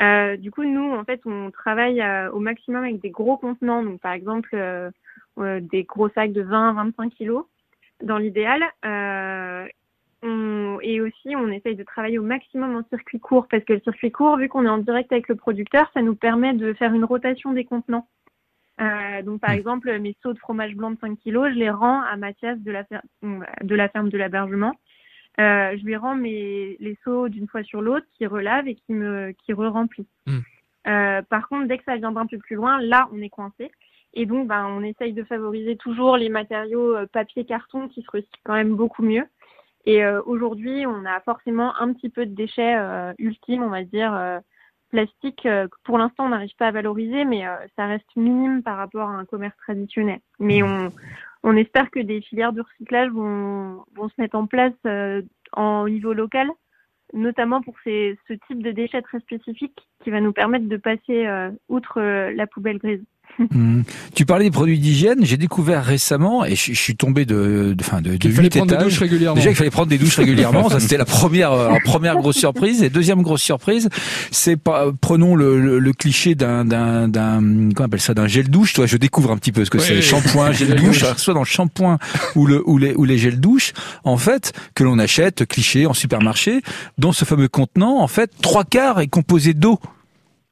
Euh, 0.00 0.36
du 0.36 0.50
coup, 0.50 0.64
nous, 0.64 0.92
en 0.92 1.04
fait, 1.04 1.20
on 1.26 1.50
travaille 1.50 2.00
euh, 2.00 2.30
au 2.30 2.40
maximum 2.40 2.84
avec 2.84 3.00
des 3.00 3.10
gros 3.10 3.36
contenants, 3.36 3.82
donc 3.82 4.00
par 4.00 4.12
exemple 4.12 4.50
euh, 4.54 4.90
euh, 5.38 5.60
des 5.60 5.84
gros 5.84 6.08
sacs 6.10 6.32
de 6.32 6.42
20-25 6.42 7.10
kilos 7.10 7.44
dans 8.02 8.16
l'idéal. 8.18 8.62
et 10.82 11.00
aussi, 11.02 11.36
on 11.36 11.48
essaye 11.48 11.76
de 11.76 11.84
travailler 11.84 12.18
au 12.18 12.22
maximum 12.22 12.76
en 12.76 12.82
circuit 12.88 13.20
court, 13.20 13.46
parce 13.48 13.64
que 13.64 13.74
le 13.74 13.80
circuit 13.80 14.10
court, 14.10 14.38
vu 14.38 14.48
qu'on 14.48 14.64
est 14.64 14.70
en 14.70 14.78
direct 14.78 15.12
avec 15.12 15.28
le 15.28 15.36
producteur, 15.36 15.90
ça 15.92 16.02
nous 16.02 16.14
permet 16.14 16.54
de 16.54 16.72
faire 16.72 16.94
une 16.94 17.04
rotation 17.04 17.52
des 17.52 17.64
contenants. 17.64 18.06
Euh, 18.80 19.22
donc, 19.22 19.40
par 19.40 19.50
exemple, 19.50 19.98
mes 19.98 20.16
seaux 20.22 20.32
de 20.32 20.38
fromage 20.38 20.74
blanc 20.74 20.90
de 20.92 20.98
5 21.00 21.18
kg, 21.18 21.50
je 21.50 21.58
les 21.58 21.70
rends 21.70 22.00
à 22.00 22.16
Mathias 22.16 22.58
de 22.58 22.72
la, 22.72 22.84
de 23.22 23.74
la 23.74 23.88
ferme 23.90 24.08
de 24.08 24.16
l'hébergement. 24.16 24.74
Euh, 25.40 25.76
je 25.78 25.84
lui 25.84 25.96
rends 25.96 26.16
mes, 26.16 26.76
les 26.80 26.98
seaux 27.02 27.28
d'une 27.28 27.48
fois 27.48 27.62
sur 27.62 27.80
l'autre, 27.80 28.06
qui 28.16 28.26
relave 28.26 28.68
et 28.68 28.74
qui 28.74 28.92
me 28.92 29.32
qui 29.32 29.52
re-remplit. 29.52 30.06
Hmm. 30.26 30.40
Euh, 30.86 31.22
par 31.22 31.48
contre, 31.48 31.66
dès 31.66 31.78
que 31.78 31.84
ça 31.84 31.96
vient 31.96 32.12
d'un 32.12 32.26
peu 32.26 32.38
plus 32.38 32.56
loin, 32.56 32.80
là, 32.80 33.08
on 33.12 33.20
est 33.22 33.30
coincé. 33.30 33.70
Et 34.12 34.26
donc, 34.26 34.48
ben, 34.48 34.66
on 34.66 34.82
essaye 34.82 35.12
de 35.12 35.22
favoriser 35.22 35.76
toujours 35.76 36.16
les 36.16 36.28
matériaux 36.28 36.96
euh, 36.96 37.06
papier-carton 37.06 37.88
qui 37.88 38.02
se 38.02 38.10
recyclent 38.10 38.40
quand 38.44 38.54
même 38.54 38.74
beaucoup 38.74 39.02
mieux. 39.02 39.24
Et 39.86 40.04
euh, 40.04 40.20
aujourd'hui, 40.26 40.84
on 40.86 41.06
a 41.06 41.20
forcément 41.20 41.74
un 41.80 41.92
petit 41.92 42.10
peu 42.10 42.26
de 42.26 42.34
déchets 42.34 42.76
ultimes, 43.18 43.62
on 43.62 43.70
va 43.70 43.82
dire, 43.82 44.40
plastique 44.90 45.42
que 45.44 45.68
pour 45.84 45.96
l'instant 45.96 46.26
on 46.26 46.30
n'arrive 46.30 46.54
pas 46.56 46.66
à 46.66 46.70
valoriser, 46.70 47.24
mais 47.24 47.44
ça 47.76 47.86
reste 47.86 48.14
minime 48.14 48.62
par 48.62 48.76
rapport 48.76 49.08
à 49.08 49.14
un 49.14 49.24
commerce 49.24 49.56
traditionnel. 49.56 50.18
Mais 50.38 50.60
mmh. 50.60 50.66
on, 50.66 50.90
on 51.42 51.56
espère 51.56 51.90
que 51.90 52.00
des 52.00 52.20
filières 52.20 52.52
de 52.52 52.62
recyclage 52.62 53.10
vont, 53.10 53.84
vont 53.94 54.08
se 54.08 54.14
mettre 54.18 54.36
en 54.36 54.46
place 54.46 54.74
euh, 54.86 55.22
en, 55.52 55.82
au 55.82 55.88
niveau 55.88 56.12
local, 56.12 56.48
notamment 57.12 57.62
pour 57.62 57.74
ces, 57.84 58.18
ce 58.28 58.34
type 58.46 58.62
de 58.62 58.70
déchets 58.70 59.02
très 59.02 59.20
spécifiques 59.20 59.88
qui 60.02 60.10
va 60.10 60.20
nous 60.20 60.32
permettre 60.32 60.68
de 60.68 60.76
passer 60.76 61.28
outre 61.68 62.00
la 62.00 62.46
poubelle 62.46 62.78
grise. 62.78 63.02
Mmh. 63.38 63.82
Tu 64.14 64.26
parlais 64.26 64.44
des 64.44 64.50
produits 64.50 64.78
d'hygiène. 64.78 65.24
J'ai 65.24 65.36
découvert 65.36 65.82
récemment 65.84 66.44
et 66.44 66.54
je, 66.56 66.74
suis 66.74 66.96
tombé 66.96 67.24
de, 67.24 67.74
de, 67.76 67.82
fin, 67.82 68.00
de, 68.00 68.16
de 68.16 68.28
il 68.28 68.32
fallait 68.32 68.50
prendre 68.50 68.76
des 68.76 68.84
douches 68.84 68.98
régulièrement. 68.98 69.36
Déjà, 69.36 69.50
il 69.50 69.56
fallait 69.56 69.70
prendre 69.70 69.88
des 69.88 69.98
douches 69.98 70.16
régulièrement. 70.16 70.68
ça, 70.68 70.80
c'était 70.80 70.96
la 70.96 71.04
première, 71.04 71.52
euh, 71.52 71.74
première 71.84 72.16
grosse 72.16 72.36
surprise. 72.36 72.82
Et 72.82 72.90
deuxième 72.90 73.22
grosse 73.22 73.42
surprise, 73.42 73.88
c'est 74.30 74.56
pas, 74.56 74.86
prenons 75.00 75.36
le, 75.36 75.78
le, 75.78 75.92
cliché 75.92 76.34
d'un, 76.34 76.64
d'un, 76.64 77.08
d'un, 77.08 77.40
comment 77.74 77.86
appelle 77.86 78.00
ça, 78.00 78.14
d'un 78.14 78.26
gel 78.26 78.48
douche. 78.48 78.72
Toi, 78.74 78.86
je 78.86 78.96
découvre 78.96 79.30
un 79.32 79.36
petit 79.36 79.52
peu 79.52 79.64
ce 79.64 79.70
que 79.70 79.78
c'est. 79.78 80.02
Shampoing, 80.02 80.52
gel 80.52 80.74
douche. 80.80 81.04
soit 81.16 81.34
dans 81.34 81.40
le 81.40 81.46
shampoing 81.46 81.98
ou 82.36 82.46
le, 82.46 82.62
ou 82.68 82.78
les, 82.78 82.94
ou 82.94 83.04
les 83.04 83.18
gels 83.18 83.40
douche, 83.40 83.72
en 84.04 84.16
fait, 84.16 84.52
que 84.74 84.84
l'on 84.84 84.98
achète, 84.98 85.46
cliché, 85.46 85.86
en 85.86 85.94
supermarché, 85.94 86.62
dans 86.98 87.12
ce 87.12 87.24
fameux 87.24 87.48
contenant, 87.48 88.00
en 88.00 88.08
fait, 88.08 88.30
trois 88.42 88.64
quarts 88.64 89.00
est 89.00 89.08
composé 89.08 89.54
d'eau. 89.54 89.78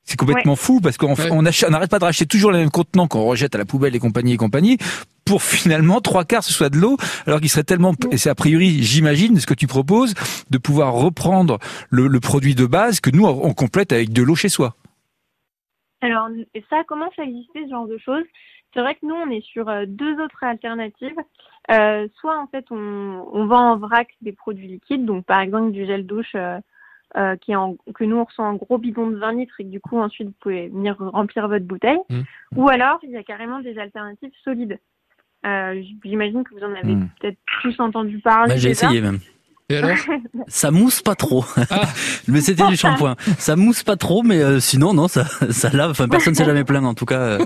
C'est 0.08 0.16
complètement 0.16 0.56
fou 0.56 0.80
parce 0.80 0.96
qu'on 0.96 1.14
on 1.30 1.42
n'arrête 1.42 1.90
pas 1.90 1.98
de 1.98 2.04
racheter 2.04 2.24
toujours 2.24 2.50
les 2.50 2.60
mêmes 2.60 2.70
contenants 2.70 3.08
qu'on 3.08 3.26
rejette 3.26 3.54
à 3.54 3.58
la 3.58 3.66
poubelle 3.66 3.94
et 3.94 3.98
compagnie 3.98 4.32
et 4.32 4.36
compagnie 4.38 4.78
pour 5.26 5.42
finalement 5.42 6.00
trois 6.00 6.24
quarts 6.24 6.42
ce 6.42 6.50
soit 6.54 6.70
de 6.70 6.78
l'eau 6.78 6.96
alors 7.26 7.40
qu'il 7.40 7.50
serait 7.50 7.62
tellement 7.62 7.92
et 8.10 8.16
c'est 8.16 8.30
a 8.30 8.34
priori 8.34 8.82
j'imagine 8.82 9.38
ce 9.38 9.46
que 9.46 9.52
tu 9.52 9.66
proposes 9.66 10.14
de 10.48 10.56
pouvoir 10.56 10.94
reprendre 10.94 11.58
le, 11.90 12.06
le, 12.06 12.20
produit 12.20 12.54
de 12.54 12.64
base 12.64 13.00
que 13.00 13.10
nous 13.10 13.26
on 13.26 13.52
complète 13.52 13.92
avec 13.92 14.10
de 14.10 14.22
l'eau 14.22 14.34
chez 14.34 14.48
soi. 14.48 14.76
Alors 16.00 16.28
ça 16.70 16.84
commence 16.84 17.12
à 17.18 17.24
exister 17.24 17.64
ce 17.66 17.70
genre 17.70 17.86
de 17.86 17.98
choses. 17.98 18.24
C'est 18.72 18.80
vrai 18.80 18.94
que 18.94 19.04
nous 19.04 19.14
on 19.14 19.30
est 19.30 19.44
sur 19.44 19.68
euh, 19.68 19.84
deux 19.86 20.18
autres 20.22 20.42
alternatives. 20.42 21.20
Euh, 21.70 22.08
soit 22.18 22.38
en 22.38 22.46
fait 22.46 22.64
on, 22.70 23.28
on 23.30 23.46
vend 23.46 23.72
en 23.72 23.76
vrac 23.76 24.08
des 24.22 24.32
produits 24.32 24.68
liquides 24.68 25.04
donc 25.04 25.26
par 25.26 25.40
exemple 25.40 25.72
du 25.72 25.84
gel 25.84 26.06
douche 26.06 26.34
euh, 26.34 26.58
euh, 27.16 27.36
qui 27.36 27.52
est 27.52 27.56
en, 27.56 27.76
que 27.94 28.04
nous 28.04 28.16
on 28.16 28.24
reçoit 28.24 28.44
un 28.44 28.54
gros 28.54 28.78
bidon 28.78 29.08
de 29.10 29.16
20 29.16 29.32
litres 29.32 29.54
et 29.60 29.64
que 29.64 29.68
du 29.68 29.80
coup 29.80 29.98
ensuite 29.98 30.28
vous 30.28 30.34
pouvez 30.40 30.68
venir 30.68 30.96
remplir 30.98 31.48
votre 31.48 31.64
bouteille. 31.64 31.98
Mmh. 32.10 32.20
Ou 32.56 32.68
alors 32.68 32.98
il 33.02 33.10
y 33.10 33.16
a 33.16 33.22
carrément 33.22 33.60
des 33.60 33.78
alternatives 33.78 34.32
solides. 34.44 34.78
Euh, 35.46 35.82
J'imagine 36.04 36.44
que 36.44 36.54
vous 36.54 36.64
en 36.64 36.74
avez 36.74 36.94
mmh. 36.94 37.08
peut-être 37.20 37.38
tous 37.62 37.80
entendu 37.80 38.18
parler. 38.18 38.54
Bah, 38.54 38.56
J'ai 38.56 38.70
essayé 38.70 39.00
même. 39.00 39.20
Et 39.70 39.76
alors? 39.76 39.98
Ça 40.46 40.70
mousse 40.70 41.02
pas 41.02 41.14
trop. 41.14 41.44
Ah. 41.70 41.82
mais 42.28 42.40
c'était 42.40 42.66
du 42.68 42.76
shampoing. 42.76 43.16
Ça 43.38 43.54
mousse 43.54 43.82
pas 43.82 43.96
trop, 43.96 44.22
mais 44.22 44.42
euh, 44.42 44.60
sinon 44.60 44.94
non, 44.94 45.08
ça, 45.08 45.24
ça 45.50 45.68
lave. 45.68 45.90
Enfin, 45.90 46.08
personne 46.08 46.34
s'est 46.34 46.46
jamais 46.46 46.64
plaint 46.64 46.86
en 46.86 46.94
tout 46.94 47.04
cas. 47.04 47.20
Euh. 47.20 47.38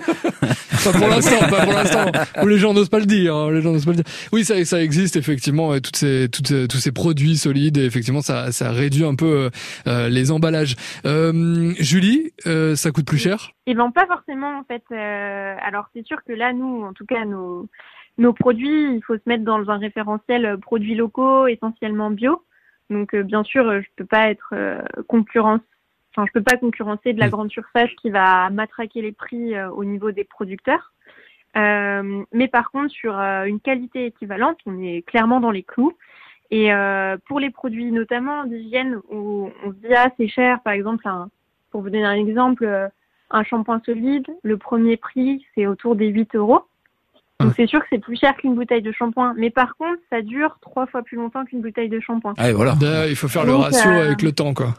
pas 0.85 0.93
pour 0.93 1.09
l'instant, 1.09 1.41
pas 1.51 1.65
pour 1.65 1.73
l'instant. 1.73 2.13
Les 2.45 2.59
gens 2.59 2.75
n'osent 2.75 2.91
pas 2.91 3.01
le 3.01 3.07
dire. 3.07 3.35
Hein, 3.35 3.51
les 3.51 3.61
gens 3.61 3.73
n'osent 3.73 3.87
pas 3.87 3.91
le 3.91 3.97
dire. 3.97 4.13
Oui, 4.33 4.45
ça, 4.45 4.65
ça 4.65 4.81
existe 4.81 5.17
effectivement. 5.17 5.73
Toutes 5.81 5.97
ces, 5.97 6.29
toutes, 6.29 6.69
tous 6.69 6.77
ces 6.77 6.93
produits 6.93 7.37
solides. 7.37 7.77
Et 7.77 7.87
effectivement, 7.87 8.23
ça, 8.23 8.53
ça 8.53 8.71
réduit 8.71 9.05
un 9.05 9.17
peu 9.17 9.51
euh, 9.89 10.09
les 10.09 10.31
emballages. 10.31 10.77
Euh, 11.05 11.75
Julie, 11.81 12.31
ça 12.77 12.93
coûte 12.93 13.07
plus 13.07 13.19
cher? 13.19 13.51
Eh 13.67 13.75
ben 13.75 13.91
pas 13.91 14.07
forcément 14.07 14.59
en 14.59 14.65
fait. 14.65 14.83
alors 14.95 15.87
c'est 15.93 16.07
sûr 16.07 16.19
que 16.25 16.33
là, 16.33 16.53
nous, 16.53 16.85
en 16.85 16.93
tout 16.93 17.05
cas, 17.05 17.25
nos 17.25 17.69
nos 18.19 18.33
produits, 18.33 18.95
il 18.95 19.03
faut 19.03 19.17
se 19.17 19.23
mettre 19.27 19.45
dans 19.45 19.71
un 19.71 19.79
référentiel 19.79 20.45
euh, 20.45 20.57
produits 20.57 20.95
locaux, 20.95 21.47
essentiellement 21.47 22.11
bio. 22.11 22.45
Donc 22.91 23.15
euh, 23.15 23.23
bien 23.23 23.43
sûr, 23.43 23.67
euh, 23.69 23.81
je 23.81 23.89
peux 23.97 24.05
pas 24.05 24.31
être 24.31 24.55
concurrence, 25.09 25.61
enfin, 26.11 26.27
je 26.27 26.33
peux 26.33 26.43
pas 26.43 26.57
concurrencer 26.57 27.13
de 27.13 27.21
la 27.21 27.29
Mm. 27.29 27.31
grande 27.31 27.51
surface 27.51 27.91
qui 28.01 28.11
va 28.11 28.51
matraquer 28.51 29.03
les 29.03 29.13
prix 29.13 29.55
euh, 29.55 29.71
au 29.71 29.85
niveau 29.85 30.13
des 30.13 30.25
producteurs. 30.25 30.93
Euh, 31.57 32.25
mais 32.33 32.49
par 32.49 32.71
contre, 32.71 32.91
sur 32.91 33.19
euh, 33.19 33.45
une 33.45 33.61
qualité 33.61 34.07
équivalente, 34.07 34.59
on 34.67 34.81
est 34.83 35.03
clairement 35.07 35.41
dans 35.41 35.51
les 35.51 35.63
clous. 35.63 35.93
Et 36.51 36.73
euh, 36.73 37.17
pour 37.27 37.41
les 37.41 37.51
produits 37.51 37.93
notamment 37.93 38.45
d'hygiène 38.45 39.01
où 39.11 39.51
on 39.65 39.71
se 39.71 39.77
dit 39.77 39.95
ah 39.95 40.11
c'est 40.19 40.29
cher, 40.29 40.61
par 40.63 40.75
exemple, 40.75 41.09
un, 41.09 41.31
pour 41.71 41.81
vous 41.81 41.89
donner 41.89 42.05
un 42.05 42.13
exemple, 42.13 42.91
un 43.31 43.43
shampoing 43.43 43.81
solide, 43.87 44.27
le 44.43 44.59
premier 44.59 44.99
prix 44.99 45.47
c'est 45.55 45.67
autour 45.67 45.97
des 45.97 46.09
8 46.09 46.35
euros. 46.35 46.63
Donc 47.43 47.53
Ah. 47.53 47.55
c'est 47.57 47.67
sûr 47.67 47.81
que 47.81 47.87
c'est 47.91 47.99
plus 47.99 48.17
cher 48.17 48.35
qu'une 48.37 48.55
bouteille 48.55 48.83
de 48.83 48.93
shampoing, 48.93 49.35
mais 49.37 49.51
par 49.51 49.77
contre 49.77 49.99
ça 50.11 50.23
dure 50.23 50.59
trois 50.61 50.87
fois 50.87 51.03
plus 51.03 51.17
longtemps 51.17 51.45
qu'une 51.45 51.61
bouteille 51.61 51.89
de 51.89 52.01
shampoing. 52.01 52.35
Ah, 52.39 52.51
et 52.51 52.53
voilà. 52.53 52.75
D'ailleurs, 52.81 53.07
il 53.07 53.17
faut 53.17 53.29
faire 53.29 53.45
le 53.45 53.53
Donc, 53.53 53.63
ratio 53.65 53.91
euh, 53.91 54.07
avec 54.07 54.23
le 54.23 54.33
temps, 54.33 54.55
quoi. 54.55 54.75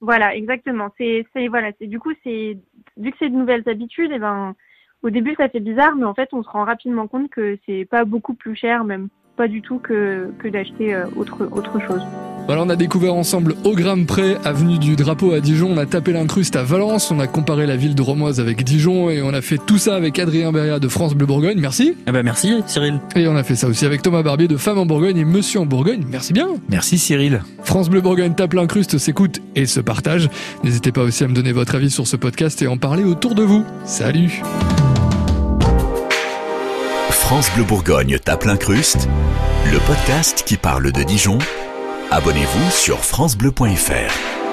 Voilà, 0.00 0.34
exactement. 0.34 0.88
C'est, 0.98 1.26
c'est 1.32 1.48
voilà, 1.48 1.70
c'est 1.78 1.86
du 1.86 1.98
coup 1.98 2.12
c'est 2.22 2.58
vu 2.96 3.10
que 3.10 3.16
c'est 3.18 3.28
de 3.30 3.34
nouvelles 3.36 3.68
habitudes, 3.68 4.12
et 4.12 4.18
ben 4.18 4.54
au 5.02 5.10
début 5.10 5.34
ça 5.36 5.48
fait 5.48 5.60
bizarre, 5.60 5.96
mais 5.96 6.04
en 6.04 6.14
fait 6.14 6.28
on 6.32 6.42
se 6.42 6.48
rend 6.48 6.64
rapidement 6.64 7.06
compte 7.06 7.30
que 7.30 7.58
c'est 7.66 7.84
pas 7.84 8.04
beaucoup 8.04 8.34
plus 8.34 8.54
cher, 8.56 8.84
même 8.84 9.08
pas 9.36 9.48
du 9.48 9.62
tout 9.62 9.78
que 9.78 10.30
que 10.38 10.48
d'acheter 10.48 10.94
euh, 10.94 11.06
autre 11.16 11.48
autre 11.50 11.80
chose. 11.80 12.02
Voilà, 12.46 12.62
on 12.62 12.68
a 12.68 12.76
découvert 12.76 13.14
ensemble 13.14 13.56
au 13.64 13.74
gramme 13.74 14.06
près, 14.06 14.36
avenue 14.44 14.78
du 14.78 14.94
Drapeau 14.94 15.32
à 15.32 15.40
Dijon, 15.40 15.70
on 15.72 15.78
a 15.78 15.86
tapé 15.86 16.12
l'incruste 16.12 16.54
à 16.54 16.62
Valence, 16.62 17.10
on 17.10 17.18
a 17.18 17.26
comparé 17.26 17.66
la 17.66 17.74
ville 17.76 17.96
de 17.96 18.02
Romoise 18.02 18.38
avec 18.38 18.62
Dijon 18.62 19.10
et 19.10 19.20
on 19.20 19.30
a 19.30 19.40
fait 19.42 19.58
tout 19.58 19.78
ça 19.78 19.96
avec 19.96 20.16
Adrien 20.20 20.52
Beria 20.52 20.78
de 20.78 20.86
France 20.86 21.14
Bleu 21.14 21.26
Bourgogne, 21.26 21.58
merci. 21.58 21.96
Eh 22.06 22.12
ben 22.12 22.22
merci 22.22 22.62
Cyril. 22.68 23.00
Et 23.16 23.26
on 23.26 23.34
a 23.34 23.42
fait 23.42 23.56
ça 23.56 23.66
aussi 23.66 23.84
avec 23.84 24.00
Thomas 24.00 24.22
Barbier 24.22 24.46
de 24.46 24.56
Femmes 24.56 24.78
en 24.78 24.86
Bourgogne 24.86 25.16
et 25.16 25.24
Monsieur 25.24 25.58
en 25.58 25.66
Bourgogne, 25.66 26.04
merci 26.08 26.32
bien. 26.32 26.46
Merci 26.68 26.98
Cyril. 26.98 27.42
France 27.64 27.90
Bleu 27.90 28.00
Bourgogne 28.00 28.34
tape 28.34 28.54
l'incruste, 28.54 28.96
s'écoute 28.98 29.42
et 29.56 29.66
se 29.66 29.80
partage. 29.80 30.28
N'hésitez 30.62 30.92
pas 30.92 31.02
aussi 31.02 31.24
à 31.24 31.28
me 31.28 31.34
donner 31.34 31.50
votre 31.50 31.74
avis 31.74 31.90
sur 31.90 32.06
ce 32.06 32.14
podcast 32.14 32.62
et 32.62 32.68
en 32.68 32.76
parler 32.76 33.02
autour 33.02 33.34
de 33.34 33.42
vous. 33.42 33.64
Salut 33.84 34.40
France 37.10 37.50
Bleu 37.56 37.64
Bourgogne 37.64 38.18
tape 38.24 38.44
l'incruste, 38.44 39.08
le 39.72 39.78
podcast 39.80 40.44
qui 40.46 40.56
parle 40.56 40.92
de 40.92 41.02
Dijon. 41.02 41.38
Abonnez-vous 42.10 42.70
sur 42.70 42.98
francebleu.fr. 42.98 44.45